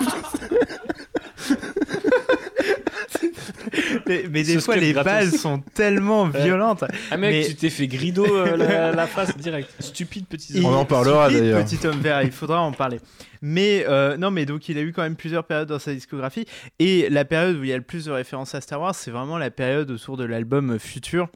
[4.07, 5.13] Mais, mais des fois, les gratos.
[5.13, 6.85] balles sont tellement violentes.
[7.11, 9.71] Ah mec, Mais- tu t'es fait grido euh, la, la face direct.
[9.81, 11.65] Stupide petit Il- On en parlera, d'ailleurs.
[11.65, 13.01] Petit homme vert, il faudra en parler.
[13.43, 16.47] Mais euh, non, mais donc il a eu quand même plusieurs périodes dans sa discographie.
[16.79, 19.11] Et la période où il y a le plus de références à Star Wars, c'est
[19.11, 21.29] vraiment la période autour de l'album Future.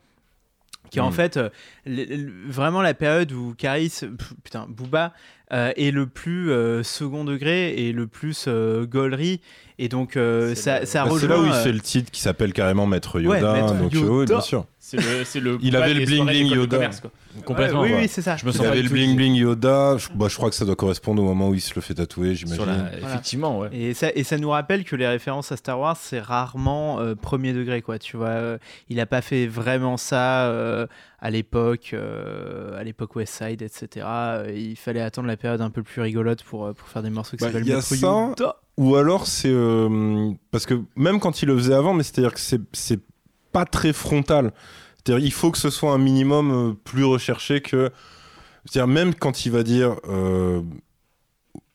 [0.91, 1.13] Qui est en Mm.
[1.13, 1.49] fait euh,
[1.87, 4.01] le- le- vraiment la période où Caris,
[4.45, 5.13] putain, Booba,
[5.53, 9.41] euh, est le plus euh, second degré et le plus euh, gaulerie.
[9.79, 11.29] Et donc euh, C'est ça, le- ça Bah, c'est rejoint.
[11.29, 13.53] là où il fait le titre qui s'appelle carrément Maître Yoda.
[13.53, 14.35] Ouais, Maître donc oui, Yoda.
[14.35, 14.67] bien sûr.
[14.91, 16.77] C'est le, c'est le Il avait le bling bling Yoda.
[16.77, 17.11] commerce, quoi.
[17.45, 17.81] Complètement.
[17.83, 18.01] ouais, oui, quoi.
[18.03, 18.37] oui, c'est ça.
[18.37, 19.97] Je me Il sens avait le bling bling Yoda.
[19.99, 21.95] Je, bah, je crois que ça doit correspondre au moment où il se le fait
[21.95, 22.91] tatouer, j'imagine.
[23.03, 23.69] Effectivement, ouais.
[23.73, 27.15] Et ça, et ça nous rappelle que les références à Star Wars, c'est rarement euh,
[27.15, 27.99] premier degré, quoi.
[27.99, 30.87] Tu vois, Euh, il a pas fait vraiment ça euh,
[31.21, 34.07] à l'époque, euh, à l'époque West Side, etc.
[34.55, 37.45] Il fallait attendre la période un peu plus rigolote pour, pour faire des morceaux qui
[37.45, 38.07] Bah, s'appellent il y a Maître ça.
[38.07, 38.57] Yoda.
[38.77, 42.41] Ou alors c'est euh, parce que même quand il le faisait avant, mais c'est-à-dire que
[42.41, 43.01] c'est
[43.53, 44.53] pas très frontal.
[44.97, 47.91] C'est-à-dire il faut que ce soit un minimum euh, plus recherché que.
[48.65, 50.61] C'est-à-dire même quand il va dire, euh,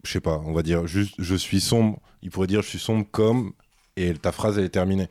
[0.04, 2.00] je sais pas, on va dire juste je suis sombre.
[2.22, 3.54] Il pourrait dire je suis sombre comme
[3.98, 5.10] et ta phrase elle est terminée.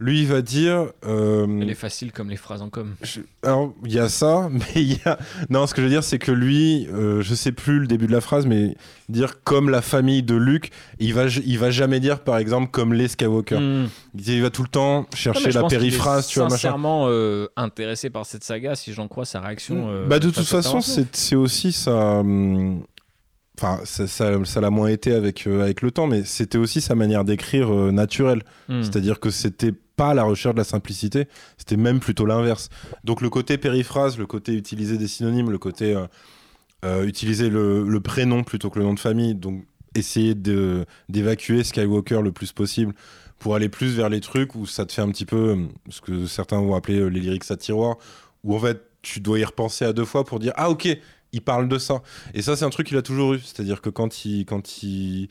[0.00, 0.86] Lui il va dire.
[1.06, 2.94] euh, Elle est facile comme les phrases en com.
[3.02, 5.18] je- Alors, il y a ça, mais il y a.
[5.50, 8.06] Non, ce que je veux dire, c'est que lui, euh, je sais plus le début
[8.06, 8.76] de la phrase, mais
[9.08, 10.70] dire comme la famille de Luke,
[11.00, 13.58] il va, il va jamais dire, par exemple, comme les Skywalker.
[13.58, 13.88] Hmm.
[14.14, 16.56] Il va tout le temps chercher la périphrase, tu vois, machin.
[16.56, 19.88] sincèrement euh, intéressé par cette saga, si j'en crois sa réaction.
[19.90, 22.22] euh, bah, de toute façon, c'est aussi ça.
[23.60, 26.80] Enfin, ça, ça, ça l'a moins été avec, euh, avec le temps, mais c'était aussi
[26.80, 28.44] sa manière d'écrire euh, naturelle.
[28.68, 28.82] Hmm.
[28.82, 32.68] C'est-à-dire que c'était pas la recherche de la simplicité, c'était même plutôt l'inverse.
[33.02, 36.00] Donc le côté périphrase, le côté utiliser des synonymes, le côté
[36.84, 39.64] euh, utiliser le, le prénom plutôt que le nom de famille, donc
[39.96, 42.94] essayer de- d'évacuer Skywalker le plus possible
[43.40, 45.56] pour aller plus vers les trucs où ça te fait un petit peu
[45.88, 47.96] ce que certains vont appeler les lyrics à tiroir,
[48.44, 50.86] où en fait tu dois y repenser à deux fois pour dire ah ok,
[51.32, 52.02] il parle de ça.
[52.34, 55.28] Et ça c'est un truc qu'il a toujours eu, c'est-à-dire que quand il quand il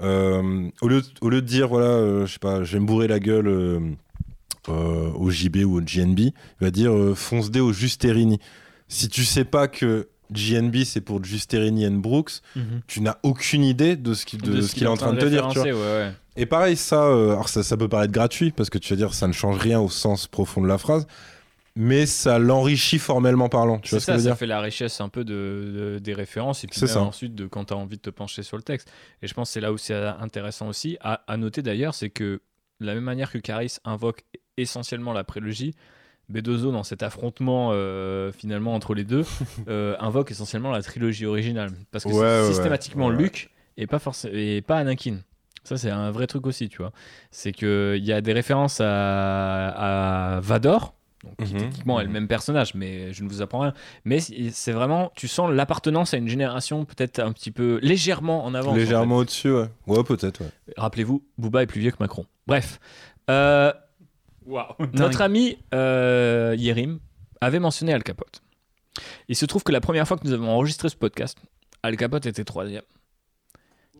[0.00, 2.86] euh, au, lieu, au lieu de dire voilà, euh, je sais pas, je vais me
[2.86, 3.80] bourrer la gueule euh,
[4.68, 8.38] euh, au JB ou au GNB, il va dire fonce dé au Justerini.
[8.86, 12.42] Si tu sais pas que GNB c'est pour Justerini and Brooks,
[12.86, 15.26] tu n'as aucune idée de ce qu'il de, ce qu'il est en train de te
[15.26, 15.48] dire.
[15.48, 15.64] Tu vois.
[15.64, 16.12] référencer, ouais, ouais.
[16.36, 19.26] Et pareil, ça, alors ça, ça peut paraître gratuit parce que tu vas dire ça
[19.26, 21.08] ne change rien au sens profond de la phrase,
[21.80, 23.78] mais ça l'enrichit formellement parlant.
[23.78, 25.94] Tu vois ce que je ça, veux ça dire fait la richesse un peu de,
[25.94, 27.00] de- des références et puis même ça.
[27.02, 28.90] ensuite de quand tu as envie de te pencher sur le texte.
[29.22, 30.96] Et je pense que c'est là où c'est intéressant aussi.
[31.00, 32.40] À, à noter d'ailleurs, c'est que
[32.80, 34.24] de la même manière que Caris invoque
[34.56, 35.74] essentiellement la prélogie,
[36.28, 39.24] Bedozo, dans cet affrontement euh, finalement entre les deux,
[39.68, 41.70] euh, invoque essentiellement la trilogie originale.
[41.92, 43.16] Parce que Ouais, c'est ouais, systématiquement ouais.
[43.16, 44.00] Luke et pas,
[44.32, 45.18] et pas Anakin.
[45.64, 46.92] Ça, c'est un vrai truc aussi, tu vois.
[47.30, 52.08] C'est qu'il y a des références à, à Vador, donc, qui Mhm, techniquement est le
[52.08, 52.14] mhm.
[52.14, 53.74] même personnage, mais je ne vous apprends rien.
[54.04, 58.54] Mais c'est vraiment, tu sens l'appartenance à une génération peut-être un petit peu légèrement en
[58.54, 58.72] avance.
[58.72, 59.68] en Légèrement au-dessus, ouais.
[59.86, 60.50] Ouais, peut-être, ouais.
[60.76, 62.24] Rappelez-vous, Booba est plus vieux que Macron.
[62.46, 62.78] Bref.
[63.30, 63.72] Euh,
[64.94, 67.00] notre ami euh, Yerim
[67.40, 68.42] avait mentionné Al Capote.
[69.28, 71.38] Il se trouve que la première fois que nous avons enregistré ce podcast,
[71.82, 72.82] Al Capote était troisième.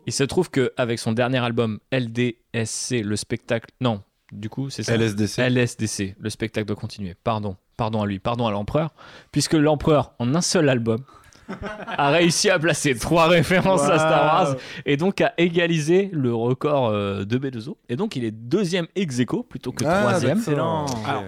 [0.07, 3.71] Il se trouve qu'avec son dernier album LDSC, le spectacle.
[3.81, 4.03] Non,
[4.33, 4.95] du coup, c'est ça.
[4.97, 5.39] LSDC.
[5.39, 7.15] LSDC, le spectacle doit continuer.
[7.25, 8.95] Pardon, pardon à lui, pardon à l'empereur,
[9.33, 11.03] puisque l'empereur, en un seul album,
[11.49, 16.89] a réussi à placer trois références à Star Wars et donc à égaliser le record
[16.89, 17.77] euh, de B2O.
[17.89, 20.39] Et donc il est deuxième ex aequo plutôt que Ah, troisième.
[20.45, 20.85] d'accord.
[20.89, 21.05] Excellent.
[21.07, 21.25] Alors,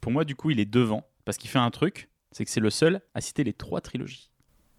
[0.00, 2.60] Pour moi, du coup, il est devant parce qu'il fait un truc, c'est que c'est
[2.60, 4.30] le seul à citer les trois trilogies.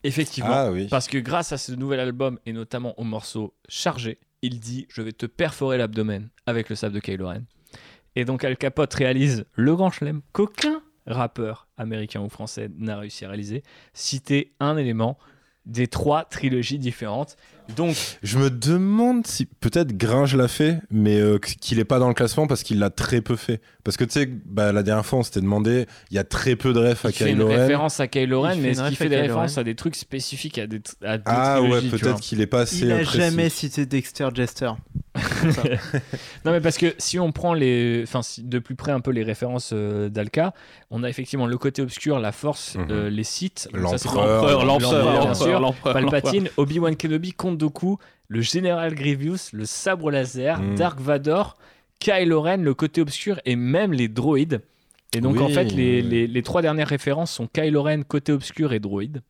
[0.04, 0.50] Effectivement.
[0.52, 0.88] Ah oui.
[0.90, 5.02] Parce que grâce à ce nouvel album et notamment au morceau Chargé, il dit Je
[5.02, 7.44] vais te perforer l'abdomen avec le sable de Kylo Ren.
[8.16, 13.26] Et donc Al Capote réalise le grand chelem qu'aucun rappeur américain ou français n'a réussi
[13.26, 13.64] à réaliser,
[13.94, 15.18] citer un élément
[15.66, 17.38] des trois trilogies différentes.
[17.76, 22.08] Donc, Je me demande si peut-être Gringe l'a fait, mais euh, qu'il est pas dans
[22.08, 23.60] le classement parce qu'il l'a très peu fait.
[23.84, 26.56] Parce que tu sais, bah, la dernière fois on s'était demandé, il y a très
[26.56, 27.56] peu de refs à il fait une Kylo Ren.
[27.58, 29.62] référence à Kylo Ren, Il fait mais est-ce qu'il ref fait des Kylo références Ren.
[29.62, 32.80] à des trucs spécifiques à des, à des Ah ouais, peut-être qu'il est pas assez
[32.86, 33.18] Il a précis.
[33.18, 34.72] jamais cité Dexter Jester.
[36.46, 39.12] Non, mais parce que si on prend les, enfin, si- de plus près un peu
[39.12, 40.54] les références euh, d'Alka,
[40.92, 42.88] on a effectivement le côté obscur, la force, Mhm.
[42.92, 43.68] euh, les sites.
[43.74, 50.76] L'empereur, l'empereur, l'empereur, Palpatine, Obi-Wan Kenobi, Count Dooku, le général Grievous, le sabre laser, Mhm.
[50.76, 51.58] Dark Vador,
[52.00, 54.62] Kylo Ren, le côté obscur et même les droïdes.
[55.14, 58.32] Et donc Oui, en fait, les, les- les trois dernières références sont Kylo Ren, côté
[58.34, 59.22] obscur et droïde,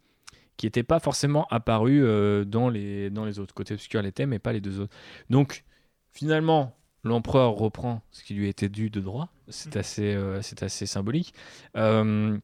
[0.58, 3.54] qui n'étaient pas forcément apparus euh, dans, les, dans les autres.
[3.54, 4.96] Côté obscur l'étaient, mais pas les deux autres.
[5.30, 5.64] Donc
[6.12, 9.30] finalement, l'empereur reprend ce qui lui était dû de droit.
[9.50, 11.34] C'est assez, euh, c'est assez symbolique.
[11.78, 12.36] Euh,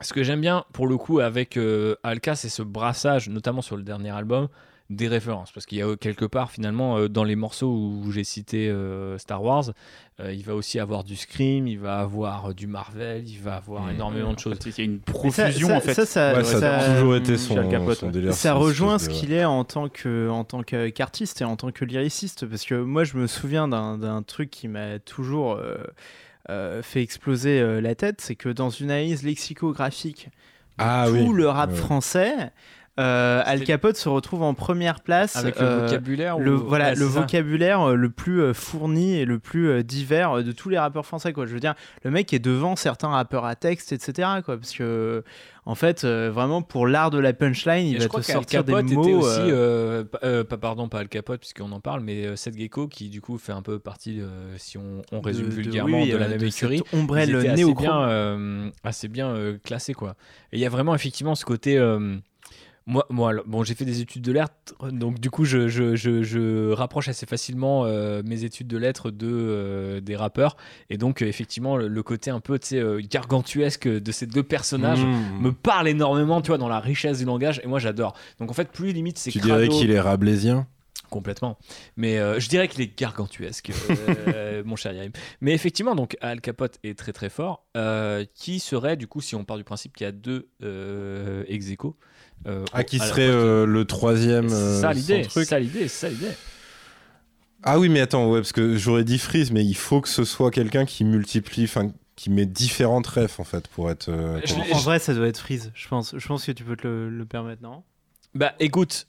[0.00, 3.76] ce que j'aime bien, pour le coup, avec euh, Alka, c'est ce brassage, notamment sur
[3.76, 4.48] le dernier album,
[4.90, 5.52] des références.
[5.52, 9.18] Parce qu'il y a quelque part, finalement, euh, dans les morceaux où j'ai cité euh,
[9.18, 9.64] Star Wars,
[10.20, 13.56] euh, il va aussi avoir du Scream, il va avoir euh, du Marvel, il va
[13.56, 13.90] avoir Mmh.
[13.90, 14.56] énormément de choses.
[14.64, 15.94] Il y a une ça- profusion ça, en fait.
[15.94, 17.54] Ça, ça, Ouais, ça, ça- a toujours été son,
[17.94, 18.32] son délire.
[18.32, 21.70] Ça rejoint ce qu'il est en tant que en tant que- qu'artiste et en tant
[21.70, 25.76] que lyriciste parce que moi je me souviens d'un d'un truc qui m'a toujours euh,
[26.50, 30.26] euh, fait exploser euh, la tête, c'est que dans une analyse lexicographique
[30.78, 31.28] de Ah tout oui.
[31.34, 31.76] le rap Ouais.
[31.76, 32.32] français,
[32.98, 36.86] euh, Al Capote se retrouve en première place Avec le euh, vocabulaire le, ou- voilà,
[36.90, 37.20] Ouais, le ça.
[37.20, 41.32] vocabulaire euh, le plus fourni et le plus divers de tous les rappeurs français.
[41.32, 41.46] Quoi.
[41.46, 44.28] Je veux dire, le mec est devant certains rappeurs à texte, etc.
[44.44, 45.22] Quoi, parce que,
[45.64, 48.72] en fait, euh, vraiment, pour l'art de la punchline, il Et va te sortir des
[48.82, 49.18] mots.
[49.20, 49.50] aussi,
[50.10, 53.38] pa- pas pardon, pas Al Capote puisqu'on en parle, mais Seth Gecko qui du coup
[53.38, 54.20] fait un peu partie,
[54.56, 56.82] si on, on résume de- de- vulgairement, oui, de, la même de écurie.
[56.92, 60.14] ombrelle étaient assez bien, assez bien classés quoi.
[60.52, 61.78] Et il y a vraiment effectivement ce côté.
[62.88, 64.52] Moi, moi, bon, j'ai fait des études de lettres,
[64.90, 69.10] donc du coup, je, je, je, je rapproche assez facilement euh, mes études de lettres
[69.10, 70.56] de euh, des rappeurs,
[70.90, 74.42] et donc euh, effectivement, le, le côté un peu, tu sais, gargantuesque de ces deux
[74.42, 75.40] personnages Mmh.
[75.40, 78.14] me parle énormément, tu vois, dans la richesse du langage, et moi j'adore.
[78.40, 80.66] Donc en fait, plus limite c'est Tu dirais qu'il est rablaisien
[81.10, 81.58] Complètement.
[81.96, 83.72] Mais euh, je dirais qu'il est gargantuesque,
[84.28, 85.12] euh, mon cher Yarim.
[85.40, 87.66] Mais effectivement, donc Al Capote est très très fort.
[87.76, 90.50] Euh, qui serait, du coup, si on part du principe qu'il y a deux
[91.48, 91.96] ex aequo,
[92.46, 96.06] euh, Ah, qui serait euh, le troisième C'est euh, ça l'idée, c'est ça l'idée, c'est
[96.06, 96.32] ça l'idée.
[97.64, 100.24] Ah oui, mais attends, ouais, parce que j'aurais dit Freeze, mais il faut que ce
[100.24, 104.08] soit quelqu'un qui multiplie, enfin, qui met différentes refs en fait pour être.
[104.10, 104.54] euh, Je-.
[104.74, 106.16] En vrai, ça doit être Freeze, je pense.
[106.16, 107.82] Je pense que tu peux te le, le permettre, non?
[108.34, 109.08] Bah écoute,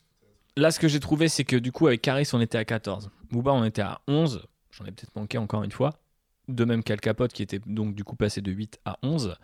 [0.58, 3.12] là ce que j'ai trouvé, c'est que du coup avec Caris on était à 14,
[3.32, 4.44] Booba on était à 11.
[4.72, 6.00] j'en ai peut-être manqué encore une fois.
[6.48, 9.36] De même qu'Al Capote, qui était donc du coup passé de 8 à 11.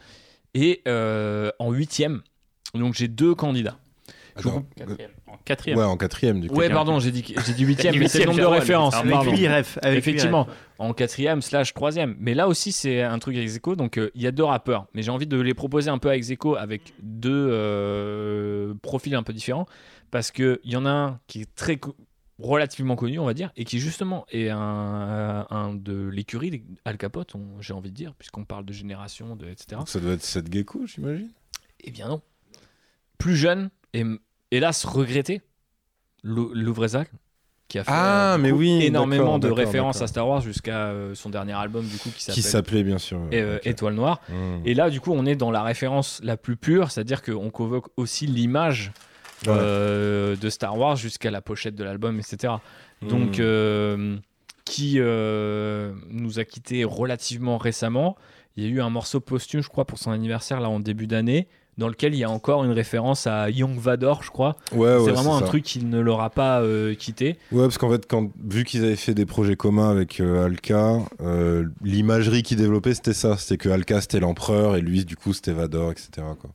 [0.56, 2.24] Et euh, en huitième,
[2.74, 3.78] donc j'ai deux candidats.
[4.38, 4.66] Attends,
[5.28, 5.80] En quatrième.
[5.80, 6.56] ouais, en quatrième du coup.
[6.56, 8.94] Ouais, pardon, j'ai dit, j'ai dit huitième, mais c'est le nombre de références.
[8.96, 10.46] avec Effectivement,
[10.78, 12.18] en quatrième slash troisième.
[12.20, 13.78] Mais là aussi, c'est un truc ex aequo.
[13.78, 14.88] Donc, euh, il y a deux rappeurs.
[14.94, 19.24] Mais j'ai envie de les proposer un peu ex aequo avec deux euh, profils un
[19.24, 19.68] peu différents.
[20.12, 21.96] Parce qu'il y en a un qui est très co-
[22.38, 27.34] relativement connu, on va dire, et qui justement est un, un de l'écurie Al Capote,
[27.62, 29.78] j'ai envie de dire, puisqu'on parle de génération, de, etc.
[29.78, 31.32] Donc ça doit être Seth Gecko, j'imagine.
[31.82, 32.22] Eh bien non.
[33.18, 34.04] Plus jeune, et
[34.52, 35.42] hélas regretté,
[36.24, 37.08] Lou- Louvrezal,
[37.68, 40.88] qui a fait Ah, euh, mais coup, oui, énormément de références à Star Wars jusqu'à
[40.88, 43.20] euh, son dernier album, du coup, qui s'appelait bien sûr.
[43.34, 43.60] euh.
[43.64, 44.22] Étoile Noire.
[44.30, 44.58] Hmm.
[44.66, 47.88] Et là, du coup, on est dans la référence la plus pure, c'est-à-dire qu'on convoque
[47.98, 48.92] aussi l'image
[49.48, 52.54] euh, de Star Wars jusqu'à la pochette de l'album, etc.
[53.02, 54.18] Donc, Hmm.
[54.66, 58.16] qui nous a quitté relativement récemment.
[58.58, 61.08] Il y a eu un morceau posthume, je crois, pour son anniversaire, là, en début
[61.08, 64.56] d'année, dans lequel il y a encore une référence à Young Vador, je crois.
[64.72, 65.46] Ouais, ouais, c'est vraiment un ça.
[65.48, 67.38] truc qui ne l'aura pas euh, quitté.
[67.52, 71.00] Ouais, parce qu'en fait, quand, vu qu'ils avaient fait des projets communs avec euh, Alka,
[71.22, 73.36] euh, l'imagerie qu'ils développaient, c'était ça.
[73.38, 76.10] C'était que Alka, c'était l'empereur, et lui, du coup, c'était Vador, etc.
[76.40, 76.50] Quoi.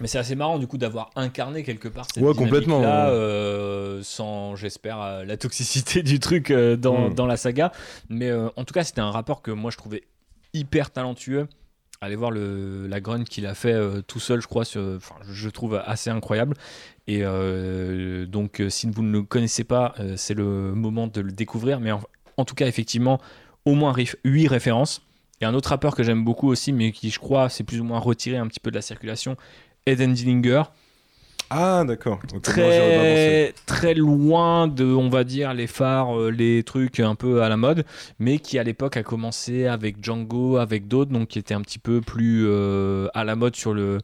[0.00, 4.00] Mais c'est assez marrant, du coup, d'avoir incarné quelque part cette Ouais, complètement, là ouais.
[4.02, 7.14] sans, j'espère, euh, la toxicité du truc euh, dans, Mm.
[7.14, 7.70] dans la saga.
[8.08, 10.02] Mais en tout cas, c'était un rapport que moi, je trouvais
[10.54, 11.46] hyper talentueux.
[12.02, 16.08] Allez voir la grunt qu'il a fait euh, tout seul, je crois, je, trouve assez
[16.08, 16.56] incroyable.
[17.06, 21.30] Et euh, donc, euh, si vous ne le connaissez pas, c'est le moment de le
[21.30, 21.78] découvrir.
[21.78, 23.20] Mais en, tout cas, effectivement,
[23.66, 23.94] au moins
[24.24, 25.02] 8 références.
[25.42, 27.84] A un autre rappeur que j'aime beaucoup aussi, mais qui, je crois, c'est plus ou
[27.84, 29.36] moins retiré un petit peu de la circulation,
[29.84, 30.62] Eden Dillinger.
[31.52, 32.20] Ah, d'accord.
[32.44, 37.48] Très, très loin de, on va dire, les phares, euh, les trucs un peu à
[37.48, 37.84] la mode,
[38.20, 41.80] mais qui à l'époque a commencé avec Django, avec d'autres, donc qui était un petit
[41.80, 43.98] peu plus euh, à la mode sur le.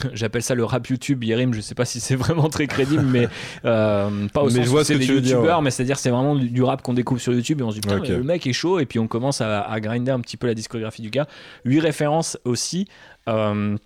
[0.14, 1.52] J'appelle ça le rap YouTube, Yerim.
[1.52, 3.26] Je sais pas si c'est vraiment très crédible, mais
[3.64, 5.64] euh, pas au Mais sens je vois où ce c'est que des dire, youtubeurs, ouais.
[5.64, 7.88] mais c'est-à-dire c'est vraiment du, du rap qu'on découvre sur YouTube et on se dit
[7.88, 10.46] putain, le mec est chaud et puis on commence à, à grinder un petit peu
[10.46, 11.26] la discographie du gars.
[11.64, 12.86] Huit références aussi.
[13.28, 13.76] Euh,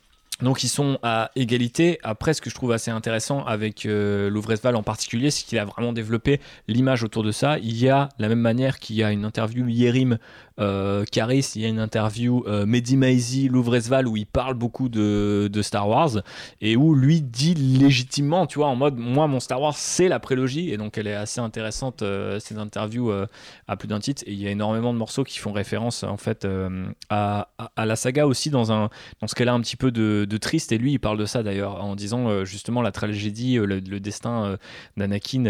[0.43, 1.99] donc ils sont à égalité.
[2.03, 5.65] Après, ce que je trouve assez intéressant avec euh, Louvrezval en particulier, c'est qu'il a
[5.65, 7.59] vraiment développé l'image autour de ça.
[7.59, 10.19] Il y a, la même manière qu'il y a une interview Yerim
[10.59, 14.89] euh, Caris, il y a une interview euh, Mehdi Maizi, Louvrezval, où il parle beaucoup
[14.89, 16.23] de, Star Wars
[16.61, 20.21] et où lui dit légitimement, tu vois, en mode, moi, mon Star Wars, c'est la
[20.21, 20.71] prélogie.
[20.71, 23.27] Et donc, elle est assez intéressante, euh, cette interview euh,
[23.69, 24.23] à plus d'un titre.
[24.27, 27.97] Et il y a énormément de morceaux qui font référence, en fait, euh, à, la
[27.97, 30.73] saga aussi dans, ce qu'elle a un petit peu de, triste.
[30.73, 34.57] Et lui, il parle de ça d'ailleurs, en disant euh, justement la tragédie, le, destin
[34.97, 35.47] d'Anakin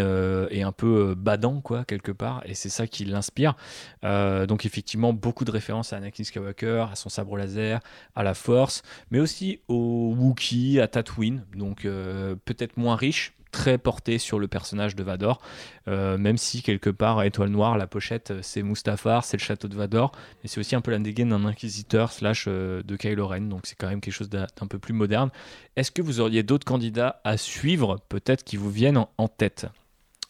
[0.49, 2.41] est un peu badant, quoi, quelque part.
[2.45, 3.55] Et c'est ça qui l'inspire.
[4.03, 7.79] Donc, effectivement, beaucoup de références à Anakin Skywalker, à son sabre laser,
[8.15, 11.45] à la Force, mais aussi au Wookiee, à Tatooine.
[11.55, 13.33] Donc, euh, peut-être moins riche.
[13.49, 15.39] Très porté sur le personnage de Vador,
[15.87, 19.69] Euh, même si quelque part, Étoile Noire, la pochette, euh, c'est Mustafar, c'est le château
[19.69, 20.11] de Vador,
[20.43, 23.75] mais c'est aussi un peu la dégaine d'un inquisiteur slash de Kylo Ren, donc c'est
[23.75, 25.29] quand même quelque chose d'un peu plus moderne.
[25.77, 29.65] Est-ce que vous auriez d'autres candidats à suivre, peut-être qui vous viennent en, en tête?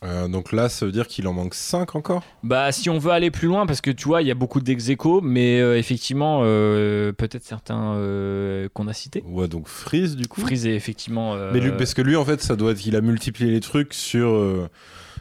[0.03, 2.24] Euh, donc là, ça veut dire qu'il en manque 5 encore?
[2.44, 4.61] Bah, si on veut aller plus loin, parce que tu vois, il y a beaucoup
[4.61, 4.91] dex
[5.24, 9.24] mais euh, effectivement, euh, peut-être certains euh, qu'on a cités.
[9.26, 10.41] Ouais, donc Freeze du coup.
[10.41, 11.34] Freeze est effectivement.
[11.34, 13.60] euh, Mais lui, parce que lui, en fait, ça doit être qu'il a multiplié les
[13.60, 14.69] trucs sur, euh,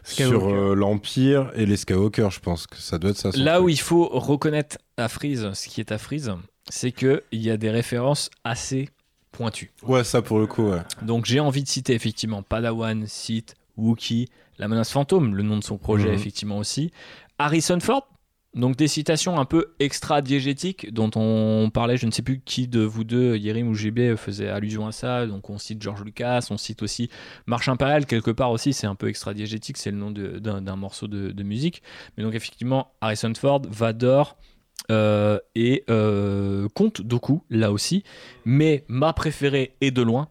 [0.04, 0.38] Skywalker.
[0.38, 3.30] sur euh, l'Empire et les Skywalker, je pense que ça doit être ça.
[3.34, 3.64] Là truc.
[3.64, 6.32] où il faut reconnaître à Freeze ce qui est à Freeze,
[6.68, 8.90] c'est qu'il y a des références assez
[9.32, 9.70] pointues.
[9.82, 10.80] Ouais, ça pour le coup, ouais.
[11.02, 14.28] Donc j'ai envie de citer effectivement Padawan, Sith, Wookiee,
[14.58, 16.14] la menace fantôme, le nom de son projet Mhm.
[16.14, 16.90] effectivement aussi.
[17.38, 18.08] Harrison Ford,
[18.54, 22.80] donc des citations un peu extra-diégétiques dont on parlait, je ne sais plus qui de
[22.80, 25.26] vous deux, Yerim ou GB, faisait allusion à ça.
[25.26, 27.10] Donc on cite George Lucas, on cite aussi
[27.46, 31.06] Marche Impériale, quelque part aussi, c'est un peu extra-diégétique, c'est le nom d'un d'un morceau
[31.06, 31.82] de, de musique.
[32.16, 34.36] Mais donc effectivement, Harrison Ford, Vador,
[34.90, 38.04] euh, et euh, Comte Doku, là aussi.
[38.46, 40.28] Mais ma préférée est de loin.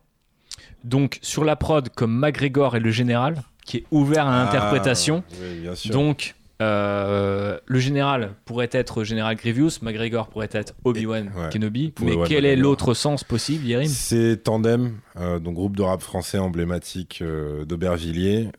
[0.86, 5.24] Donc sur la prod, comme McGregor et le général, qui est ouvert à Ah, l'interprétation.
[5.42, 5.92] oui, bien sûr.
[5.92, 11.50] Donc euh, le général pourrait être Général Grievous, McGregor pourrait être Obi-Wan ouais.
[11.52, 11.94] Kenobi.
[12.02, 13.88] Mais quel est l'autre sens possible, Yerim?
[13.90, 18.52] C'est Tandem, euh, donc groupe de rap français emblématique euh, d'Aubervilliers,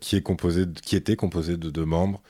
[0.00, 2.22] qui, est composé de- qui était composé de deux membres,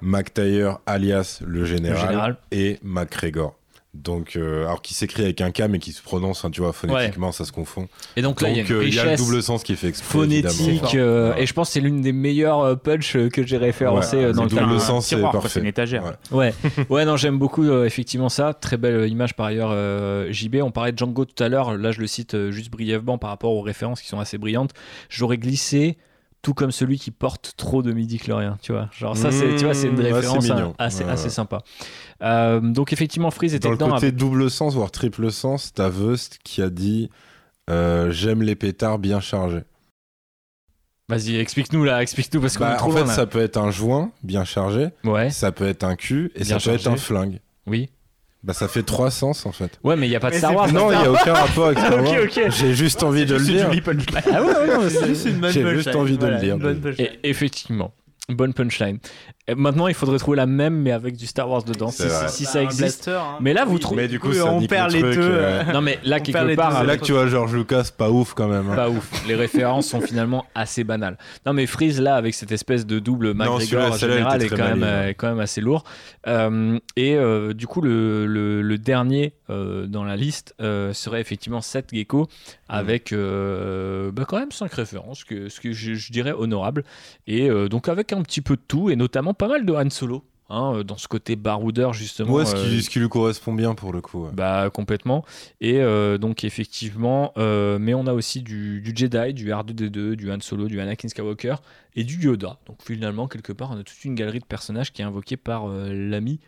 [0.00, 2.36] Mac Taylor alias le général, général.
[2.50, 3.54] et McGregor.
[3.94, 6.72] Donc, euh, alors qui s'écrit avec un K mais qui se prononce, hein, tu vois,
[6.74, 7.88] phonétiquement, ça se confond.
[8.16, 9.88] Et donc là, il y a euh, il y a le double sens qui fait
[9.88, 10.18] exprès.
[10.18, 10.94] phonétique.
[10.94, 11.42] euh, Ouais.
[11.42, 14.44] Et je pense que c'est l'une des meilleures euh, punch que j'ai référencées Ouais, dans
[14.44, 15.48] le le double sens, c'est parfait.
[15.48, 16.04] c'est une étagère.
[16.30, 16.52] Ouais.
[16.70, 18.52] Ouais, ouais, non, j'aime beaucoup euh, effectivement ça.
[18.52, 20.56] Très belle image par ailleurs, euh, JB.
[20.62, 21.76] On parlait de Django tout à l'heure.
[21.76, 24.72] Là, je le cite euh, juste brièvement par rapport aux références qui sont assez brillantes.
[25.08, 25.96] J'aurais glissé
[26.42, 28.88] tout comme celui qui porte trop de midi chlorien, tu vois.
[28.96, 31.58] Genre ça, c'est, tu vois, c'est une Mmh, ouais, référence assez, Ouais, assez sympa.
[32.22, 36.38] Euh, donc effectivement, Freeze était Dans le côté double sens, voire triple sens, t'as Veust
[36.44, 37.10] qui a dit
[37.70, 39.62] euh, J'aime les pétards bien chargés.
[41.08, 43.56] Vas-y, explique-nous là, explique-nous parce qu'on Bah, est trop en fait, loin, ça peut être
[43.56, 46.86] un joint bien chargé, Ouais, ça peut être un cul et Bien ça peut être
[46.86, 47.40] un flingue.
[47.66, 47.88] oui.
[48.44, 49.78] Bah, ça fait trois sens en fait.
[49.82, 50.66] Ouais, mais il y a pas de Star Wars.
[50.66, 52.22] pas- Non, il n'y a aucun rapport avec Star Ok, Wars.
[52.24, 52.40] ok.
[52.50, 53.68] J'ai juste envie de le dire.
[54.32, 56.56] Ah ouais, ouais, non, c'est juste une bonne J'ai juste envie de le dire.
[56.98, 57.92] Et effectivement,
[58.28, 58.98] bonne punchline.
[59.46, 62.08] Et maintenant, il faudrait trouver la même, mais avec du Star Wars dedans, si, si-
[62.28, 62.80] si Bah, ça existe.
[63.06, 63.38] blaster, hein.
[63.40, 65.20] Mais là, vous Oui, trouvez- Mais du coup, oui, ça on perd le les deux.
[65.22, 66.72] euh, Non, mais là, On quelque part.
[66.76, 68.68] C'est euh, là que tu vois George Lucas, pas ouf quand même.
[68.70, 68.76] hein.
[68.76, 69.10] pas ouf.
[69.26, 71.16] Les références sont finalement assez banales.
[71.46, 75.08] Non, mais Freeze, là, avec cette espèce de double McGregor général, est quand même, euh,
[75.08, 75.84] est quand même assez lourd.
[76.26, 81.20] Euh, et euh, du coup, le, le- le dernier euh, dans la liste euh, serait
[81.20, 82.28] effectivement Seth Gecko,
[82.68, 86.84] avec euh, bah, quand même 5 références, que, ce que je, je dirais honorable.
[87.26, 90.24] Et donc, avec un petit peu de tout, et notamment pas mal de Han Solo.
[90.50, 93.92] hein, dans ce côté baroudeur justement Ouais, ce qui, ce qui lui correspond bien pour
[93.92, 94.24] le coup.
[94.24, 94.30] ouais.
[94.32, 95.24] bah complètement.
[95.60, 95.78] Et
[96.18, 100.80] donc effectivement, mais on a aussi du, du Jedi, du R2D2, du Han Solo, du
[100.80, 101.56] Anakin Skywalker
[101.96, 102.58] et du Yoda.
[102.66, 105.68] Donc finalement, quelque part, on a toute une galerie de personnages qui est invoquée par
[105.68, 106.40] l'ami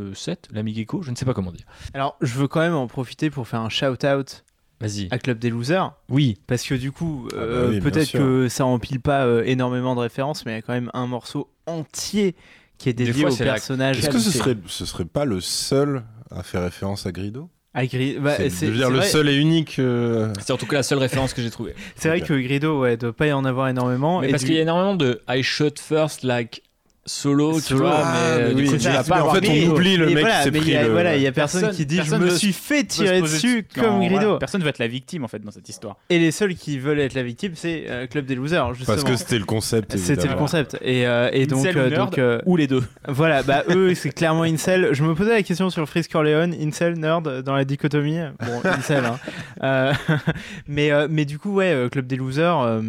[0.00, 1.66] euh, Seth, l'ami Gecko, je ne sais pas comment dire.
[1.94, 4.44] Alors, je veux quand même en profiter pour faire un shout-out
[4.80, 5.08] Vas-y.
[5.10, 5.92] à Club des Losers.
[6.08, 6.36] Oui.
[6.46, 9.42] Parce que du coup, Ah bah euh, oui, bien peut-être que ça empile pas euh,
[9.44, 12.34] énormément de références, mais il y a quand même un morceau entier
[12.76, 13.98] qui est dédié fois, au c'est la personnage.
[14.00, 17.86] Est-ce que ce serait, ce serait pas le seul à faire référence à Grido à
[17.86, 19.78] Gri- bah, C'est je veux dire c'est le vrai- seul et unique.
[19.80, 21.74] euh, C'est en tout cas la seule référence que j'ai trouvée.
[21.96, 24.20] C'est vrai que Grido, ouais, doit pas y en avoir énormément.
[24.20, 26.62] Mais et parce du- qu'il y a énormément de I shot first like
[27.06, 29.34] solo, tu vois, ah, mais euh, mais du oui, coup, tu vas Mais pas en
[29.34, 31.16] fait, on oublie le mec voilà, qui s'est mais pris il y a- le- voilà,
[31.16, 33.66] il y a personne, Personne- qui dit personne je me veut- suis fait tirer dessus
[33.74, 34.38] comme voilà, Grido.
[34.38, 35.96] Personne veut être la victime en fait dans cette histoire.
[36.10, 38.96] Et les seuls qui veulent être la victime, c'est euh, Club des Losers, justement.
[38.96, 39.96] Parce que c'était le concept.
[39.96, 40.78] C'était le concept.
[40.82, 42.82] Et, euh, et donc, ou euh, nerd, donc Ou les deux.
[43.08, 44.88] voilà, bah eux, c'est clairement Incel.
[44.92, 48.18] Je me posais la question sur Freeze Corleone, Incel, nerd, dans la dichotomie.
[48.40, 49.18] Bon, Incel, hein.
[49.62, 49.92] Euh,
[50.68, 52.80] mais, euh, mais du coup, ouais, Club des Losers euh,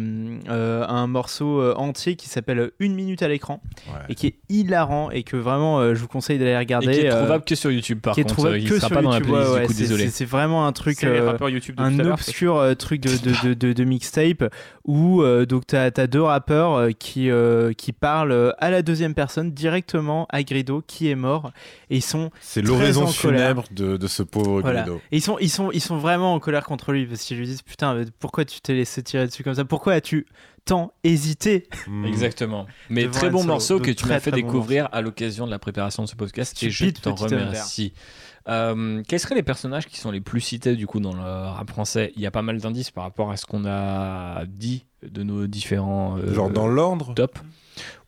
[0.48, 4.05] euh, a un morceau entier qui s'appelle Une minute à l'écran Ouais.
[4.08, 6.88] Et qui est hilarant et que vraiment, euh, je vous conseille d'aller regarder.
[6.88, 8.34] Et qui est euh, trouvable que sur YouTube par qui est contre.
[8.34, 10.04] trouvable il que sera sur pas dans la YouTube, playlist ouais, du coup, désolé.
[10.04, 10.96] c'est- C'est vraiment un truc.
[10.98, 13.84] C'est les euh, rappeurs YouTube de un obscur euh, truc de, de, de, de, de
[13.84, 14.44] mixtape
[14.84, 19.50] où euh, donc t'as as deux rappeurs qui, euh, qui parlent à la deuxième personne
[19.52, 21.50] directement à Grido qui est mort
[21.90, 23.40] et ils sont C'est Très l'oraison en colère.
[23.40, 24.82] funèbre de, de ce pauvre Voilà.
[24.82, 25.00] Grido.
[25.10, 27.46] et ils sont ils sont ils sont vraiment en colère contre lui parce qu'ils lui
[27.46, 29.64] disent putain pourquoi tu t'es laissé tirer dessus comme ça?
[29.64, 30.26] Pourquoi as-tu
[30.66, 32.04] tant hésité Mm.
[32.04, 32.66] Exactement.
[32.90, 36.08] Mais très bon morceau que tu m'as fait découvrir à l'occasion de la préparation de
[36.08, 37.94] ce podcast et je t'en remercie.
[38.48, 41.68] Euh, quels seraient les personnages qui sont les plus cités du coup dans le rap
[41.70, 42.12] français?
[42.14, 45.46] Il y a pas mal d'indices par rapport à ce qu'on a dit de nos
[45.48, 47.14] différents euh, Genre dans l'ordre?
[47.14, 47.38] top.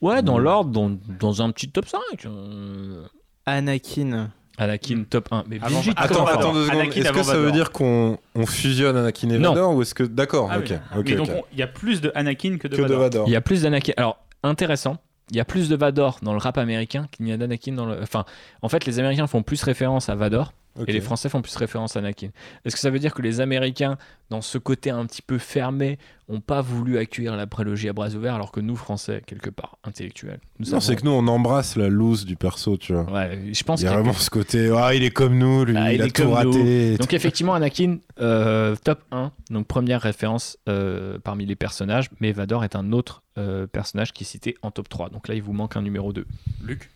[0.00, 0.42] Ouais, dans Mm.
[0.42, 2.00] l'ordre, dans, dans un petit top 5.
[2.26, 3.04] euh,
[3.46, 5.44] Anakin Anakin top 1.
[5.48, 6.80] Mais Avant- Brigitte, Attends, comment attends deux secondes.
[6.80, 7.52] Anakin Est-ce que avant ça veut Vador.
[7.54, 9.54] dire qu'on on fusionne Anakin et Non.
[9.54, 10.76] Vador ou est-ce que d'accord, Ah ok, oui.
[10.98, 11.34] ok, Mais donc ok.
[11.38, 12.98] on- il y a plus de Anakin que de que de Vador.
[13.00, 13.28] Vador.
[13.28, 13.92] Il y a plus d'Anakin.
[13.96, 14.96] Alors, intéressant.
[15.30, 17.84] Il y a plus de Vador dans le rap américain qu'il n'y a d'Anakin dans
[17.86, 18.00] le.
[18.02, 18.24] Enfin,
[18.62, 20.52] en fait, les Américains font plus référence à Vador
[20.86, 22.28] Et les Français font plus référence à Anakin.
[22.64, 23.98] Est-ce que ça veut dire que les Américains,
[24.30, 28.10] dans ce côté un petit peu fermé, ont pas voulu accueillir la prélogie à bras
[28.10, 31.26] ouverts alors que nous, Français, quelque part, intellectuels, nous Non, savons- c'est que nous on
[31.26, 33.10] embrasse la loose du perso, tu vois.
[33.12, 35.10] Ouais, je pense Il y a qu'il y a- vraiment ce côté, ah, il est
[35.10, 36.96] comme nous, lui, Ah, il, il a est tout raté.
[36.96, 42.62] Donc effectivement, Anakin, euh, top 1, donc première référence euh, parmi les personnages, mais Vador
[42.62, 45.08] est un autre euh, personnage qui est cité en top 3.
[45.10, 46.24] Donc là, il vous manque un numéro 2.
[46.62, 46.88] Luke?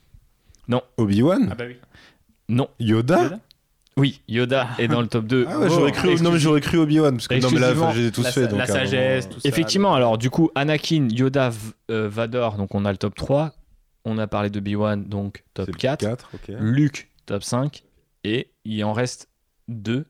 [0.98, 1.48] Obi-Wan?
[1.50, 1.76] Ah bah oui.
[2.48, 3.38] Non, Yoda, Yoda?
[3.96, 5.46] Oui, Yoda est dans le top 2.
[5.48, 8.10] Ah ouais, j'aurais cru, non mais j'aurais cru Obi-Wan parce que non mais là j'ai
[8.10, 9.48] tous la, fait donc la sagesse, tout ça.
[9.48, 11.56] Effectivement, alors du coup, Anakin, Yoda, V-
[11.90, 13.52] euh, Vador, donc on a le top 3.
[14.04, 16.00] On a parlé de B1, donc top le 4.
[16.00, 16.54] 4, ok.
[16.58, 17.84] Luke, top 5.
[18.24, 19.28] Et il en reste
[19.68, 20.04] 2.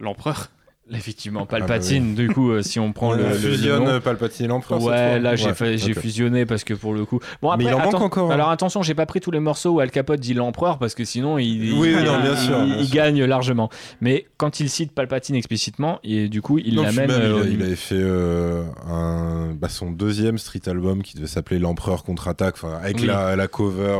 [0.00, 0.50] L'empereur.
[0.90, 3.88] Effectivement, Palpatine, du coup, euh, si on prend On le, le- le fusionne nom.
[3.90, 7.20] euh, Palpatine et l'empereur Ouais, là j'ai Ouais, fusionné parce que pour le coup.
[7.42, 8.34] Bon après, Mais il en manque encore, hein.
[8.34, 11.04] Alors attention, j'ai pas pris tous les morceaux où Al Capote dit l'empereur parce que
[11.04, 12.94] sinon il, Oui, il- non, bien il- sûr, il- bien il sûr.
[12.94, 13.68] gagne largement.
[14.00, 17.10] Mais quand il cite Palpatine explicitement, et du coup il l'amène.
[17.10, 22.02] euh, il avait fait euh, un, bah, son deuxième street album qui devait s'appeler L'Empereur
[22.02, 23.06] contre-attaque, avec Oui.
[23.06, 23.98] la, la cover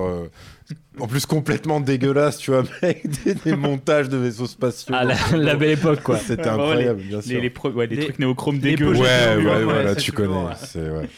[0.98, 4.94] En plus, complètement dégueulasse, tu vois, avec des, des montages de vaisseaux spatiaux.
[4.96, 6.18] Ah, la, la belle époque, quoi.
[6.18, 7.36] C'était Ouais, incroyable, bien sûr.
[7.36, 8.90] Les, les, pro- ouais, les Les- trucs néochromes dégueux.
[8.92, 10.34] Ouais, Ouais, ouais, ouais, voilà, tu connais.
[10.34, 10.52] ouais.
[10.56, 11.08] c'est- ouais.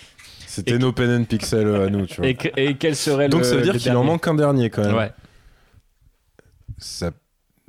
[0.46, 2.26] C'était nos pen and pixel à nous, tu vois.
[2.28, 3.46] Et, que- et quel serait Donc le.
[3.46, 4.96] ça veut dire qu'il en manque un dernier quand même.
[4.96, 5.12] Ouais.
[6.78, 7.10] Ça...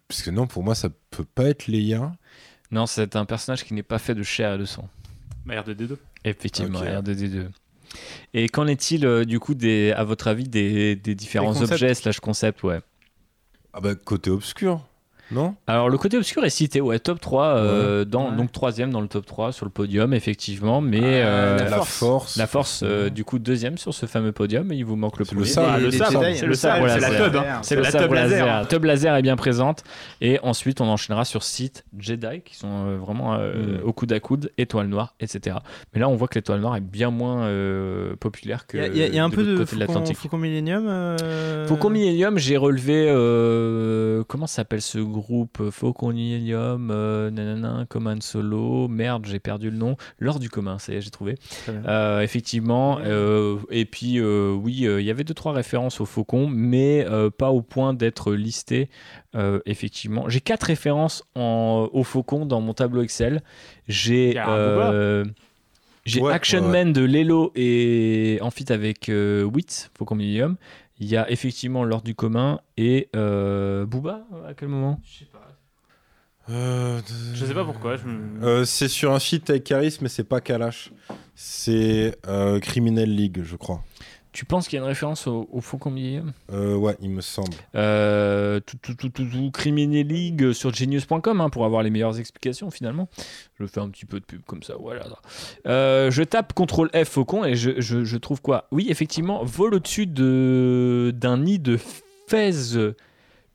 [0.07, 2.11] Parce que non, pour moi, ça peut pas être Leia.
[2.71, 4.89] Non, c'est un personnage qui n'est pas fait de chair et de sang.
[5.45, 5.95] Bah, R2D2.
[6.25, 6.85] Effectivement, Ok.
[6.85, 7.47] R2D2.
[8.33, 12.19] Et qu'en est-il, euh, du coup, des, à votre avis, des, des différents objets slash
[12.19, 12.79] concepts ouais?
[13.73, 14.85] Ah bah, côté obscur,
[15.31, 18.35] non Alors, le côté obscur est cité, ouais, top 3, euh, dans, Ouais.
[18.35, 21.75] donc troisième dans le top 3 sur le podium, effectivement, mais Ah, euh, la La
[21.77, 21.97] force.
[21.97, 22.37] force.
[22.37, 25.25] la force, euh, du coup, deuxième sur ce fameux podium, et il vous manque le
[25.25, 25.45] premier.
[25.45, 25.69] sabre.
[25.73, 27.33] Ah, le sabre, c'est le sabre, voilà, c'est la teub.
[27.33, 27.59] la- hein.
[27.63, 28.67] C'est la le sabre laser.
[28.67, 29.83] Teub laser est bien présente.
[30.21, 33.85] Et ensuite, on enchaînera sur Sith, Jedi, qui sont euh, vraiment euh, Mm.
[33.85, 35.57] au coude à coude, étoile noire, etc.
[35.93, 38.83] Mais là, on voit que l'étoile noire est bien moins euh, populaire que Il y
[38.83, 40.17] a, il y a- il y a un de peu de côté de Faucon, l'Atlantique.
[40.17, 41.15] Faucon Millennium.
[41.67, 43.07] Faucon Millennium, j'ai relevé.
[44.27, 45.20] comment s'appelle ce groupe
[45.71, 48.87] Faucon Millennium, euh, nanana, Command Solo.
[48.87, 49.95] Merde, j'ai perdu le nom.
[50.19, 51.35] L'or du commun, ça y est, j'ai trouvé.
[51.69, 52.99] Euh, effectivement.
[52.99, 57.05] euh, et puis, euh, oui, euh, il y avait deux, trois références au Faucon, mais
[57.07, 58.89] euh, pas au point d'être listé.
[59.35, 63.41] euh, effectivement, j'ai quatre références en, au Faucon dans mon tableau Excel.
[63.87, 64.33] J'ai.
[64.37, 65.25] Euh,
[66.03, 66.71] j'ai Ouais, Action ouais, ouais.
[66.71, 70.57] Man de Lelo et en fit avec euh, Wit, Faucon Millennium.
[71.01, 75.01] Il y a effectivement l'ordre du commun et euh, Booba à quel moment?
[76.49, 77.01] Euh,
[77.33, 77.97] Je sais pas pourquoi.
[77.97, 80.91] Je me- euh, c'est sur un feat avec Caris, mais c'est pas Kalash.
[81.35, 83.83] C'est euh, Criminal League, je crois.
[84.33, 86.31] Tu penses qu'il y a une référence au, au Faucon Millennium?
[86.53, 87.49] Euh, ouais, il me semble.
[87.75, 92.17] Euh, tout, tout, tout, tout, tout, Criminal League sur genius.com hein, pour avoir les meilleures
[92.17, 93.09] explications finalement.
[93.59, 95.03] Je fais un petit peu de pub comme ça, voilà.
[95.67, 98.67] Euh, je tape CTRL F Faucon et je, je, je trouve quoi?
[98.71, 101.77] Oui, effectivement, vol au-dessus de, d'un nid de
[102.27, 102.51] Fez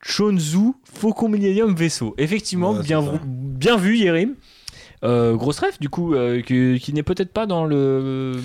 [0.03, 2.15] Chonzu Faucon Millennium vaisseau.
[2.19, 3.21] Effectivement, Ouais, bien, ça.
[3.25, 4.35] bien vu Yérim.
[5.05, 8.37] Euh, grosse ref du coup, euh, qui, qui n'est peut-être pas dans le.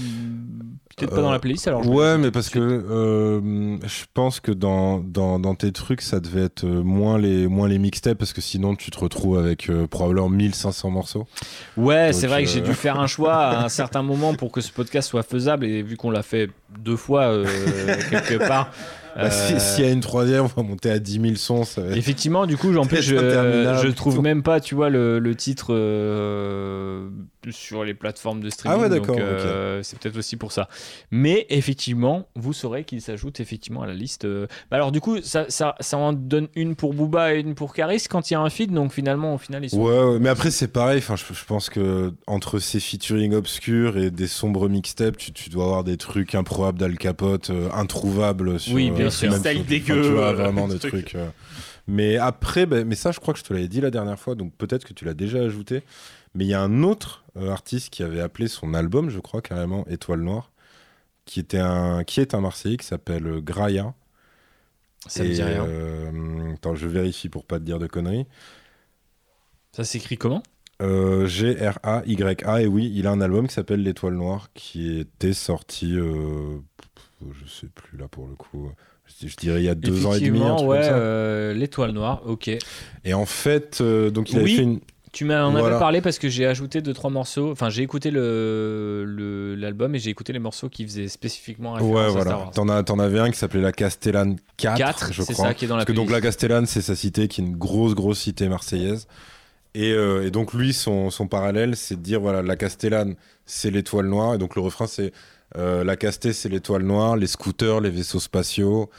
[0.98, 1.88] Peut-être pas Euh, dans la playlist alors.
[1.88, 6.44] Ouais, mais parce que euh, je pense que dans, dans, dans tes trucs, ça devait
[6.44, 9.88] être euh, moins les, moins les mixtapes, parce que sinon tu te retrouves avec euh,
[9.88, 11.28] probablement 1500 morceaux.
[11.78, 14.52] Ouais, c'est vrai que j'ai euh, dû faire un choix à un certain moment pour
[14.52, 17.46] que ce podcast soit faisable et vu qu'on l'a fait deux fois euh,
[18.10, 18.70] quelque part.
[19.16, 21.64] Bah, si- euh, S'il y a une troisième, on va monter à 10 000 sons.
[21.66, 23.16] Ça va être- Effectivement, du coup, en plus, je,
[23.84, 27.10] je trouve même pas, tu vois, le, le titre euh,
[27.50, 28.78] sur les plateformes de streaming.
[28.78, 30.70] Ah ouais, donc, d'accord, euh, C'est peut-être aussi pour ça.
[31.10, 34.26] Mais effectivement, vous saurez qu'il s'ajoute effectivement à la liste.
[34.26, 34.46] euh.
[34.70, 37.74] Bah alors, du coup, ça, ça, ça en donne une pour Booba et une pour
[37.74, 38.72] Caris quand il y a un feed.
[38.72, 39.82] Donc finalement, au final, ils sont.
[39.82, 41.00] Ouais, ouais, mais après c'est pareil.
[41.00, 45.50] Enfin, je, je pense que entre ces featuring obscurs et des sombres mixtapes, tu, tu
[45.50, 48.60] dois avoir des trucs improbables d'Al Capote, euh, introuvables.
[48.60, 49.32] Sur, Oui, bien euh, sûr.
[49.32, 50.92] même Style sur- dégueu, enfin, tu vois, vraiment des truc.
[50.92, 51.16] trucs.
[51.16, 51.28] euh.
[51.88, 54.36] Mais après, ben, mais ça, je crois que je te l'avais dit la dernière fois,
[54.36, 55.82] donc peut-être que tu l'as déjà ajouté.
[56.36, 59.42] Mais il y a un autre euh, artiste qui avait appelé son album, je crois
[59.42, 60.52] carrément, Étoile Noire,
[61.26, 63.94] qui était un, qui est un Marseillais qui s'appelle euh, Graia.
[65.08, 65.66] Ça me Et, dit rien.
[65.66, 68.28] euh, attends, je vérifie pour pas te dire de conneries.
[69.72, 70.44] Ça s'écrit comment?
[70.82, 75.94] Euh, G-R-A-Y-A, et oui, il a un album qui s'appelle L'Étoile Noire, qui était sorti,
[75.96, 76.58] euh,
[77.22, 78.72] je sais plus là pour le coup,
[79.06, 82.24] je, je dirais il y a deux ans et demi, un truc ouais, l'étoile noire,
[82.26, 82.50] ok.
[83.04, 84.56] Et en fait, donc il avait Oui.
[84.56, 84.80] fait une.
[85.12, 85.78] Tu m'en avais Voilà.
[85.80, 87.52] parlé parce que j'ai ajouté deux trois morceaux.
[87.52, 92.02] Enfin, j'ai écouté le l'album et j'ai écouté les morceaux qui faisaient spécifiquement référence Ouais,
[92.06, 92.38] à Star voilà.
[92.38, 92.52] Wars.
[92.52, 95.48] T'en as, t'en avais un qui s'appelait la Castellane 4, 4, je c'est crois.
[95.48, 96.22] ça qui est dans la Parce que donc la.
[96.22, 99.08] Castellane, c'est sa cité qui est une grosse, grosse cité marseillaise.
[99.74, 103.16] Et, euh, et donc lui, son, son parallèle, c'est de dire voilà, la Castellane,
[103.46, 104.36] c'est l'étoile noire.
[104.36, 105.12] Et donc le refrain, c'est
[105.58, 108.90] euh, la Casté, c'est l'étoile noire, les scooters, les vaisseaux spatiaux.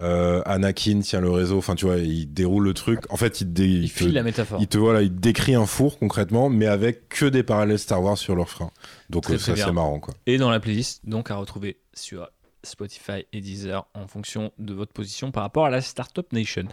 [0.00, 1.58] Euh, Anakin tient le réseau.
[1.58, 3.00] Enfin, tu vois, il déroule le truc.
[3.10, 4.58] En fait, il, dé- Il il te- file la métaphore.
[4.60, 8.16] il te voilà, il décrit un four concrètement, mais avec que des parallèles Star Wars
[8.18, 8.70] sur le refrain.
[9.10, 10.14] Donc Très, euh, très ça, c'est marrant, quoi.
[10.26, 12.28] Et dans la playlist, donc à retrouver sur
[12.64, 16.64] Spotify et Deezer en fonction de votre position par rapport à la Startup Nation.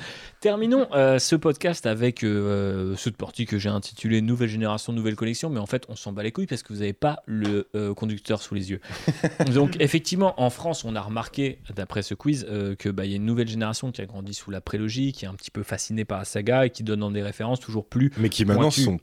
[0.42, 5.50] Terminons euh, ce podcast avec euh, cette partie que j'ai intitulée Nouvelle génération, nouvelle collection,
[5.50, 7.94] mais en fait on s'en bat les couilles parce que vous n'avez pas le euh,
[7.94, 8.82] conducteur sous les yeux.
[9.54, 13.16] Donc effectivement, en France, on a remarqué, d'après ce quiz, euh, que bah, y a
[13.16, 16.06] une nouvelle génération qui a grandi sous la prélogie, qui est un petit peu fascinée
[16.06, 18.84] par la saga et qui donne dans des références toujours plus Mais qui maintenant Pointu.
[18.84, 19.00] sont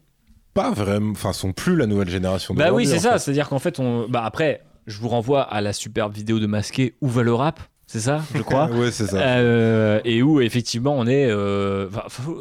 [0.54, 2.54] pas vraiment, enfin, sont plus la nouvelle génération.
[2.54, 3.18] Bah oui, c'est ça.
[3.18, 4.08] C'est-à-dire qu'en fait, on...
[4.08, 7.60] bah après, je vous renvoie à la superbe vidéo de Masqué Où va le rap
[7.88, 8.66] c'est ça, je crois.
[8.72, 9.16] ouais, c'est ça.
[9.18, 11.86] Euh, et où effectivement on est euh,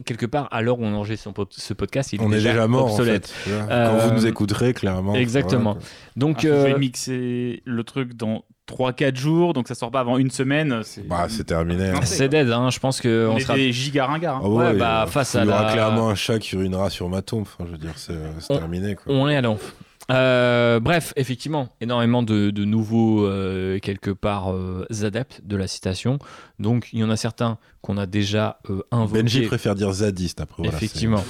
[0.03, 2.89] quelque part à l'heure où on enregistre ce podcast, il On est déjà mort, en
[2.89, 3.27] obsolète.
[3.27, 3.51] fait.
[3.51, 3.67] vois.
[3.71, 5.13] Euh, Quand vous nous écouterez, clairement.
[5.13, 5.73] Exactement.
[5.73, 5.85] voilà.
[6.15, 9.99] Donc Ah, je vais euh, mixer le truc dans 3-4 jours, donc ça sort pas
[9.99, 10.79] avant une semaine.
[10.83, 11.89] C'est Bah, c'est terminé.
[11.89, 11.99] hein.
[12.01, 14.37] c'est dead, hein, je pense que on on est sera des giga ringards.
[14.37, 14.41] hein.
[14.45, 16.55] Ah Ouais, ouais, bah, euh, face il à y aura la- clairement un chat qui
[16.55, 17.43] urinera sur ma tombe.
[17.43, 18.95] Enfin, je veux dire, c'est c'est On- terminé.
[18.95, 19.13] Quoi.
[19.13, 19.75] On est à l'enf.
[20.11, 26.19] Euh, bref, effectivement, énormément de, de nouveaux, euh, quelque part, euh, adeptes de la citation.
[26.59, 28.59] Donc, il y en a certains qu'on a déjà
[28.91, 29.23] invoqués.
[29.23, 30.63] Benji préfère dire zadiste après.
[30.63, 31.23] Voilà, Effectivement.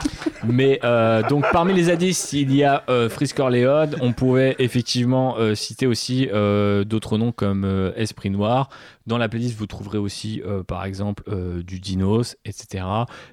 [0.44, 3.96] Mais euh, donc parmi les zadistes, il y a euh, Frisk Orleod.
[4.00, 8.68] On pouvait effectivement euh, citer aussi euh, d'autres noms comme euh, Esprit Noir.
[9.06, 12.84] Dans la playlist, vous trouverez aussi euh, par exemple euh, du Dinos, etc.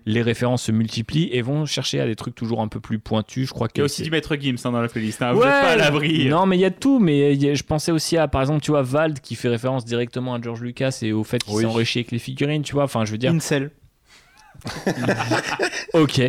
[0.06, 3.48] Les références se multiplient et vont chercher à des trucs toujours un peu plus pointus.
[3.50, 5.22] Je crois Il y a aussi du Maître Gims hein, dans la playlist.
[5.24, 5.34] hein.
[5.34, 5.46] Vous Ouais.
[5.46, 6.30] n'êtes pas à l'abri.
[6.30, 7.00] Non, mais il y a de tout.
[7.00, 10.36] Mais a- je pensais aussi à, par exemple, tu vois, Vald qui fait référence directement
[10.36, 11.62] à George Lucas et au fait qu'il Oui.
[11.62, 12.84] s'est enrichi avec les figurines, tu vois.
[12.84, 13.32] Enfin, je veux dire.
[13.32, 13.72] Incel.
[15.94, 16.22] Ok.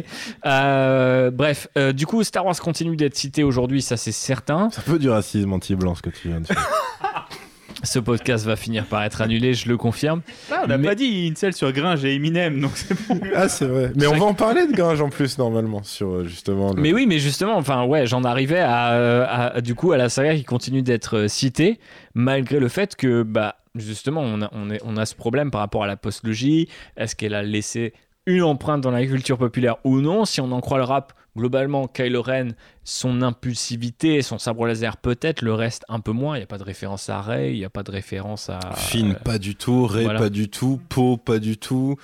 [0.46, 4.68] Euh, bref, euh, du coup, Star Wars continue d'être cité aujourd'hui, ça c'est certain.
[4.72, 6.68] C'est un peu du racisme anti-blanc ce que tu viens de faire.
[7.82, 10.22] Ce podcast va finir par être annulé, je le confirme.
[10.50, 13.20] Ah, on n'a Mais- pas dit Incel sur Gringe et Eminem, donc c'est bon.
[13.36, 13.92] ah, c'est vrai.
[13.94, 16.72] Mais on va en parler de Gringe en plus, normalement, sur euh, justement.
[16.72, 20.08] le- Mais oui, mais justement, enfin ouais, j'en arrivais à, à- du coup à la
[20.08, 21.78] saga qui continue d'être citée,
[22.14, 25.60] malgré le fait que bah justement on a, on, est- on a ce problème par
[25.60, 26.68] rapport à la postlogie.
[26.96, 27.92] Est-ce qu'elle a laissé
[28.26, 31.86] une empreinte dans la culture populaire ou non Si on en croit le rap, globalement,
[31.88, 32.48] Kylo Ren,
[32.84, 36.36] son impulsivité, son sabre laser peut-être, le reste un peu moins.
[36.36, 38.60] Il n'y a pas de référence à Rey, il n'y a pas de référence à
[38.76, 39.86] Finn, pas du tout.
[39.86, 40.18] Ray, voilà.
[40.20, 40.80] pas du tout.
[40.88, 41.96] Poe, pas du tout.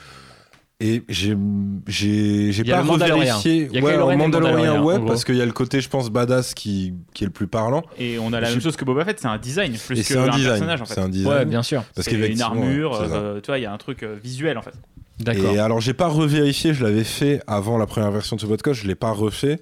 [0.83, 3.69] Et j'ai pas revérifié.
[3.71, 6.55] Il y a Ouais, Mandalorien, ouais, parce qu'il y a le côté, je pense, badass
[6.55, 7.83] qui, qui est le plus parlant.
[7.99, 10.03] Et on a la Je- même chose que Boba Fett, c'est un design plus que
[10.03, 10.53] c'est un design.
[10.53, 10.95] personnage en fait.
[10.95, 11.33] C'est un design.
[11.35, 11.83] Ouais, bien sûr.
[11.95, 14.63] Parce C'est une armure, euh, tu vois, il y a un truc euh, visuel en
[14.63, 14.73] fait.
[15.21, 15.53] D'accord.
[15.55, 18.81] Et alors, j'ai pas revérifié, je l'avais fait avant la première version de ce podcast,
[18.83, 19.61] je l'ai pas refait.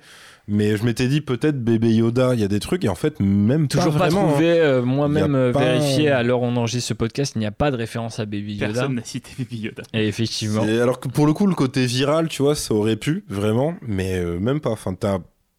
[0.50, 3.20] Mais je m'étais dit peut-être bébé Yoda, il y a des trucs, et en fait,
[3.20, 4.28] même Toujours pas pas, vraiment.
[4.28, 4.30] hein.
[4.32, 7.44] trouvé, euh, moi-même euh, pas- vérifié à l'heure où on enregistre ce podcast, il n'y
[7.46, 8.72] a pas de référence à Baby Yoda.
[8.72, 9.82] Personne n'a cité Baby Yoda.
[9.92, 10.64] Et effectivement.
[10.64, 13.74] Et alors que pour le coup, le côté viral, tu vois, ça aurait pu, vraiment,
[13.86, 14.70] mais euh, même pas.
[14.70, 15.18] Enfin, t'as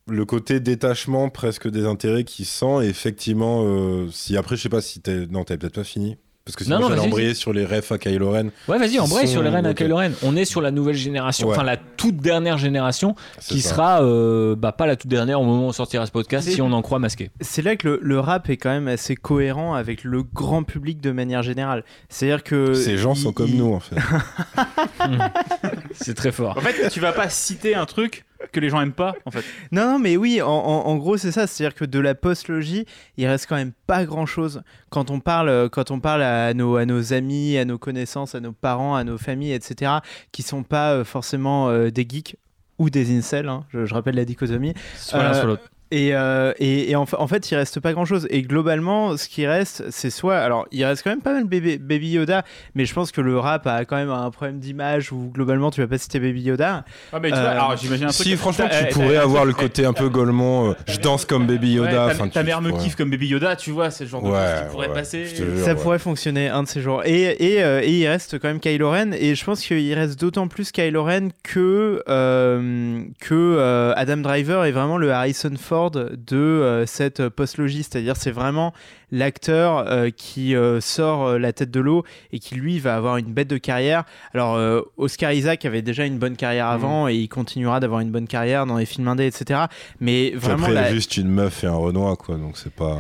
[0.09, 4.69] le côté détachement presque des intérêts qui sent, et effectivement, euh, si après, je sais
[4.69, 5.27] pas si t'es.
[5.27, 6.17] Non, t'avais peut-être pas fini.
[6.45, 8.45] Parce que sinon, Non, non, j'allais vas-y, embrayer sur les refs à Kylo Ren.
[8.67, 9.73] Ouais, vas-y, embraye sont- sur les Rennes à.
[9.75, 10.11] Kylo Ren.
[10.23, 11.53] On est sur la nouvelle génération, Ouais.
[11.55, 13.69] enfin la toute dernière génération, qui ça.
[13.69, 16.59] sera, euh, bah pas la toute dernière au moment où on sortira ce podcast, si
[16.61, 17.29] on en croit masqué.
[17.41, 21.01] C'est là que le, le rap est quand même assez cohérent avec le grand public
[21.01, 21.83] de manière générale.
[22.09, 22.73] C'est-à-dire que.
[22.73, 23.95] Ces gens sont comme il- nous, en fait.
[25.93, 26.57] C'est très fort.
[26.57, 29.43] En fait, tu vas pas citer un truc que les gens aiment pas en fait.
[29.71, 31.45] Non, non, mais oui, en, en- en gros, c'est ça.
[31.47, 32.85] C'est-à-dire que de la post-logie,
[33.17, 34.61] il reste quand même pas grand-chose.
[34.89, 38.35] Quand on parle, euh, quand on parle à, nos, à nos amis, à nos connaissances,
[38.35, 39.91] à nos parents, à nos familles, etc.,
[40.31, 42.37] qui sont pas euh, forcément euh, des geeks
[42.77, 44.73] ou des incels, hein, je, je rappelle la dichotomie.
[44.95, 45.69] Soit l'un, soit l'autre.
[45.91, 48.27] Et, euh, et, et en, fa- en fait, il reste pas grand chose.
[48.29, 50.37] Et globalement, ce qui reste, c'est soit.
[50.37, 52.43] Alors, il reste quand même pas mal Baby, Baby Yoda,
[52.75, 55.81] mais je pense que le rap a quand même un problème d'image où globalement, tu
[55.81, 56.85] vas pas citer Baby Yoda.
[57.11, 58.27] Ah, mais tu Euh, vois, alors j'imagine un truc.
[58.27, 61.47] Si, franchement, tu t'as- pourrais avoir le côté un peu Golemont, euh, je danse comme
[61.47, 62.13] Baby Ouais, Yoda.
[62.33, 62.77] ta, mère me ouais.
[62.77, 64.93] kiffe comme Baby Yoda, tu vois, c'est le genre de Ouais, choses qui pourrait ouais,
[64.93, 65.25] passer.
[65.25, 65.75] jure, Ça ouais.
[65.81, 67.01] pourrait fonctionner un de ces jours.
[67.05, 67.23] Et,
[67.55, 69.11] et, euh, et il reste quand même Kylo Ren.
[69.13, 74.65] Et je pense qu'il reste d'autant plus Kylo Ren que, euh, que euh, Adam Driver
[74.65, 77.83] est vraiment le Harrison Ford de euh, cette post-logie.
[77.83, 78.73] C'est-à-dire, c'est vraiment
[79.11, 82.03] l'acteur euh, qui euh, sort la tête de l'eau
[82.33, 84.03] et qui, lui, va avoir une bête de carrière.
[84.33, 84.59] Alors,
[84.97, 88.65] Oscar Isaac avait déjà une bonne carrière avant et il continuera d'avoir une bonne carrière
[88.65, 89.61] dans les films indés, etc.
[89.99, 92.97] Mais vraiment, après, la- juste une meuf et un Renoir, quoi, donc c'est pas.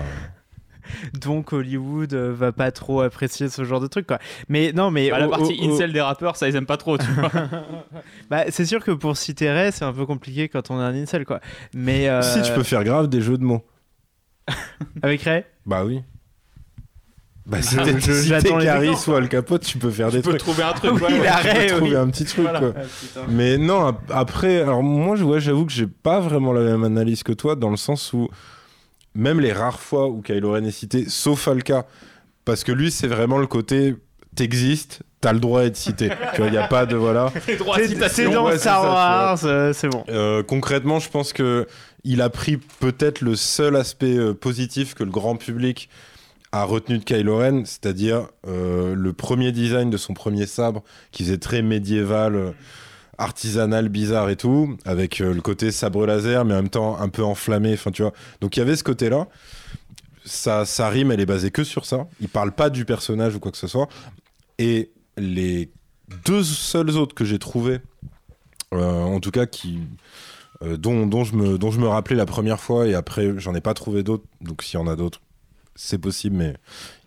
[1.21, 4.19] donc Hollywood euh, va pas trop apprécier ce genre de truc, quoi.
[4.47, 5.09] Mais non, mais.
[5.09, 7.31] Bah, la partie au- incel des rappeurs, ça ils aiment pas trop, tu vois.
[8.29, 10.93] Bah, c'est sûr que pour citer Ray, c'est un peu compliqué quand on est un
[10.93, 11.39] incel, quoi.
[11.73, 13.63] Mais euh, Si, tu peux faire grave des jeux de mots.
[15.01, 16.01] avec Ray, Bah oui.
[17.45, 20.11] Bah, si Je- t'es je- si j'attends t'es Caris ou Al Capote, tu peux faire
[20.11, 20.41] des tu peux trucs.
[20.41, 20.91] trouver un truc.
[20.93, 21.27] Oui, ouais, il ouais.
[21.27, 21.95] a- Tu peux Arrête, trouver oui.
[21.95, 22.59] un petit truc, Voilà.
[22.59, 22.73] quoi.
[23.27, 26.83] Mais non, ap- après, alors moi, je- ouais, j'avoue que j'ai pas vraiment la même
[26.83, 28.29] analyse que toi, dans le sens où
[29.19, 31.85] même les rares fois où Kylo Ren est cité, sauf Alka,
[32.45, 33.95] parce que lui, c'est vraiment le côté
[34.35, 36.09] t'existes, t'as le droit d'être cité.
[36.33, 37.31] tu vois, il n'y a pas de voilà.
[38.09, 40.03] C'est dans Star Wars, euh, c'est bon.
[40.09, 41.67] Euh, concrètement, je pense que
[42.03, 45.89] il a pris peut-être le seul aspect euh, positif que le grand public
[46.51, 51.23] a retenu de Kylo Ren, c'est-à-dire euh, le premier design de son premier sabre, qui
[51.23, 52.51] faisait très médiéval, euh,
[53.19, 57.09] artisanal, bizarre et tout, avec euh, le côté sabre laser, mais en même temps un
[57.09, 57.73] peu enflammé.
[57.73, 58.13] Enfin, tu vois.
[58.41, 59.27] Donc il y avait ce côté-là.
[60.25, 62.07] sa, rime, elle est basée que sur ça.
[62.21, 63.89] Il parle pas du personnage ou quoi que ce soit.
[64.57, 65.69] Et les
[66.25, 67.81] deux seuls autres que j'ai trouvés,
[68.73, 69.79] euh, en tout cas, qui,
[70.63, 73.53] euh, dont, dont, je me, dont je me rappelais la première fois, et après, j'en
[73.53, 74.25] ai pas trouvé d'autres.
[74.41, 75.21] Donc, s'il y en a d'autres,
[75.75, 76.55] c'est possible, mais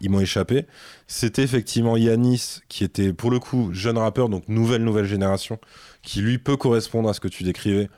[0.01, 0.67] ils m'ont échappé.
[1.07, 5.59] C'était effectivement Yanis, qui était pour le coup jeune rappeur, donc nouvelle, nouvelle génération,
[6.03, 7.89] qui lui peut correspondre à ce que tu décrivais,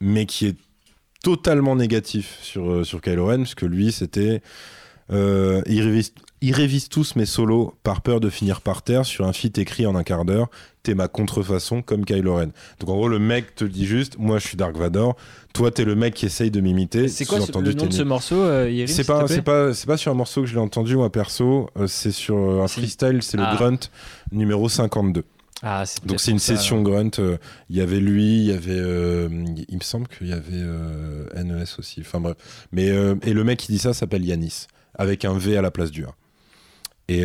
[0.00, 0.56] mais qui est
[1.22, 4.42] totalement négatif sur, euh, sur Kylo Ren, parce que lui, c'était.
[5.10, 9.26] Euh, il, révise, il révise tous mes solos par peur de finir par terre sur
[9.26, 10.48] un feat écrit en un quart d'heure.
[10.84, 12.46] T'es ma contrefaçon comme Kylo Ren.
[12.80, 15.16] Donc en gros, le mec te dit juste Moi, je suis Dark Vador.
[15.52, 17.08] Toi, t'es le mec qui essaye de m'imiter.
[17.08, 20.40] C'est quoi ce- le nom de ce morceau, euh, C'est pas, c'est sur un morceau
[20.42, 21.68] que je l'ai entendu moi perso.
[21.76, 23.18] euh, c'est sur un freestyle.
[23.22, 23.50] C'est Ah.
[23.52, 23.78] le Grunt
[24.30, 25.24] numéro 52.
[25.62, 27.10] Ah, Donc c'est une ça, session grunt.
[27.20, 27.38] euh,
[27.70, 29.28] Il y avait lui, il y avait, euh,
[29.68, 32.00] il me semble qu'il y avait euh, NES aussi.
[32.00, 32.36] Enfin bref.
[32.72, 35.70] Mais euh, et le mec qui dit ça s'appelle Yanis avec un V à la
[35.70, 36.14] place du A.
[37.08, 37.24] Et,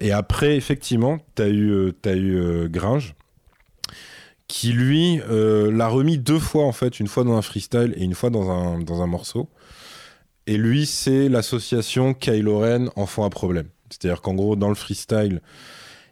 [0.00, 3.14] et après effectivement, t'as eu, t'as eu Gringe
[4.48, 8.14] qui lui l'a remis deux fois en fait, une fois dans un freestyle et une
[8.14, 9.48] fois dans un dans un morceau.
[10.46, 13.66] Et lui, c'est l'association Kylo Ren enfant à problème.
[13.90, 15.40] C'est-à-dire qu'en gros, dans le freestyle,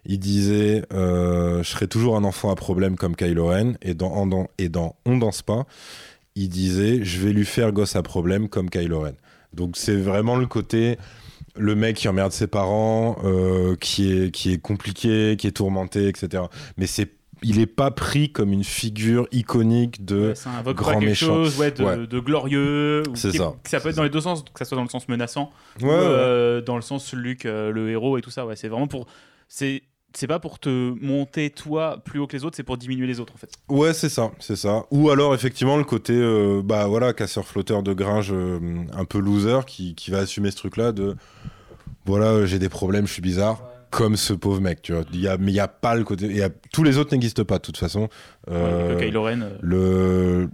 [0.06, 3.72] il disait euh, Je serai toujours un enfant à problème comme Kylo Ren.
[3.82, 5.66] Et dans, en- dans- et dans On danse pas,
[6.34, 9.12] il disait Je vais lui faire gosse à problème comme Kylo Ren.
[9.52, 10.96] Donc c'est vraiment le côté
[11.58, 16.06] le mec qui emmerde ses parents, euh, qui, est, qui est compliqué, qui est tourmenté,
[16.08, 16.42] etc.
[16.76, 17.12] Mais c'est
[17.42, 21.08] il est pas pris comme une figure iconique de Ouais, ça invoque grand pas quelque
[21.10, 21.26] méchant.
[21.44, 22.06] chose ouais, de, Ouais.
[22.06, 23.02] de glorieux.
[23.10, 23.54] ou C'est ça.
[23.62, 25.50] que ça peut être dans les deux sens, que ça soit dans le sens menaçant
[25.82, 28.44] ou euh, dans le sens Luke, euh, le héros et tout ça.
[28.46, 29.06] Ouais, c'est vraiment pour.
[29.48, 29.82] C'est
[30.16, 33.20] c'est pas pour te monter toi plus haut que les autres, c'est pour diminuer les
[33.20, 33.50] autres en fait.
[33.68, 34.84] Ouais, c'est ça, c'est ça.
[34.90, 38.58] Ou alors effectivement le côté, euh, bah voilà, casseur-flotteur de Gringe, euh,
[38.92, 41.16] un peu loser, qui, qui va assumer ce truc-là de,
[42.04, 45.04] voilà, euh, j'ai des problèmes, je suis bizarre, comme ce pauvre mec, tu vois.
[45.12, 46.98] Il y a, mais il y a pas le côté, il y a, tous les
[46.98, 48.08] autres n'existent pas de toute façon.
[48.48, 49.50] Le Kylo Ren.
[49.60, 50.48] le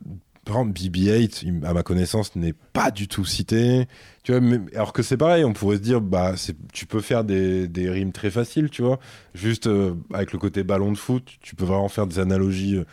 [0.45, 3.87] par exemple, BB-8, il- à ma connaissance, n'est pas du tout cité.
[4.25, 7.01] Tu vois, mais- alors que c'est pareil, on pourrait se dire, bah, c'est- tu peux
[7.01, 8.99] faire des, des rimes très faciles, tu vois.
[9.35, 12.85] Juste euh, avec le côté ballon de foot, tu peux vraiment faire des analogies euh,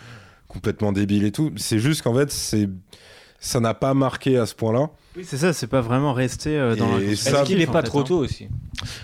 [0.48, 1.52] complètement débiles et tout.
[1.58, 2.70] C'est juste qu'en fait, c'est
[3.42, 4.90] ça n'a pas marqué à ce point-là.
[5.16, 7.70] Oui, c'est ça, c'est pas vraiment resté euh, dans Et la ça- Est-ce qu'il est
[7.70, 8.04] en pas trop hein.
[8.04, 8.48] tôt aussi?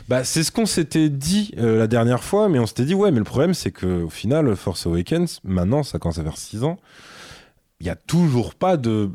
[0.10, 3.12] Bah, c'est ce qu'on s'était dit euh, la dernière fois, mais on s'était dit, ouais,
[3.12, 6.78] mais le problème, c'est qu'au final, Force Awakens, maintenant, ça commence à faire 6 ans,
[7.80, 9.12] il y a toujours pas de,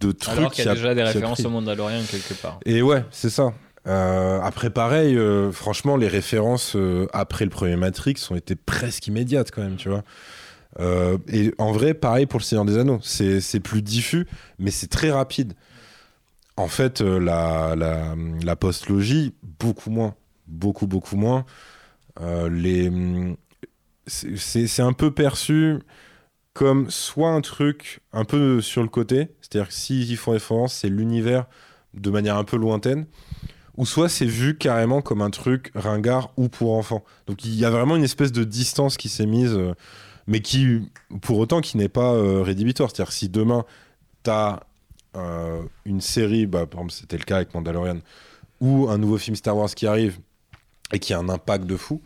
[0.00, 2.60] de trucs Alors qu'il y a déjà des références au Mandalorian quelque part.
[2.64, 3.52] Et ouais, c'est ça.
[3.86, 9.06] Euh, après, pareil, euh, franchement, les références euh, après le premier Matrix ont été presque
[9.08, 10.04] immédiates quand même, tu vois.
[11.28, 12.98] Et en vrai, pareil pour le Seigneur des Anneaux.
[13.02, 14.26] C'est c'est plus diffus,
[14.58, 15.52] mais c'est très rapide.
[16.56, 20.14] En fait, la, la, la post-logie, beaucoup moins.
[20.46, 21.44] Beaucoup, beaucoup moins.
[22.20, 22.90] Les,
[24.06, 25.78] c'est un peu perçu
[26.54, 30.88] comme soit un truc un peu sur le côté, c'est-à-dire que s'ils font référence, c'est
[30.88, 31.46] l'univers
[31.94, 33.06] de manière un peu lointaine,
[33.76, 37.04] ou soit c'est vu carrément comme un truc ringard ou pour enfants.
[37.26, 39.74] Donc il y a vraiment une espèce de distance qui s'est mise, euh,
[40.26, 40.90] mais qui,
[41.22, 42.90] pour autant, qui n'est pas euh, rédhibitoire.
[42.90, 43.64] C'est-à-dire si demain,
[44.24, 44.60] tu as
[45.84, 47.98] une série, bah, par exemple c'était le cas avec Mandalorian,
[48.60, 50.18] ou un nouveau film Star Wars qui arrive
[50.90, 52.00] et qui a un impact de fou.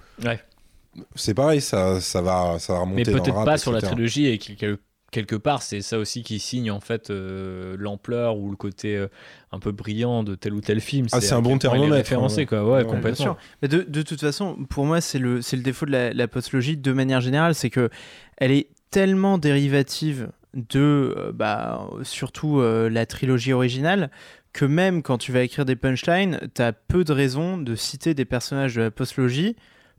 [1.15, 4.39] C'est pareil, ça, ça, va, ça va remonter Mais peut-être pas sur la trilogie et
[4.39, 9.09] quelque part c'est ça aussi qui signe en fait euh, l'ampleur ou le côté euh,
[9.53, 11.07] un peu brillant de tel ou tel film.
[11.13, 12.47] Ah, c'est un bon thermomètre, référencé hein.
[12.47, 13.25] quoi, ouais, Ouais, Bien complètement.
[13.25, 13.37] sûr.
[13.63, 16.93] Mais de, de toute façon, pour moi, c'est le, défaut de la, la postlogie de
[16.93, 17.89] manière générale, c'est que
[18.37, 24.11] elle est tellement dérivative de, euh, bah, surtout euh, la trilogie originale,
[24.53, 28.15] que même quand tu vas écrire des punchlines, tu as peu de raisons de citer
[28.15, 29.55] des personnages de la postlogie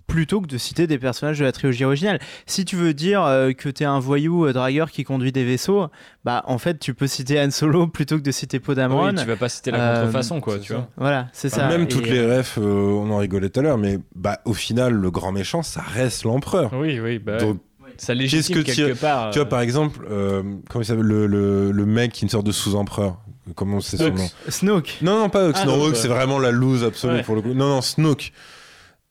[0.08, 2.20] plutôt que de citer des personnages de la trilogie originale.
[2.46, 5.44] Si tu veux dire euh, que tu es un voyou euh, dragueur qui conduit des
[5.44, 5.88] vaisseaux,
[6.24, 9.10] bah en fait tu peux citer Han Solo plutôt que de citer Poe Dameron.
[9.10, 10.76] Oui, tu vas pas citer la Euh, contrefaçon quoi, tu ça.
[10.76, 10.88] vois.
[10.98, 11.68] Voilà, c'est ça.
[11.68, 14.54] même Et- toutes les refs, euh, on en rigolait tout à l'heure, mais bah, au
[14.54, 16.72] final, le grand méchant, ça reste l'empereur.
[16.74, 17.60] Oui, oui, bah, Donc,
[17.98, 19.32] ça légitime que quelque tu- part.
[19.32, 22.30] tu vois, par exemple, euh, comment il s'appelle le, le, le mec qui est une
[22.30, 23.18] sorte de sous-empereur.
[23.56, 24.98] Comment c'est son nom Snoke.
[25.02, 25.54] Non, non, pas Hux.
[25.56, 25.98] Ah, non, non, Hux, bah.
[26.02, 27.24] c'est vraiment la loose absolue Ouais.
[27.24, 27.54] pour le coup.
[27.54, 28.32] Non, non, Snoke.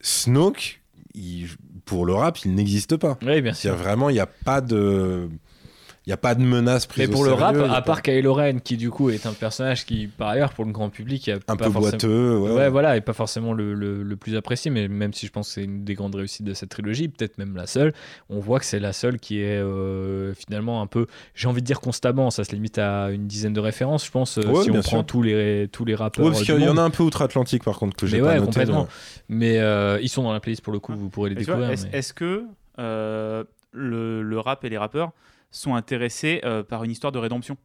[0.00, 0.80] Snoke,
[1.16, 1.48] il-
[1.84, 3.18] pour le rap, il n'existe pas.
[3.22, 3.74] Oui, bien sûr.
[3.74, 5.28] Vraiment, il n'y a pas de.
[6.06, 7.82] Il y a pas de menace prise Mais au pour le rap, sérieux, à pas-
[7.82, 10.88] part Kylo Ren, qui du coup est un personnage qui, par ailleurs, pour le grand
[10.88, 12.50] public, a un pas peu forcément- boiteux, ouais.
[12.52, 15.48] Ouais, voilà, et pas forcément le, le- le plus apprécié, mais même si je pense
[15.48, 17.92] que c'est une des grandes réussites de cette trilogie, peut-être même la seule,
[18.30, 21.66] on voit que c'est la seule qui est euh, finalement un peu, j'ai envie de
[21.66, 24.70] dire constamment, ça se limite à une dizaine de références, je pense, euh, Ouais, si
[24.70, 26.24] on prend tous les, tous les rappeurs.
[26.24, 28.34] Ouais, parce qu'il y en a un peu outre-Atlantique par contre que j'ai pas ouais,
[28.34, 28.46] noté.
[28.46, 28.86] complètement.
[29.28, 31.68] Mais euh, ils sont dans la playlist pour le coup, vous pourrez les Et découvrir.
[31.70, 32.44] Est-ce mais- est-ce que
[32.78, 33.42] euh,
[33.72, 35.10] le, le rap et les rappeurs
[35.50, 37.56] sont intéressés euh, par une histoire de rédemption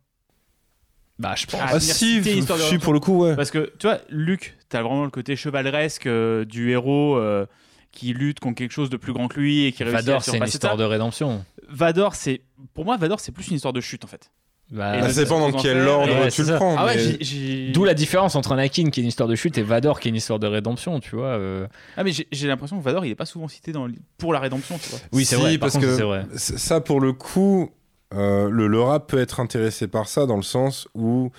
[1.19, 1.59] Bah, je pense.
[1.61, 2.85] Ah, Ah si, citer une histoire de si rédemption.
[2.85, 3.35] pour le coup, ouais.
[3.35, 7.45] Parce que tu vois, Luc, t'as vraiment le côté chevaleresque euh, du héros euh,
[7.91, 10.23] qui lutte contre quelque chose de plus grand que lui et qui réussit à Vador,
[10.23, 10.77] c'est une histoire ça.
[10.77, 11.45] de rédemption.
[11.69, 12.41] Vador, c'est
[12.73, 14.31] pour moi, Vador, c'est plus une histoire de chute en fait.
[14.71, 16.55] Bah, Et Ah, de- ça dépend dans quel ordre Ouais, tu le ça.
[16.55, 16.75] prends.
[16.77, 17.71] Ah ouais, mais-.
[17.73, 20.11] D'où la différence entre Anakin qui est une histoire de chute et Vador qui est
[20.11, 21.27] une histoire de rédemption, tu vois.
[21.37, 21.67] euh.
[21.97, 24.39] Ah mais j'ai l'impression que Vador, il est pas souvent cité dans le- pour la
[24.39, 24.99] rédemption, tu vois.
[25.11, 25.57] Oui, c'est Si, vrai.
[25.57, 26.25] Par parce contre, que vrai.
[26.37, 27.71] ça pour le coup,
[28.13, 31.31] euh, le, le rap peut être intéressé par ça dans le sens où,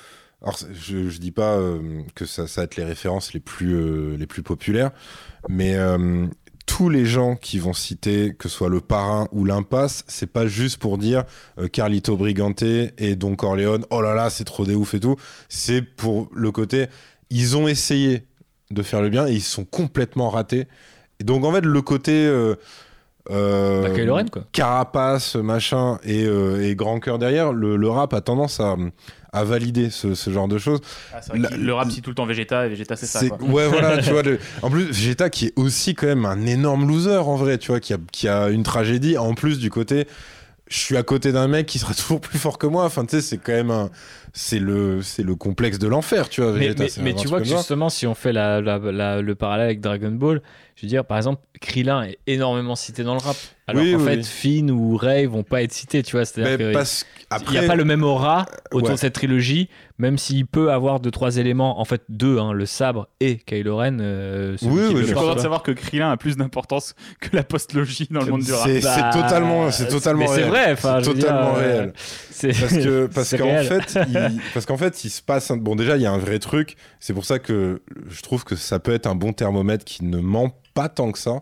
[0.43, 1.81] alors je, je dis pas euh,
[2.15, 4.91] que ça, ça va être les références les plus euh, les plus populaires,
[5.49, 6.27] mais euh,
[6.67, 10.47] tous les gens qui vont citer que ce soit le parrain ou l'impasse, c'est pas
[10.47, 11.25] juste pour dire
[11.59, 15.17] euh, Carlito Brigante et Don Corleone, oh là là c'est trop des ouf et tout,
[15.49, 16.87] c'est pour le côté
[17.31, 18.27] ils ont essayé
[18.71, 20.67] de faire le bien et ils sont complètement ratés.
[21.19, 22.57] Et donc en fait le côté euh,
[23.31, 24.45] euh, quoi.
[24.53, 28.77] carapace, machin, et, euh, et grand cœur derrière, le, le rap a tendance à,
[29.33, 30.81] à valider ce, ce genre de choses.
[31.15, 33.21] Ah, c'est La- le rap cite tout le temps Vegeta et Vegeta c'est ça.
[33.21, 33.39] C'est- quoi.
[33.49, 34.23] Ouais, voilà, tu vois.
[34.23, 37.69] le- En plus, Vegeta qui est aussi quand même un énorme loser en vrai, tu
[37.69, 39.17] vois, qui a, qui a une tragédie.
[39.17, 40.07] En plus du côté,
[40.69, 42.85] je suis à côté d'un mec qui sera toujours plus fort que moi.
[42.85, 43.91] Enfin, tu sais, c'est quand même un.
[44.35, 46.53] C'est le, c'est le complexe de l'enfer, tu vois.
[46.53, 49.35] Mais, Vegeta, mais- c'est tu vois que justement, si on fait la- la- la- le
[49.35, 50.41] parallèle avec Dragon Ball,
[50.77, 53.37] je veux dire, par exemple, Krillin est énormément cité dans le rap.
[53.69, 54.25] Alors Oui, qu'en oui, fait, oui.
[54.25, 56.25] Finn ou Rey vont pas être cités, tu vois.
[56.25, 57.53] C'est-à-dire Mais que parce il qu'après.
[57.61, 58.95] n'y a pas le même aura autour Ouais.
[58.95, 59.69] de cette trilogie,
[59.99, 63.77] même s'il peut avoir deux, trois éléments, en fait, deux, hein, le sabre et Kylo
[63.77, 63.99] Ren.
[64.01, 67.45] euh, Oui, oui, Je suis content de savoir que Krillin a plus d'importance que la
[67.45, 68.67] postlogie dans le monde du rap.
[68.67, 71.93] C'est Bah, c'est totalement, c'est totalement vrai, enfin, dire, totalement euh, réel.
[72.41, 75.97] Parce que parce qu'en fait il, parce qu'en fait il se passe un- bon déjà
[75.97, 78.93] il y a un vrai truc c'est pour ça que je trouve que ça peut
[78.93, 81.41] être un bon thermomètre qui ne ment pas tant que ça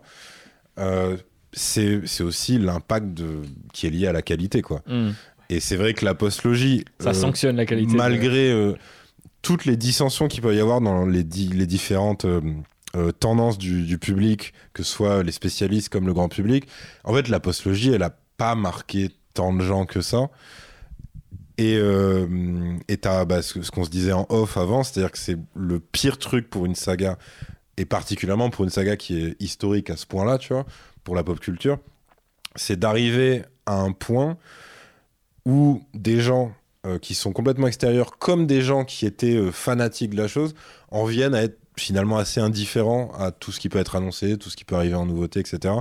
[0.79, 1.17] Euh,
[1.53, 3.41] c'est c'est aussi l'impact de
[3.73, 5.11] qui est lié à la qualité quoi Hmm.
[5.49, 7.93] et c'est vrai que la postlogie ça euh, sanctionne la qualité.
[7.95, 8.73] malgré euh,
[9.41, 12.39] toutes les dissensions qu'il peut y avoir dans les, di- les différentes euh,
[12.95, 16.67] euh, tendances du, du public, que ce soit les spécialistes comme le grand public,
[17.05, 20.29] en fait, la postlogie, elle a pas marqué tant de gens que ça.
[21.57, 22.27] Et euh,
[22.87, 25.79] et t'as bah, ce, ce qu'on se disait en off avant, c'est-à-dire que c'est le
[25.79, 27.17] pire truc pour une saga,
[27.77, 30.65] et particulièrement pour une saga qui est historique à ce point-là, tu vois,
[31.03, 31.79] pour la pop culture,
[32.55, 34.37] c'est d'arriver à un point
[35.45, 36.53] où des gens
[36.85, 40.55] euh, qui sont complètement extérieurs, comme des gens qui étaient euh, fanatiques de la chose,
[40.89, 44.49] en viennent à être finalement assez indifférents à tout ce qui peut être annoncé, tout
[44.49, 45.75] ce qui peut arriver en nouveauté, etc.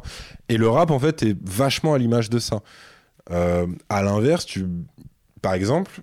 [0.49, 2.61] Et le rap, en fait, est vachement à l'image de ça.
[3.31, 4.67] Euh, à l'inverse, tu...
[5.43, 6.03] par exemple,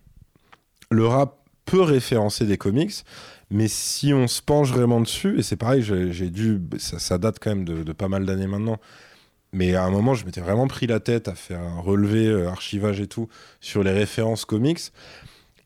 [0.91, 2.93] le rap peut référencer des comics,
[3.49, 7.37] mais si on se penche vraiment dessus, et c'est pareil, j'ai dû, ça, ça date
[7.39, 8.79] quand même de, de pas mal d'années maintenant,
[9.53, 12.49] mais à un moment, je m'étais vraiment pris la tête à faire un relevé, euh,
[12.49, 13.29] archivage et tout,
[13.61, 14.91] sur les références comics.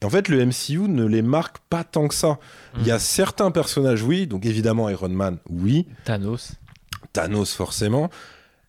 [0.01, 2.39] Et en fait, le MCU ne les marque pas tant que ça.
[2.77, 6.53] Il y a certains personnages, oui, donc évidemment Iron Man, oui, Thanos.
[7.13, 8.09] Thanos forcément,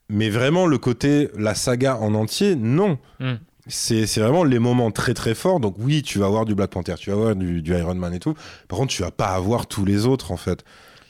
[0.08, 2.98] mais vraiment le côté, la saga en entier, non.
[3.20, 3.34] Mm.
[3.68, 5.60] C'est vraiment les moments très très forts.
[5.60, 8.12] Donc oui, tu vas avoir du Black Panther, tu vas avoir du, du Iron Man
[8.12, 8.34] et tout.
[8.68, 10.64] Par contre, tu vas pas avoir tous les autres en fait.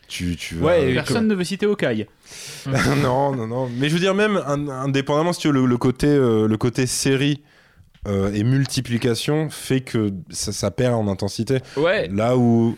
[0.09, 2.07] Tu, tu vas- Ouais, Personne ne veut citer Hawkeye.
[3.03, 3.71] non, non, non.
[3.79, 6.57] Mais je veux dire, même in- indépendamment, si tu veux, le, le côté, euh, le
[6.59, 7.43] côté série
[8.07, 11.59] euh, et multiplication fait que ça, ça perd en intensité.
[11.79, 12.09] Ouais.
[12.09, 12.77] Là où,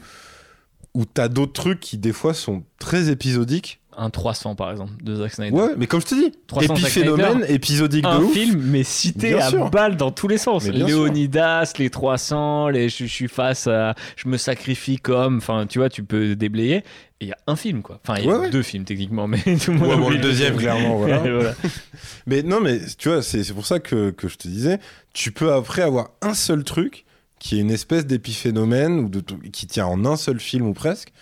[0.95, 3.81] où t'as d'autres trucs qui, des fois, sont très épisodiques.
[3.97, 5.57] Un 300 par exemple de Zack Snyder.
[5.57, 8.33] Ouais, mais comme je te dis, 300 Zack épiphénomène, épisodique un de ouf.
[8.33, 9.71] film mais cité Bien à sûr.
[9.71, 10.73] balle dans tous les sens sûr.
[10.73, 15.79] Léonidas les 300 les je, je suis face à je me sacrifie comme enfin tu
[15.79, 16.77] vois tu peux déblayer
[17.21, 18.51] et il y a un film quoi enfin il y a Ouais, ouais.
[18.51, 21.19] deux films techniquement mais tout le monde Ouais, bon, oublie le deuxième, clairement, voilà.
[21.23, 21.55] Voilà.
[22.27, 24.79] Mais non, mais tu vois, c'est c'est pour ça que, que je te disais,
[25.13, 27.05] tu peux après avoir un seul truc
[27.39, 29.21] qui est une espèce d'épiphénomène ou de,
[29.53, 31.13] qui tient en un seul film ou presque,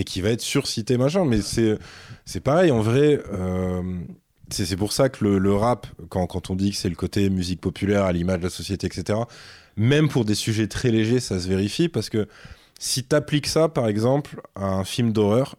[0.00, 1.26] mais qui va être surcité machin.
[1.26, 1.78] Mais c'est
[2.24, 3.20] c'est pareil, en vrai.
[3.34, 3.82] euh,
[4.48, 7.60] c'est pour ça que le, rap, quand, quand on dit que c'est le côté musique
[7.60, 9.16] populaire à l'image de la société, etc.,
[9.76, 12.26] même pour des sujets très légers, ça se vérifie parce que
[12.80, 15.54] si t'appliques ça, par exemple, à un film d'horreur,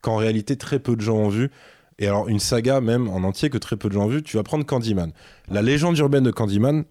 [0.00, 1.50] qu'en réalité très peu de gens ont vu,
[1.98, 4.36] et alors une saga même en entier que très peu de gens ont vu, tu
[4.36, 5.10] vas prendre Candyman.
[5.48, 6.84] La légende urbaine de Candyman,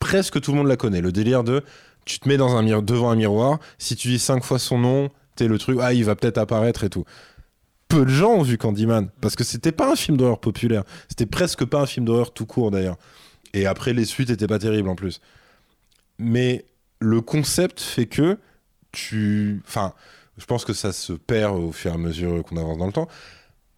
[0.00, 1.00] presque tout le monde la connaît.
[1.00, 1.62] Le délire de
[2.04, 5.10] tu te mets devant un miroir, si tu dis cinq fois son nom,
[5.48, 7.04] le truc, ah, il va peut-être apparaître et tout.
[7.88, 10.84] Peu de gens ont vu Candyman, parce que c'était pas un film d'horreur populaire.
[11.08, 12.96] C'était presque pas un film d'horreur tout court d'ailleurs.
[13.52, 15.20] Et après, les suites étaient pas terribles en plus.
[16.18, 16.64] Mais
[17.00, 18.38] le concept fait que
[18.92, 19.60] tu.
[19.66, 19.94] Enfin,
[20.38, 22.92] je pense que ça se perd au fur et à mesure qu'on avance dans le
[22.92, 23.08] temps.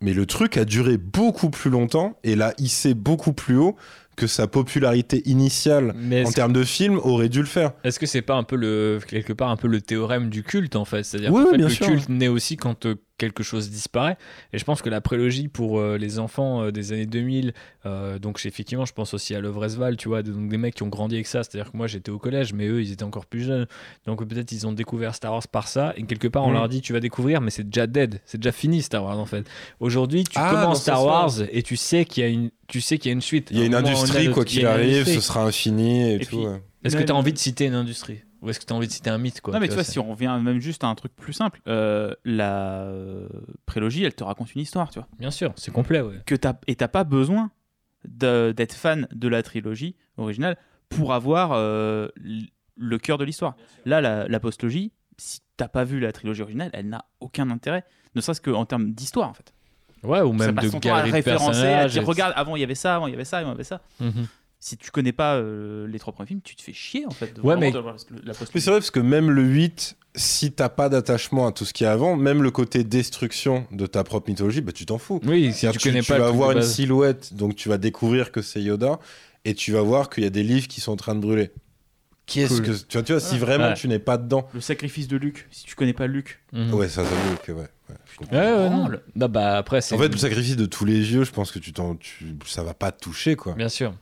[0.02, 3.76] Mais le truc a duré beaucoup plus longtemps et l'a hissé beaucoup plus haut
[4.22, 7.72] que sa popularité initiale Mais en termes de film aurait dû le faire.
[7.82, 10.76] Est-ce que c'est pas un peu le quelque part un peu le théorème du culte
[10.76, 11.02] en fait?
[11.02, 11.86] C'est-à-dire Oui, oui, fait, le sûr.
[11.86, 14.16] culte naît aussi quand euh, quelque chose disparaît.
[14.52, 17.52] Et je pense que la prélogie pour euh, les enfants euh, des années 2000,
[17.86, 20.82] euh, donc effectivement, je pense aussi à Love Resval, tu vois, donc des mecs qui
[20.82, 21.44] ont grandi avec ça.
[21.44, 23.66] C'est-à-dire que moi j'étais au collège, mais eux ils étaient encore plus jeunes.
[24.06, 25.92] Donc peut-être ils ont découvert Star Wars par ça.
[25.96, 26.54] Et quelque part on Mm.
[26.54, 29.26] leur dit tu vas découvrir, mais c'est déjà dead, c'est déjà fini Star Wars en
[29.26, 29.44] fait.
[29.80, 31.04] Aujourd'hui tu Ah, commences Star.
[31.04, 33.48] Wars et tu sais qu'il y a une, tu sais qu'il y a une suite.
[33.50, 36.38] Il y a une industrie, quoi qu'il arrive, ce sera infini et, Et tout.
[36.44, 36.60] ouais.
[36.84, 38.20] Est-ce que tu as envie de citer une industrie?
[38.42, 39.84] Ou est-ce que tu as envie de citer un mythe quoi, non, mais tu vois,
[39.84, 42.88] si on revient même juste à un truc plus simple, euh, la
[43.66, 45.06] prélogie, elle te raconte une histoire, tu vois.
[45.18, 46.20] Bien sûr, c'est complet, ouais.
[46.26, 47.50] Que t'as- et t'as pas besoin
[48.04, 50.56] d'être fan de la trilogie originale
[50.88, 52.08] pour avoir euh,
[52.76, 53.54] le cœur de l'histoire.
[53.86, 57.84] Là, la, la postlogie, si t'as pas vu la trilogie originale, elle n'a aucun intérêt,
[58.16, 59.54] ne serait-ce qu'en termes d'histoire, en fait.
[60.02, 62.56] Ouais, ou Ça même passe de son temps à de référencer, à dire regarde, avant
[62.56, 63.82] il y avait ça, avant il y avait ça, avant il y avait ça.
[64.00, 64.26] Mhm.
[64.64, 67.34] Si tu connais pas euh, les trois premiers films, tu te fais chier en fait.
[67.34, 70.52] de Ouais, mais- de voir la Mais c'est vrai parce que même le 8, si
[70.52, 73.86] t'as pas d'attachement à tout ce qu'il y a avant, même le côté destruction de
[73.86, 75.20] ta propre mythologie, bah tu t'en fous.
[75.24, 76.72] Oui, si tu que connais tu pas le vas truc voir de une base.
[76.74, 79.00] silhouette, donc tu vas découvrir que c'est Yoda,
[79.44, 81.50] et tu vas voir qu'il y a des livres qui sont en train de brûler.
[82.26, 82.66] Qu'est-ce Cool.
[82.66, 83.74] que tu vois, tu vois si vraiment Ouais.
[83.74, 84.46] tu n'es pas dedans.
[84.54, 86.38] Le sacrifice de Luc, si tu connais pas Luc.
[86.52, 86.72] Mhm.
[86.72, 87.02] Ouais, ça
[87.44, 87.58] que ouais.
[87.58, 87.66] ouais.
[88.30, 88.88] Ouais, ouais, non.
[89.28, 89.96] bah après, c'est.
[89.96, 92.62] En fait, le sacrifice de tous les vieux, je pense que tu t'en, tu, ça
[92.62, 93.54] va pas te toucher quoi.
[93.54, 93.92] Bien sûr.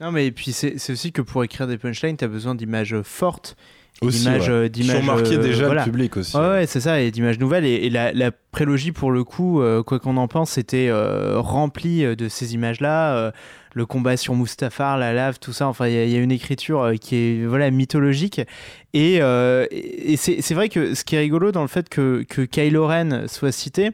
[0.00, 2.94] Non, mais et puis c'est aussi que pour écrire des punchlines, tu as besoin d'images
[3.02, 3.56] fortes,
[4.00, 4.70] d'images ouais.
[4.70, 5.84] qui ont marqué euh, déjà voilà.
[5.84, 6.36] le public aussi.
[6.36, 7.64] Ouais, ouais, c'est ça, et d'images nouvelles.
[7.64, 11.40] Et, et la, la prélogie, pour le coup, euh, quoi qu'on en pense, était euh,
[11.40, 13.16] remplie euh, de ces images-là.
[13.16, 13.30] euh,
[13.74, 15.68] le combat sur Mustafar, la lave, tout ça.
[15.68, 18.40] Enfin, il y, a- il y a une écriture qui est voilà, mythologique.
[18.94, 19.20] Et,
[20.16, 23.52] c'est vrai que ce qui est rigolo dans le fait que, que Kylo Ren soit
[23.52, 23.90] cité,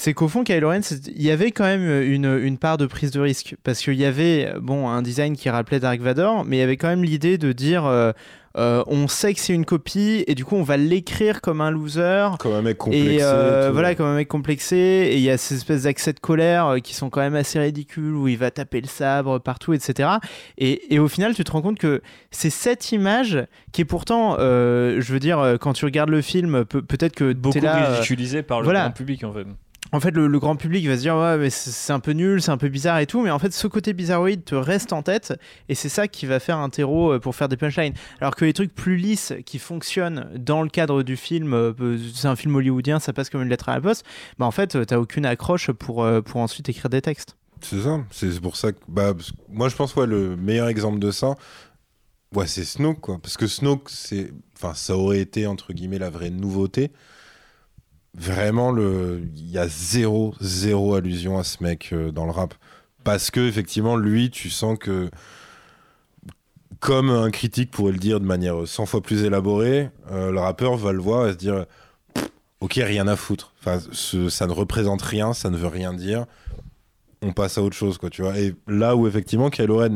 [0.00, 0.80] c'est qu'au fond, Kylo Ren,
[1.14, 3.56] il y avait quand même une, une part de prise de risque.
[3.64, 6.76] Parce qu'il y avait bon, un design qui rappelait Dark Vador, mais il y avait
[6.76, 8.12] quand même l'idée de dire euh,
[8.56, 11.70] euh, on sait que c'est une copie, et du coup, on va l'écrire comme un
[11.70, 12.28] loser.
[12.38, 13.14] Comme un mec complexé.
[13.16, 16.12] Et euh, et voilà, comme un mec complexé, et il y a ces espèces d'accès
[16.12, 19.74] de colère qui sont quand même assez ridicules, où il va taper le sabre partout,
[19.74, 20.08] etc.
[20.58, 24.36] Et, et au final, tu te rends compte que c'est cette image qui est pourtant,
[24.40, 27.90] euh, je veux dire, quand tu regardes le film, peut- peut-être que Beaucoup là.
[27.92, 28.80] ridiculisé par le voilà.
[28.84, 29.44] grand public en fait.
[29.92, 32.50] En fait, le, grand public va se dire ouais, mais c'est un peu nul, c'est
[32.50, 35.34] un peu bizarre et tout, mais en fait, ce côté bizarroïde te reste en tête
[35.68, 37.94] et c'est ça qui va faire un terreau euh, pour faire des punchlines.
[38.20, 42.28] Alors que les trucs plus lisses qui fonctionnent dans le cadre du film, euh, c'est
[42.28, 44.04] un film hollywoodien, ça passe comme une lettre à la poste,
[44.38, 47.36] bah en fait, t'as aucune accroche pour, euh, pour ensuite écrire des textes.
[47.62, 48.00] C'est ça.
[48.10, 49.14] C'est pour ça que bah,
[49.48, 51.34] moi je pense ouais le meilleur exemple de ça,
[52.34, 53.18] ouais c'est Snoke quoi.
[53.22, 56.92] Parce que Snoke c'est, enfin ça aurait été entre guillemets la vraie nouveauté.
[58.18, 62.54] Vraiment il y a zéro zéro allusion à ce mec euh, dans le rap.
[63.04, 65.10] Parce que effectivement lui tu sens que
[66.80, 70.76] comme un critique pourrait le dire de manière 100 fois plus élaborée, euh, le rappeur
[70.76, 71.66] va le voir et se dire
[72.60, 73.52] ok rien à foutre.
[73.62, 76.26] Ça ne représente rien, ça ne veut rien dire
[77.22, 78.38] on passe à autre chose, quoi, tu vois.
[78.38, 79.90] Et là où effectivement, Kylo Ren,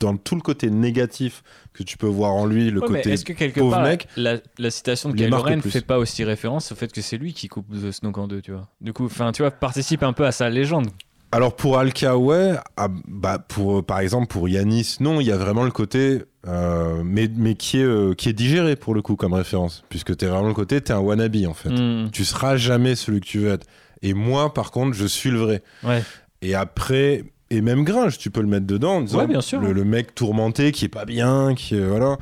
[0.00, 3.24] dans tout le côté négatif que tu peux voir en lui, le Ouais, côté est-ce
[3.24, 6.72] que quelque pauvre part, mec, la, la citation de Kylo Ren fait pas aussi référence
[6.72, 8.68] au fait que c'est lui qui coupe The Snoke en deux, tu vois.
[8.80, 10.88] Du coup, enfin, tu vois, participe un peu à sa légende.
[11.32, 15.36] alors pour Alka, ouais, ah, bah pour par exemple pour Yanis, non, il y a
[15.36, 19.16] vraiment le côté, euh, mais mais qui est euh, qui est digéré pour le coup
[19.16, 21.68] comme référence, puisque t'es vraiment le côté, t'es un wannabe en fait.
[21.70, 22.10] Hmm.
[22.10, 23.66] Tu seras jamais celui que tu veux être.
[24.02, 25.62] Et moi, par contre, je suis le vrai.
[25.82, 26.02] Ouais.
[26.46, 29.60] Et après, et même Gringe, tu peux le mettre dedans en disant Ouais, bien sûr.
[29.60, 32.18] Le, le mec tourmenté qui est pas bien, qui est, voilà.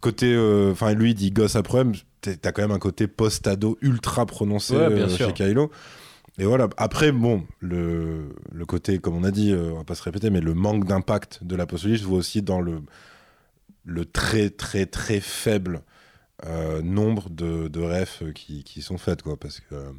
[0.00, 1.92] Côté, euh, enfin lui il dit gosse à problème,
[2.22, 5.70] t'as quand même un côté post-ado ultra prononcé Ouais, euh, chez Kylo.
[6.38, 6.68] Et voilà.
[6.78, 10.30] Après, bon, le, le côté, comme on a dit, euh, on va pas se répéter,
[10.30, 12.80] mais le manque d'impact de la postologie se voit aussi dans le,
[13.84, 15.82] le très très très faible
[16.46, 19.36] euh, nombre de, de refs euh, qui, qui sont faites, quoi.
[19.38, 19.92] Parce que euh,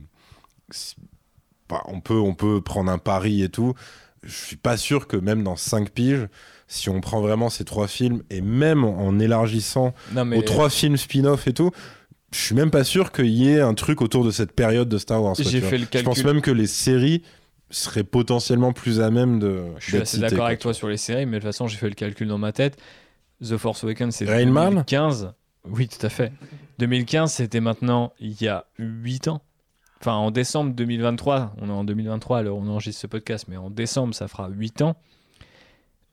[1.70, 3.74] bah, on, peut, on peut prendre un pari et tout.
[4.24, 6.28] Je suis pas sûr que même dans 5 piges,
[6.68, 10.70] si on prend vraiment ces trois films et même en élargissant Non, mais aux trois
[10.70, 11.72] films spin-off et tout,
[12.34, 14.98] je suis même pas sûr qu'il y ait un truc autour de cette période de
[14.98, 15.36] Star Wars.
[15.40, 16.26] J'ai fait le Je pense calcul.
[16.26, 17.24] même que les séries
[17.70, 19.64] seraient potentiellement plus à même de.
[19.80, 21.90] je suis assez d'accord avec toi sur les séries, mais de toute façon, j'ai fait
[21.90, 22.78] le calcul dans ma tête.
[23.42, 24.70] The Force Awakens, c'est Rain Man?
[24.72, 25.34] 2015.
[25.70, 26.32] Oui, tout à fait.
[26.80, 29.42] 2015, c'était maintenant il y a 8 ans.
[30.00, 33.70] Enfin, en décembre 2023, on est en 2023 alors on enregistre ce podcast, mais en
[33.70, 34.96] décembre, ça fera 8 ans.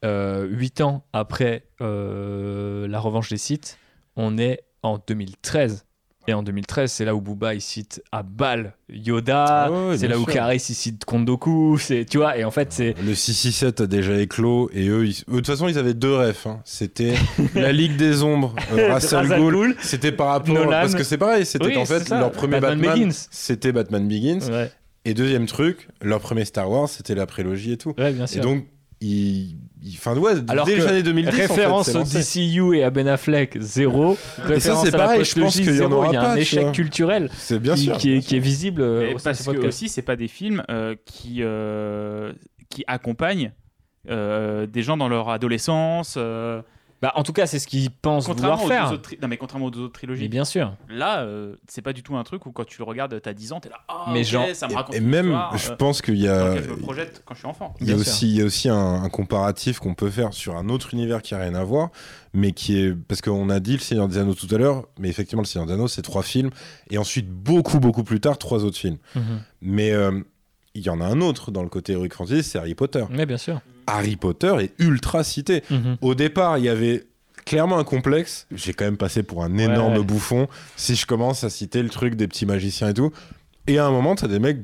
[0.05, 3.79] Euh, 8 ans après euh, La Revanche des Sites,
[4.17, 5.87] on est en 2013.
[6.27, 10.19] Et en 2013, c'est là où Booba il cite à balle Yoda, Ah c'est là
[10.19, 10.25] où.
[10.25, 14.19] Karis il cite Kondoku, c'est tu vois, et en fait c'est Le 667 a déjà
[14.19, 16.47] éclos et eux, ils- de toute façon, ils avaient deux refs.
[16.47, 16.61] hein.
[16.65, 17.13] C'était
[17.55, 19.75] la Ligue des Ombres, euh, Russell Gould.
[19.81, 20.55] C'était par rapport.
[20.55, 20.71] Nolan.
[20.71, 22.19] Parce que c'est pareil, c'était Oui, qu'en fait, ça.
[22.19, 23.27] leur premier Batman Batman, Begins.
[23.31, 24.51] c'était Batman Begins.
[24.51, 24.71] ouais,
[25.05, 27.93] Et deuxième truc, leur premier Star Wars, c'était la prélogie et tout.
[27.99, 28.65] ouais, bien Et donc,
[29.03, 29.57] ils.
[29.87, 31.29] Enfin, ouais, Alors dès que les années 2010.
[31.29, 32.05] en fait, référence c'est au.
[32.05, 34.17] DCU et à Ben Affleck, zéro.
[34.39, 36.33] Référence c'est à la pareil, je pense qu'il y en aura Il y a pas,
[36.33, 37.97] un échec culturel C'est bien qui, sûr.
[37.99, 40.17] qui est, qui est visible Et au sein de parce ce que aussi, c'est pas
[40.17, 42.33] des films euh, qui, euh,
[42.71, 43.53] qui accompagnent
[44.09, 46.19] euh, des gens dans leur adolescence.
[47.05, 49.03] Bah, en tout cas, c'est ce qu'ils pensent contrairement, vouloir faire.
[49.03, 50.29] tri- non, mais contrairement aux deux autres Mais trilogies.
[50.29, 50.75] bien sûr.
[50.89, 53.53] Là, euh, c'est pas du tout un truc où quand tu le regardes, t'as 10
[53.53, 53.77] ans, t'es là.
[53.89, 56.17] Ah, Mais genre- ça me Et, raconte et une même, histoire, je euh, pense qu'il
[56.17, 56.57] y a.
[56.63, 57.75] je me projette quand je suis enfant.
[57.83, 60.57] Il y, a aussi, il y a aussi un, un comparatif qu'on peut faire sur
[60.57, 61.91] un autre univers qui a rien à voir,
[62.33, 62.95] mais qui est.
[62.95, 65.67] Parce qu'on a dit Le Seigneur des Anneaux tout à l'heure, mais effectivement, Le Seigneur
[65.67, 66.49] des Anneaux, c'est trois films,
[66.89, 68.97] et ensuite, beaucoup, beaucoup plus tard, trois autres films.
[69.61, 70.21] Mais euh,
[70.75, 73.05] il y en a un autre dans le côté Heroic Fantasy, c'est Harry Potter.
[73.11, 73.61] Mais bien sûr.
[73.87, 75.63] Harry Potter est ultra cité.
[76.01, 77.05] Au départ, il y avait
[77.45, 78.47] clairement un complexe.
[78.51, 80.03] J'ai quand même passé pour un énorme Ouais.
[80.05, 83.13] bouffon si je commence à citer le truc des petits magiciens et tout.
[83.67, 84.59] Et à un moment, t'as des mecs,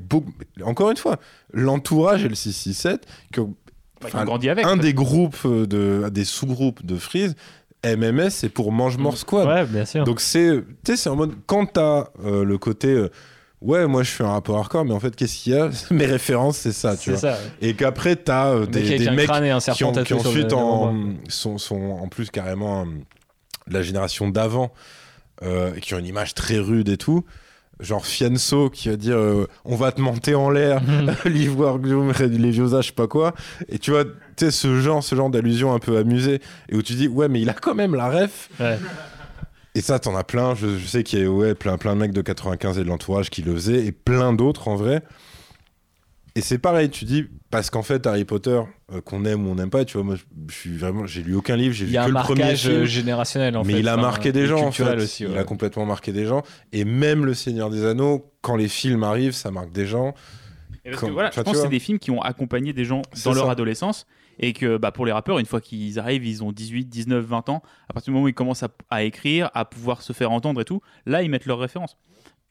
[0.63, 1.17] encore une fois,
[1.53, 3.47] l'entourage et le 667, que Bah,
[4.03, 4.65] ils Enfin, ont grandi avec.
[4.65, 7.35] un des groupes, de, des sous-groupes de Freeze,
[7.83, 9.47] MMS, c'est pour Mange-Mort Squad.
[9.47, 10.03] Ouais, bien sûr.
[10.03, 13.09] Donc c'est, tu sais, c'est en mode, quand t'as euh, le côté, euh,
[13.61, 16.05] ouais, moi je fais un rapport hardcore, mais en fait, qu'est-ce qu'il y a Mes
[16.05, 17.19] références, c'est ça, tu vois.
[17.19, 17.31] ça.
[17.33, 17.69] ouais.
[17.69, 20.93] Et qu'après, t'as euh, des, des mecs crâne et un qui, ont, qui ensuite en,
[21.29, 22.85] sont, sont en plus carrément euh,
[23.67, 24.71] de la génération d'avant,
[25.43, 27.23] euh, qui ont une image très rude et tout.
[27.79, 30.81] Genre Fianso qui va dire euh, on va te monter en l'air,
[31.25, 33.33] l'ivoire Gloom, les vieux je sais pas quoi.
[33.69, 36.83] Et tu vois, tu sais, ce genre, ce genre d'allusion un peu amusée, et où
[36.83, 38.49] tu dis ouais, mais il a quand même la ref.
[38.59, 38.77] Ouais.
[39.75, 40.53] Et ça, t'en as plein.
[40.55, 42.87] Je, je sais qu'il y a ouais, plein, plein de mecs de 95 et de
[42.89, 45.01] l'entourage qui le faisaient, et plein d'autres en vrai.
[46.35, 48.61] Et c'est pareil, tu dis, parce qu'en fait, Harry Potter,
[48.93, 50.15] euh, qu'on aime ou on n'aime pas, tu vois, moi,
[50.47, 52.23] je, suis vraiment, j'ai lu aucun livre, j'ai Il vu y a que un le
[52.23, 52.73] premier marquage film.
[52.73, 53.79] euh, générationnel en mais fait.
[53.81, 55.19] il a enfin, marqué des gens, en fait.
[55.19, 56.41] Il a complètement marqué des gens.
[56.71, 60.13] Et même Le Seigneur des Anneaux, quand les films arrivent, ça marque des gens.
[60.85, 62.85] Et parce Comme- que voilà, je pense que c'est des films qui ont accompagné des
[62.85, 64.05] gens dans leur adolescence
[64.39, 67.49] et que bah, pour les rappeurs, une fois qu'ils arrivent, ils ont 18, 19, 20
[67.49, 70.31] ans, à partir du moment où ils commencent à, à écrire, à pouvoir se faire
[70.31, 71.97] entendre et tout, là ils mettent leurs références.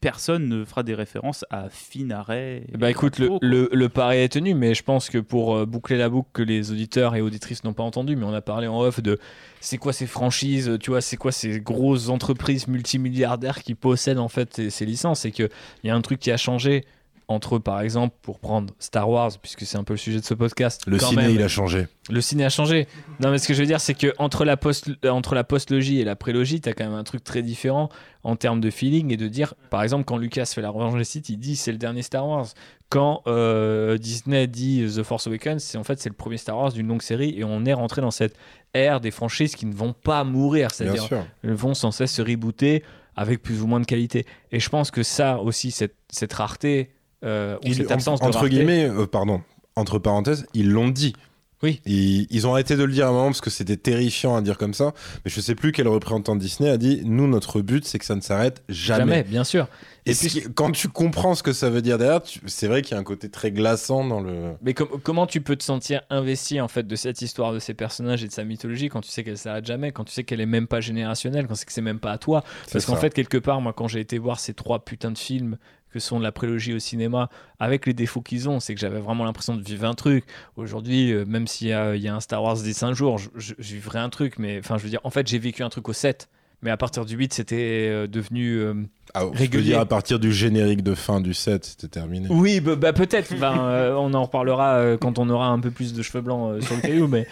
[0.00, 2.64] Personne ne fera des références à Finaret.
[2.78, 5.98] Bah écoute, le, le, le pari est tenu, mais je pense que pour euh, boucler
[5.98, 8.80] la boucle que les auditeurs et auditrices n'ont pas entendu, mais on a parlé en
[8.80, 9.18] off de
[9.60, 14.28] c'est quoi ces franchises, tu vois, c'est quoi ces grosses entreprises multimilliardaires qui possèdent en
[14.28, 15.50] fait ces, ces licences, et qu'il
[15.84, 16.86] y a un truc qui a changé
[17.30, 20.34] entre, par exemple, pour prendre Star Wars, puisque c'est un peu le sujet de ce
[20.34, 20.82] podcast.
[20.88, 21.86] Le ciné, même, il a changé.
[22.10, 22.88] Le ciné a changé.
[23.20, 26.00] Non, mais ce que je veux dire, c'est que entre la post entre la postlogie
[26.00, 27.88] et la prélogie, t'as quand même un truc très différent
[28.24, 31.04] en termes de feeling et de dire, par exemple, quand Lucas fait la Revanche des
[31.04, 32.48] Sith, il dit c'est le dernier Star Wars.
[32.88, 36.72] Quand euh, Disney dit The Force Awakens, c'est en fait c'est le premier Star Wars
[36.72, 38.34] d'une longue série et on est rentré dans cette
[38.74, 41.08] ère des franchises qui ne vont pas mourir, c'est-à-dire
[41.44, 42.82] vont sans cesse se rebooter
[43.14, 44.26] avec plus ou moins de qualité.
[44.50, 46.90] Et je pense que ça aussi, cette, cette rareté
[47.24, 49.42] euh, cette en- absence de entre guillemets, euh, pardon,
[49.76, 51.14] entre parenthèses, ils l'ont dit.
[51.62, 51.82] Oui.
[51.84, 54.40] Ils, ils ont arrêté de le dire à un moment parce que c'était terrifiant à
[54.40, 54.94] dire comme ça.
[55.26, 58.06] Mais je sais plus quel représentant de Disney a dit Nous, notre but, c'est que
[58.06, 59.00] ça ne s'arrête jamais.
[59.00, 59.68] jamais, bien sûr.
[60.06, 62.92] Et, puis- qui- quand tu comprends ce que ça veut dire derrière, c'est vrai qu'il
[62.92, 64.52] y a un côté très glaçant dans le.
[64.62, 67.74] Mais com- comment tu peux te sentir investi en fait de cette histoire de ces
[67.74, 70.40] personnages et de sa mythologie quand tu sais qu'elle s'arrête jamais, quand tu sais qu'elle
[70.40, 72.42] est même pas générationnelle, quand c'est que c'est même pas à toi?
[72.72, 75.58] Parce qu'en fait quelque part moi quand j'ai été voir ces trois putains de films
[75.92, 79.24] que sont la prélogie au cinéma avec les défauts qu'ils ont, c'est que j'avais vraiment
[79.24, 80.24] l'impression de vivre un truc.
[80.56, 83.54] Aujourd'hui, euh, même s'il y y a un Star Wars des 5 jours, je, je-
[83.58, 85.88] je vivrais un truc, mais enfin je veux dire, en fait j'ai vécu un truc
[85.88, 86.28] au 7.
[86.62, 88.74] Mais à partir du 8, c'était euh, devenu euh,
[89.14, 92.28] Ah, je peux dire à partir du générique de fin du set, c'était terminé.
[92.30, 93.32] Oui, bah, bah, peut-être.
[93.42, 96.60] Euh, on en reparlera euh, quand on aura un peu plus de cheveux blancs euh,
[96.60, 97.26] sur le caillou, mais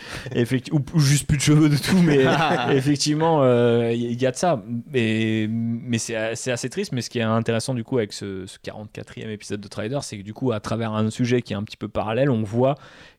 [0.72, 2.24] ou, ou juste plus de cheveux de tout, mais
[2.76, 4.62] effectivement, euh, il y, a de ça.
[4.92, 6.92] Mais, mais c'est c'est assez triste.
[6.92, 10.18] Mais ce qui est intéressant du coup avec ce, ce 44e épisode de Trader, c'est
[10.18, 12.76] que du coup, à travers un sujet qui est un petit peu parallèle, on voit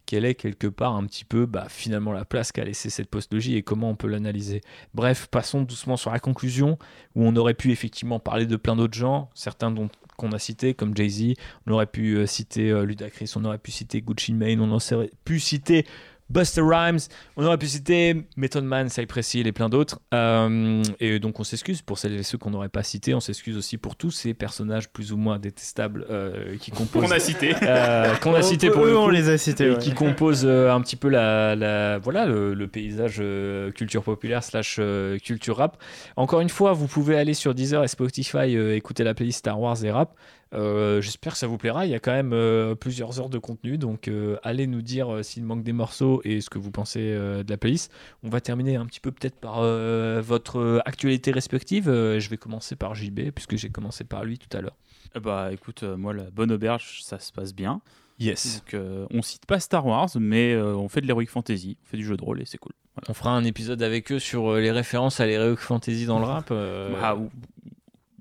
[0.09, 3.55] quelle est quelque part un petit peu bah, finalement la place qu'a laissé cette postlogie
[3.57, 4.61] et comment on peut l'analyser.
[4.95, 6.79] Bref, passons doucement sur la conclusion
[7.13, 9.87] où on aurait pu effectivement parler de plein d'autres gens, certains dont
[10.17, 11.35] qu'on a cités comme Jay-Z,
[11.67, 15.11] on aurait pu euh, citer euh, Ludacris, on aurait pu citer Gucci Mane, on aurait
[15.25, 15.85] pu citer
[16.29, 16.99] Buster Rhymes,
[17.37, 19.99] on aurait pu citer Method Man, Cypress Hill et plein d'autres.
[20.13, 23.13] Euh, et donc on s'excuse pour celles et ceux qu'on n'aurait pas cités.
[23.13, 27.03] On s'excuse aussi pour tous ces personnages plus ou moins détestables euh, qui composent.
[27.05, 27.55] Qu'on a cité.
[27.63, 29.65] euh, qu'on a cité pour Eux, le on coup, les a cités.
[29.65, 29.77] et ouais.
[29.79, 34.43] qui composent euh, un petit peu la, la- voilà le, le paysage euh, culture populaire
[34.43, 35.77] slash euh, culture rap.
[36.15, 39.59] Encore une fois, vous pouvez aller sur Deezer et Spotify euh, écouter la playlist Star
[39.59, 40.13] Wars et rap.
[40.53, 41.85] Euh, J'espère que ça vous plaira.
[41.85, 45.13] Il y a quand même euh, plusieurs heures de contenu, donc euh, allez nous dire
[45.13, 47.91] euh, s'il manque des morceaux et ce que vous pensez euh, de la playlist.
[48.23, 51.87] On va terminer un petit peu peut-être par euh, votre actualité respective.
[51.87, 54.75] Euh, je vais commencer par JB puisque j'ai commencé par lui tout à l'heure.
[55.21, 57.81] Bah écoute, euh, moi la bonne auberge, ça se passe bien.
[58.19, 58.57] Yes.
[58.57, 61.89] Donc euh, on cite pas Star Wars, mais euh, on fait de l'heroic fantasy, on
[61.89, 62.73] fait du jeu de rôle et c'est cool.
[62.95, 63.05] Voilà.
[63.09, 66.25] On fera un épisode avec eux sur euh, les références à l'Heroic Fantasy dans le
[66.25, 66.49] rap.
[66.51, 67.29] euh, Bah, ou-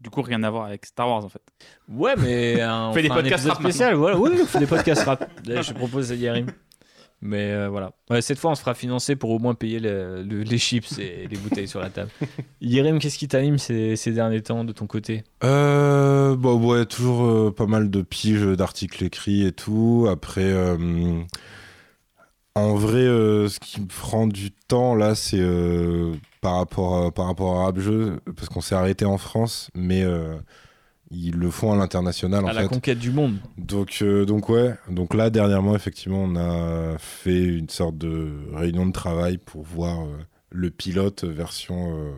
[0.03, 1.43] du coup, rien à voir avec Star Wars en fait.
[1.89, 3.95] Ouais, mais euh, on fait des podcasts rap spécial.
[3.95, 5.29] Voilà, oui, on fait des podcasts rap.
[5.47, 6.47] Je propose à Yerim.
[7.20, 7.91] Mais euh, voilà.
[8.11, 11.01] Ouais, cette fois, on se fera financer pour au moins payer le- le- les chips
[11.01, 12.11] et les bouteilles sur la table.
[12.61, 15.25] Yerim, qu'est-ce qui t'anime ces, ces derniers temps de ton côté?
[15.43, 20.07] Euh, bon, ouais, toujours euh, pas mal de piges d'articles écrits et tout.
[20.09, 21.19] Après, euh,
[22.59, 27.10] en vrai, euh, ce qui me prend du temps là, c'est euh, par rapport à,
[27.10, 30.36] par rapport à Rap Jeu, parce qu'on s'est arrêté en France, mais euh,
[31.10, 32.68] ils le font à l'international en À la fait.
[32.68, 33.36] conquête du monde.
[33.56, 38.86] Donc, euh, donc ouais, donc là dernièrement effectivement on a fait une sorte de réunion
[38.86, 40.16] de travail pour voir euh,
[40.51, 42.12] le pilote version euh,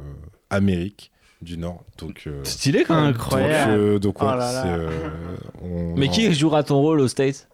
[0.50, 1.84] Amérique du Nord.
[1.98, 3.12] Donc, euh, Stylé quand même.
[3.12, 3.72] donc, Incroyable.
[3.72, 4.62] euh, donc, ouais, Oh là là.
[4.62, 7.48] c'est, euh, on Mais en- qui jouera ton rôle aux States?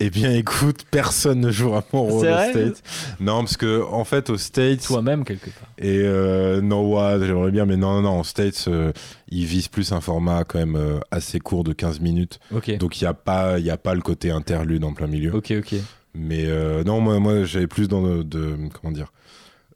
[0.00, 2.82] Eh bien écoute, personne ne jouera mon rôle C'est vrai States.
[3.20, 5.68] Non, parce que en fait aux States, Toi-même, quelque part.
[5.78, 8.92] et euh, non, ouais, j'aimerais bien, mais non, non, non, aux States, euh,
[9.28, 12.40] ils visent plus un format quand même euh, assez court de 15 minutes.
[12.52, 12.76] Ok.
[12.78, 15.32] Donc il n'y a, pas- il y a pas le côté interlude en plein milieu.
[15.32, 15.76] Ok, ok.
[16.16, 19.12] Mais euh, non, moi, moi j'avais plus dans de, de- Comment dire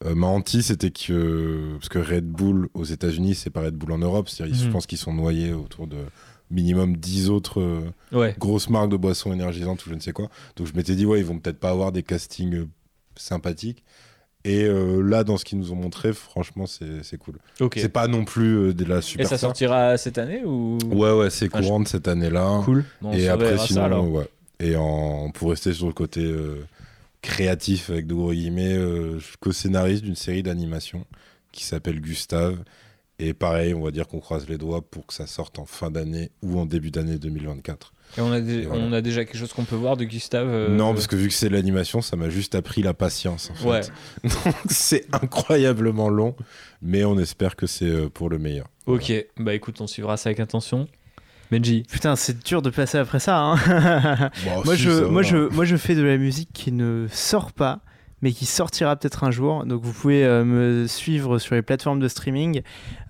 [0.05, 1.75] euh, Ma hantise, c'était que.
[1.79, 4.29] Parce que Red Bull aux États-Unis, c'est pas Red Bull en Europe.
[4.29, 4.73] C'est-à-dire, je Mhm.
[4.73, 5.97] pense qu'ils sont noyés autour de
[6.51, 7.81] minimum 10 autres euh,
[8.13, 8.35] Ouais.
[8.39, 10.29] grosses marques de boissons énergisantes ou je ne sais quoi.
[10.57, 12.67] Donc je m'étais dit, ouais, ils vont peut-être pas avoir des castings euh,
[13.17, 13.85] sympathiques.
[14.45, 17.35] Et euh, là, dans ce qu'ils nous ont montré, franchement, c'est c'est cool.
[17.61, 17.75] Ok.
[17.77, 19.27] C'est pas non plus de la Et super.
[19.29, 20.79] ça sortira cette année ou?
[20.91, 22.63] Ouais, ouais, c'est courant de cette année-là.
[22.65, 22.85] Cool.
[23.03, 24.29] Bon, Et après, ça, sinon, ouais.
[24.61, 26.25] Et en, pour rester sur le côté
[27.23, 31.05] créatif, avec de gros guillemets, je suis co-scénariste d'une série d'animation
[31.53, 32.59] qui s'appelle Gustave.
[33.21, 35.91] Et pareil, on va dire qu'on croise les doigts pour que ça sorte en fin
[35.91, 37.93] d'année ou en début d'année 2024.
[38.17, 38.83] Et on a, dé- Et voilà.
[38.85, 41.29] on a déjà quelque chose qu'on peut voir de Gustave euh, Non, parce que vu
[41.29, 43.51] que c'est l'animation, ça m'a juste appris la patience.
[43.51, 43.69] En fait.
[43.69, 43.81] Ouais.
[44.45, 46.35] Donc c'est incroyablement long,
[46.81, 48.69] mais on espère que c'est euh, pour le meilleur.
[48.87, 50.89] Ok, bah écoute, on suivra ça avec attention.
[51.51, 51.83] Benji.
[51.91, 53.39] Putain, c'est dur de passer après ça.
[53.39, 54.31] hein.
[54.45, 57.07] Bon, moi, si, je, ça moi, je, moi, je fais de la musique qui ne
[57.11, 57.81] sort pas,
[58.23, 59.65] mais qui sortira peut-être un jour.
[59.65, 62.63] Donc, vous pouvez euh, me suivre sur les plateformes de streaming.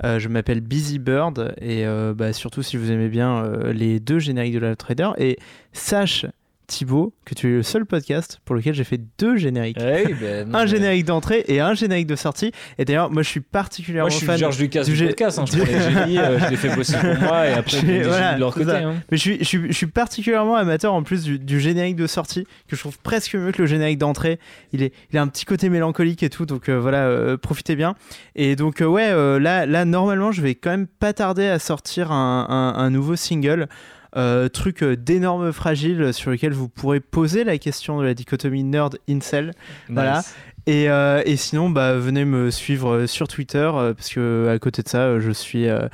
[0.05, 4.19] Euh, je m'appelle Busy Bird, et euh, bah, surtout si vous aimez bien les deux
[4.19, 5.11] génériques de la Trader.
[5.19, 5.39] Et
[5.73, 6.27] sache,
[6.69, 9.79] Thibaut, que tu es le seul podcast pour lequel j'ai fait deux génériques.
[9.81, 12.53] Eh ben, un générique d'entrée et un générique de sortie.
[12.79, 14.37] Et d'ailleurs, moi, je suis particulièrement Moi, je suis fan.
[14.61, 15.39] Lucas du du, podcast.
[15.39, 15.45] hein.
[15.51, 18.35] Je prends les génies, euh, je les fais bosser pour moi et après, Je voilà,
[18.35, 18.71] de leur côté.
[18.71, 18.97] hein.
[19.11, 22.07] Mais je suis, je, suis, je suis particulièrement amateur en plus du, du générique de
[22.07, 24.39] sortie, que je trouve presque mieux que le générique d'entrée.
[24.75, 27.77] Il, est, il a un petit côté mélancolique et tout, donc euh, voilà, euh, profitez
[27.77, 27.95] bien.
[28.37, 32.47] Et donc, ouais, là, là, normalement, je vais quand même pas tarder à sortir un,
[32.49, 33.69] un- un nouveau single.
[34.17, 38.65] Euh, truc euh, d'énorme fragile sur lequel vous pourrez poser la question de la dichotomie
[38.65, 39.53] nerd-incel.
[39.89, 40.23] Voilà.
[40.69, 44.89] Et, euh, et sinon, bah, venez me suivre sur Twitter parce que à côté de
[44.89, 45.89] ça, je suis euh,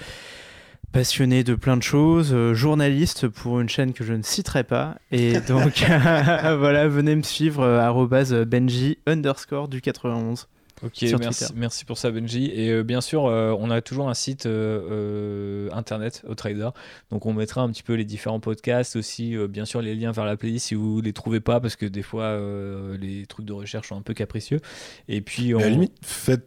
[0.91, 4.97] passionné de plein de choses, euh, journaliste pour une chaîne que je ne citerai pas.
[5.13, 10.49] Et donc, voilà, venez me suivre Benji underscore du 91.
[10.85, 11.19] Ok, sur
[11.55, 12.51] merci, pour ça Benji.
[12.53, 16.71] Et euh, bien sûr, euh, on a toujours un site euh, euh, internet au Trader.
[17.11, 20.13] Donc on mettra un petit peu les différents podcasts aussi, euh, bien sûr les liens
[20.13, 23.47] vers la playlist si vous les trouvez pas, parce que des fois euh, les trucs
[23.47, 24.61] de recherche sont un peu capricieux.
[25.09, 25.59] Et puis on...
[25.59, 26.47] Mais à la limite, faites.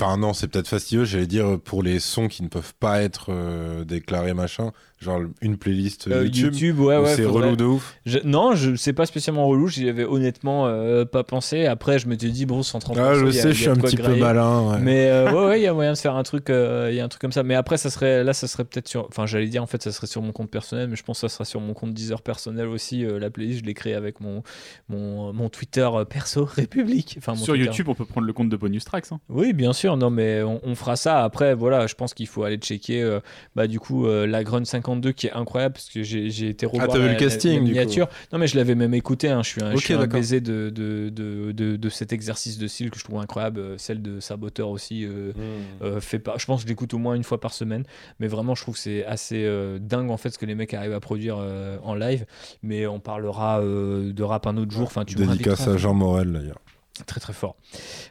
[0.00, 3.30] Enfin, non, c'est peut-être fastidieux, j'allais dire, pour les sons qui ne peuvent pas être
[3.30, 4.70] euh, déclarés, machin.
[5.00, 6.52] Genre une playlist Euh, YouTube.
[6.54, 7.14] YouTube, ouais, ouais.
[7.14, 7.94] c'est faudrait- relou de ouf.
[8.04, 9.68] Je- non, je c'est pas spécialement relou.
[9.68, 11.66] J'y avais honnêtement euh, pas pensé.
[11.66, 13.76] Après, je m'étais dit bon, 130 Ah, je il y a- sais, je suis un
[13.76, 14.72] petit peu malin.
[14.72, 14.78] ouais.
[14.80, 17.00] Mais euh, ouais, ouais, il y a moyen de faire un truc, euh, il y
[17.00, 17.44] a un truc comme ça.
[17.44, 19.92] Mais après, ça serait, là, ça serait peut-être sur, enfin, j'allais dire en fait, ça
[19.92, 22.20] serait sur mon compte personnel, mais je pense que ça sera sur mon compte Deezer
[22.20, 23.04] personnel aussi.
[23.04, 24.42] euh, la playlist, je l'ai créée avec mon,
[24.88, 27.14] mon, mon Twitter euh, perso République.
[27.18, 27.66] Enfin, mon Sur Twitter.
[27.66, 29.06] YouTube, on peut prendre le compte de Bonus Tracks.
[29.12, 29.20] hein.
[29.28, 29.96] Oui, bien sûr.
[29.96, 31.22] non, mais on, on fera ça.
[31.22, 33.20] Après, voilà, je pense qu'il faut aller checker, euh,
[33.54, 36.88] bah, du coup, euh, la Grun 52 qui est incroyable parce que j'ai été revoir
[36.92, 37.68] Ah, vu la, le casting, la du coup.
[37.78, 38.08] miniature.
[38.32, 39.28] Non, mais je l'avais même écouté.
[39.28, 39.42] hein.
[39.42, 40.14] Je suis un, je Ok, suis un d'accord.
[40.18, 43.60] baiser de, de, de, de, cet exercice de style que je trouve incroyable.
[43.60, 45.04] Euh, Celle de Saboteur aussi.
[45.04, 45.84] euh, Hmm.
[45.84, 46.38] euh, fait par...
[46.38, 47.84] Je pense que je l'écoute au moins une fois par semaine.
[48.18, 50.72] Mais vraiment, je trouve que c'est assez euh, dingue en fait ce que les mecs
[50.74, 51.38] arrivent à produire
[51.82, 52.24] en live.
[52.62, 54.84] Mais on parlera de rap un autre jour.
[54.84, 56.58] Enfin, tu Dédicace à Jean Morel d'ailleurs.
[57.06, 57.56] Très très fort.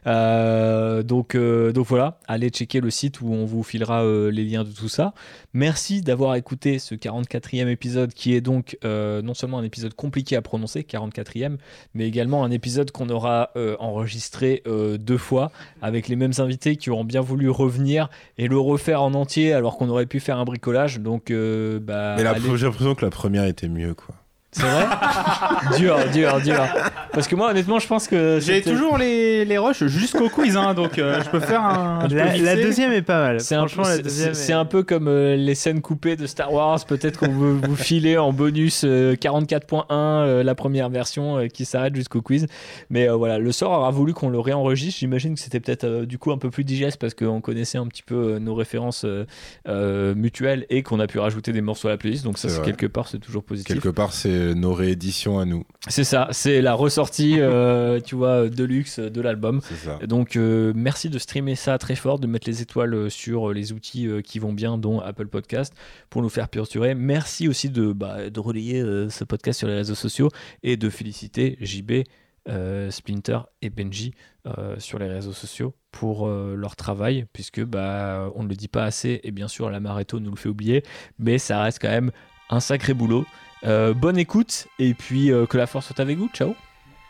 [0.05, 4.43] Euh, donc, euh, donc voilà, allez checker le site où on vous filera euh, les
[4.43, 5.13] liens de tout ça.
[5.53, 10.41] Merci d'avoir écouté ce 44e épisode qui est donc non seulement un épisode compliqué à
[10.41, 11.57] prononcer, 44e,
[11.93, 14.63] mais également un épisode qu'on aura enregistré
[14.99, 15.51] deux fois
[15.81, 19.77] avec les mêmes invités qui auront bien voulu revenir et le refaire en entier alors
[19.77, 20.99] qu'on aurait pu faire un bricolage.
[20.99, 22.23] Donc, bah, Mais
[22.55, 24.15] j'ai l'impression que la première était mieux quoi.
[24.51, 24.85] C'est vrai
[25.77, 26.63] Dur, dur, dur.
[27.11, 30.73] Parce que moi, honnêtement, je pense que J'ai toujours les, les rushs jusqu'au quiz, hein,
[30.73, 32.07] donc euh, je peux faire un.
[32.07, 33.41] La, deuxième est pas mal.
[33.41, 36.83] C'est un, peu- est- un comme euh, les scènes coupées de Star Wars.
[36.85, 41.65] Peut-être qu'on veut vous filer en bonus euh, 44.1 euh, la première version euh, qui
[41.65, 42.47] s'arrête jusqu'au quiz.
[42.89, 44.99] Mais euh, voilà, le sort aura voulu qu'on le réenregistre.
[44.99, 47.87] J'imagine que c'était peut-être euh, du coup un peu plus digeste parce qu'on connaissait un
[47.87, 49.25] petit peu euh, nos références euh,
[49.67, 52.23] euh, mutuelles et qu'on a pu rajouter des morceaux à la playlist.
[52.23, 53.73] Donc ça, C'est quelque part, c'est toujours positif.
[53.73, 55.63] Quelque part, c'est nos rééditions à nous.
[55.87, 59.61] C'est ça, c'est la ressortie, euh, tu vois, de luxe de l'album.
[60.05, 63.53] Donc euh, merci de streamer ça très fort, de mettre les étoiles euh, sur euh,
[63.53, 65.73] les outils euh, qui vont bien, dont Apple Podcast,
[66.09, 66.95] pour nous faire perdurer.
[66.95, 70.29] Merci aussi de, bah, de relayer euh, ce podcast sur les réseaux sociaux
[70.63, 72.03] et de féliciter JB,
[72.49, 74.13] euh, Splinter et Benji
[74.45, 78.69] euh, sur les réseaux sociaux pour euh, leur travail, puisque bah, on ne le dit
[78.69, 80.83] pas assez, et bien sûr la Mareto nous le fait oublier,
[81.19, 82.11] mais ça reste quand même
[82.49, 83.25] un sacré boulot.
[83.63, 86.29] Euh, bonne écoute, et puis euh, que la force soit avec vous.
[86.33, 86.55] Ciao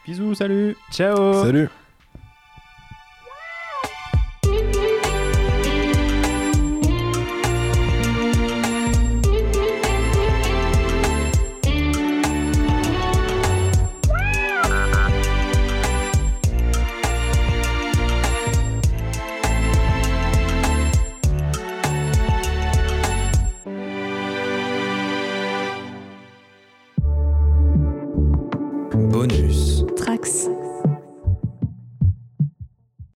[0.06, 0.78] Bisous, salut.
[0.92, 1.70] Ciao Salut.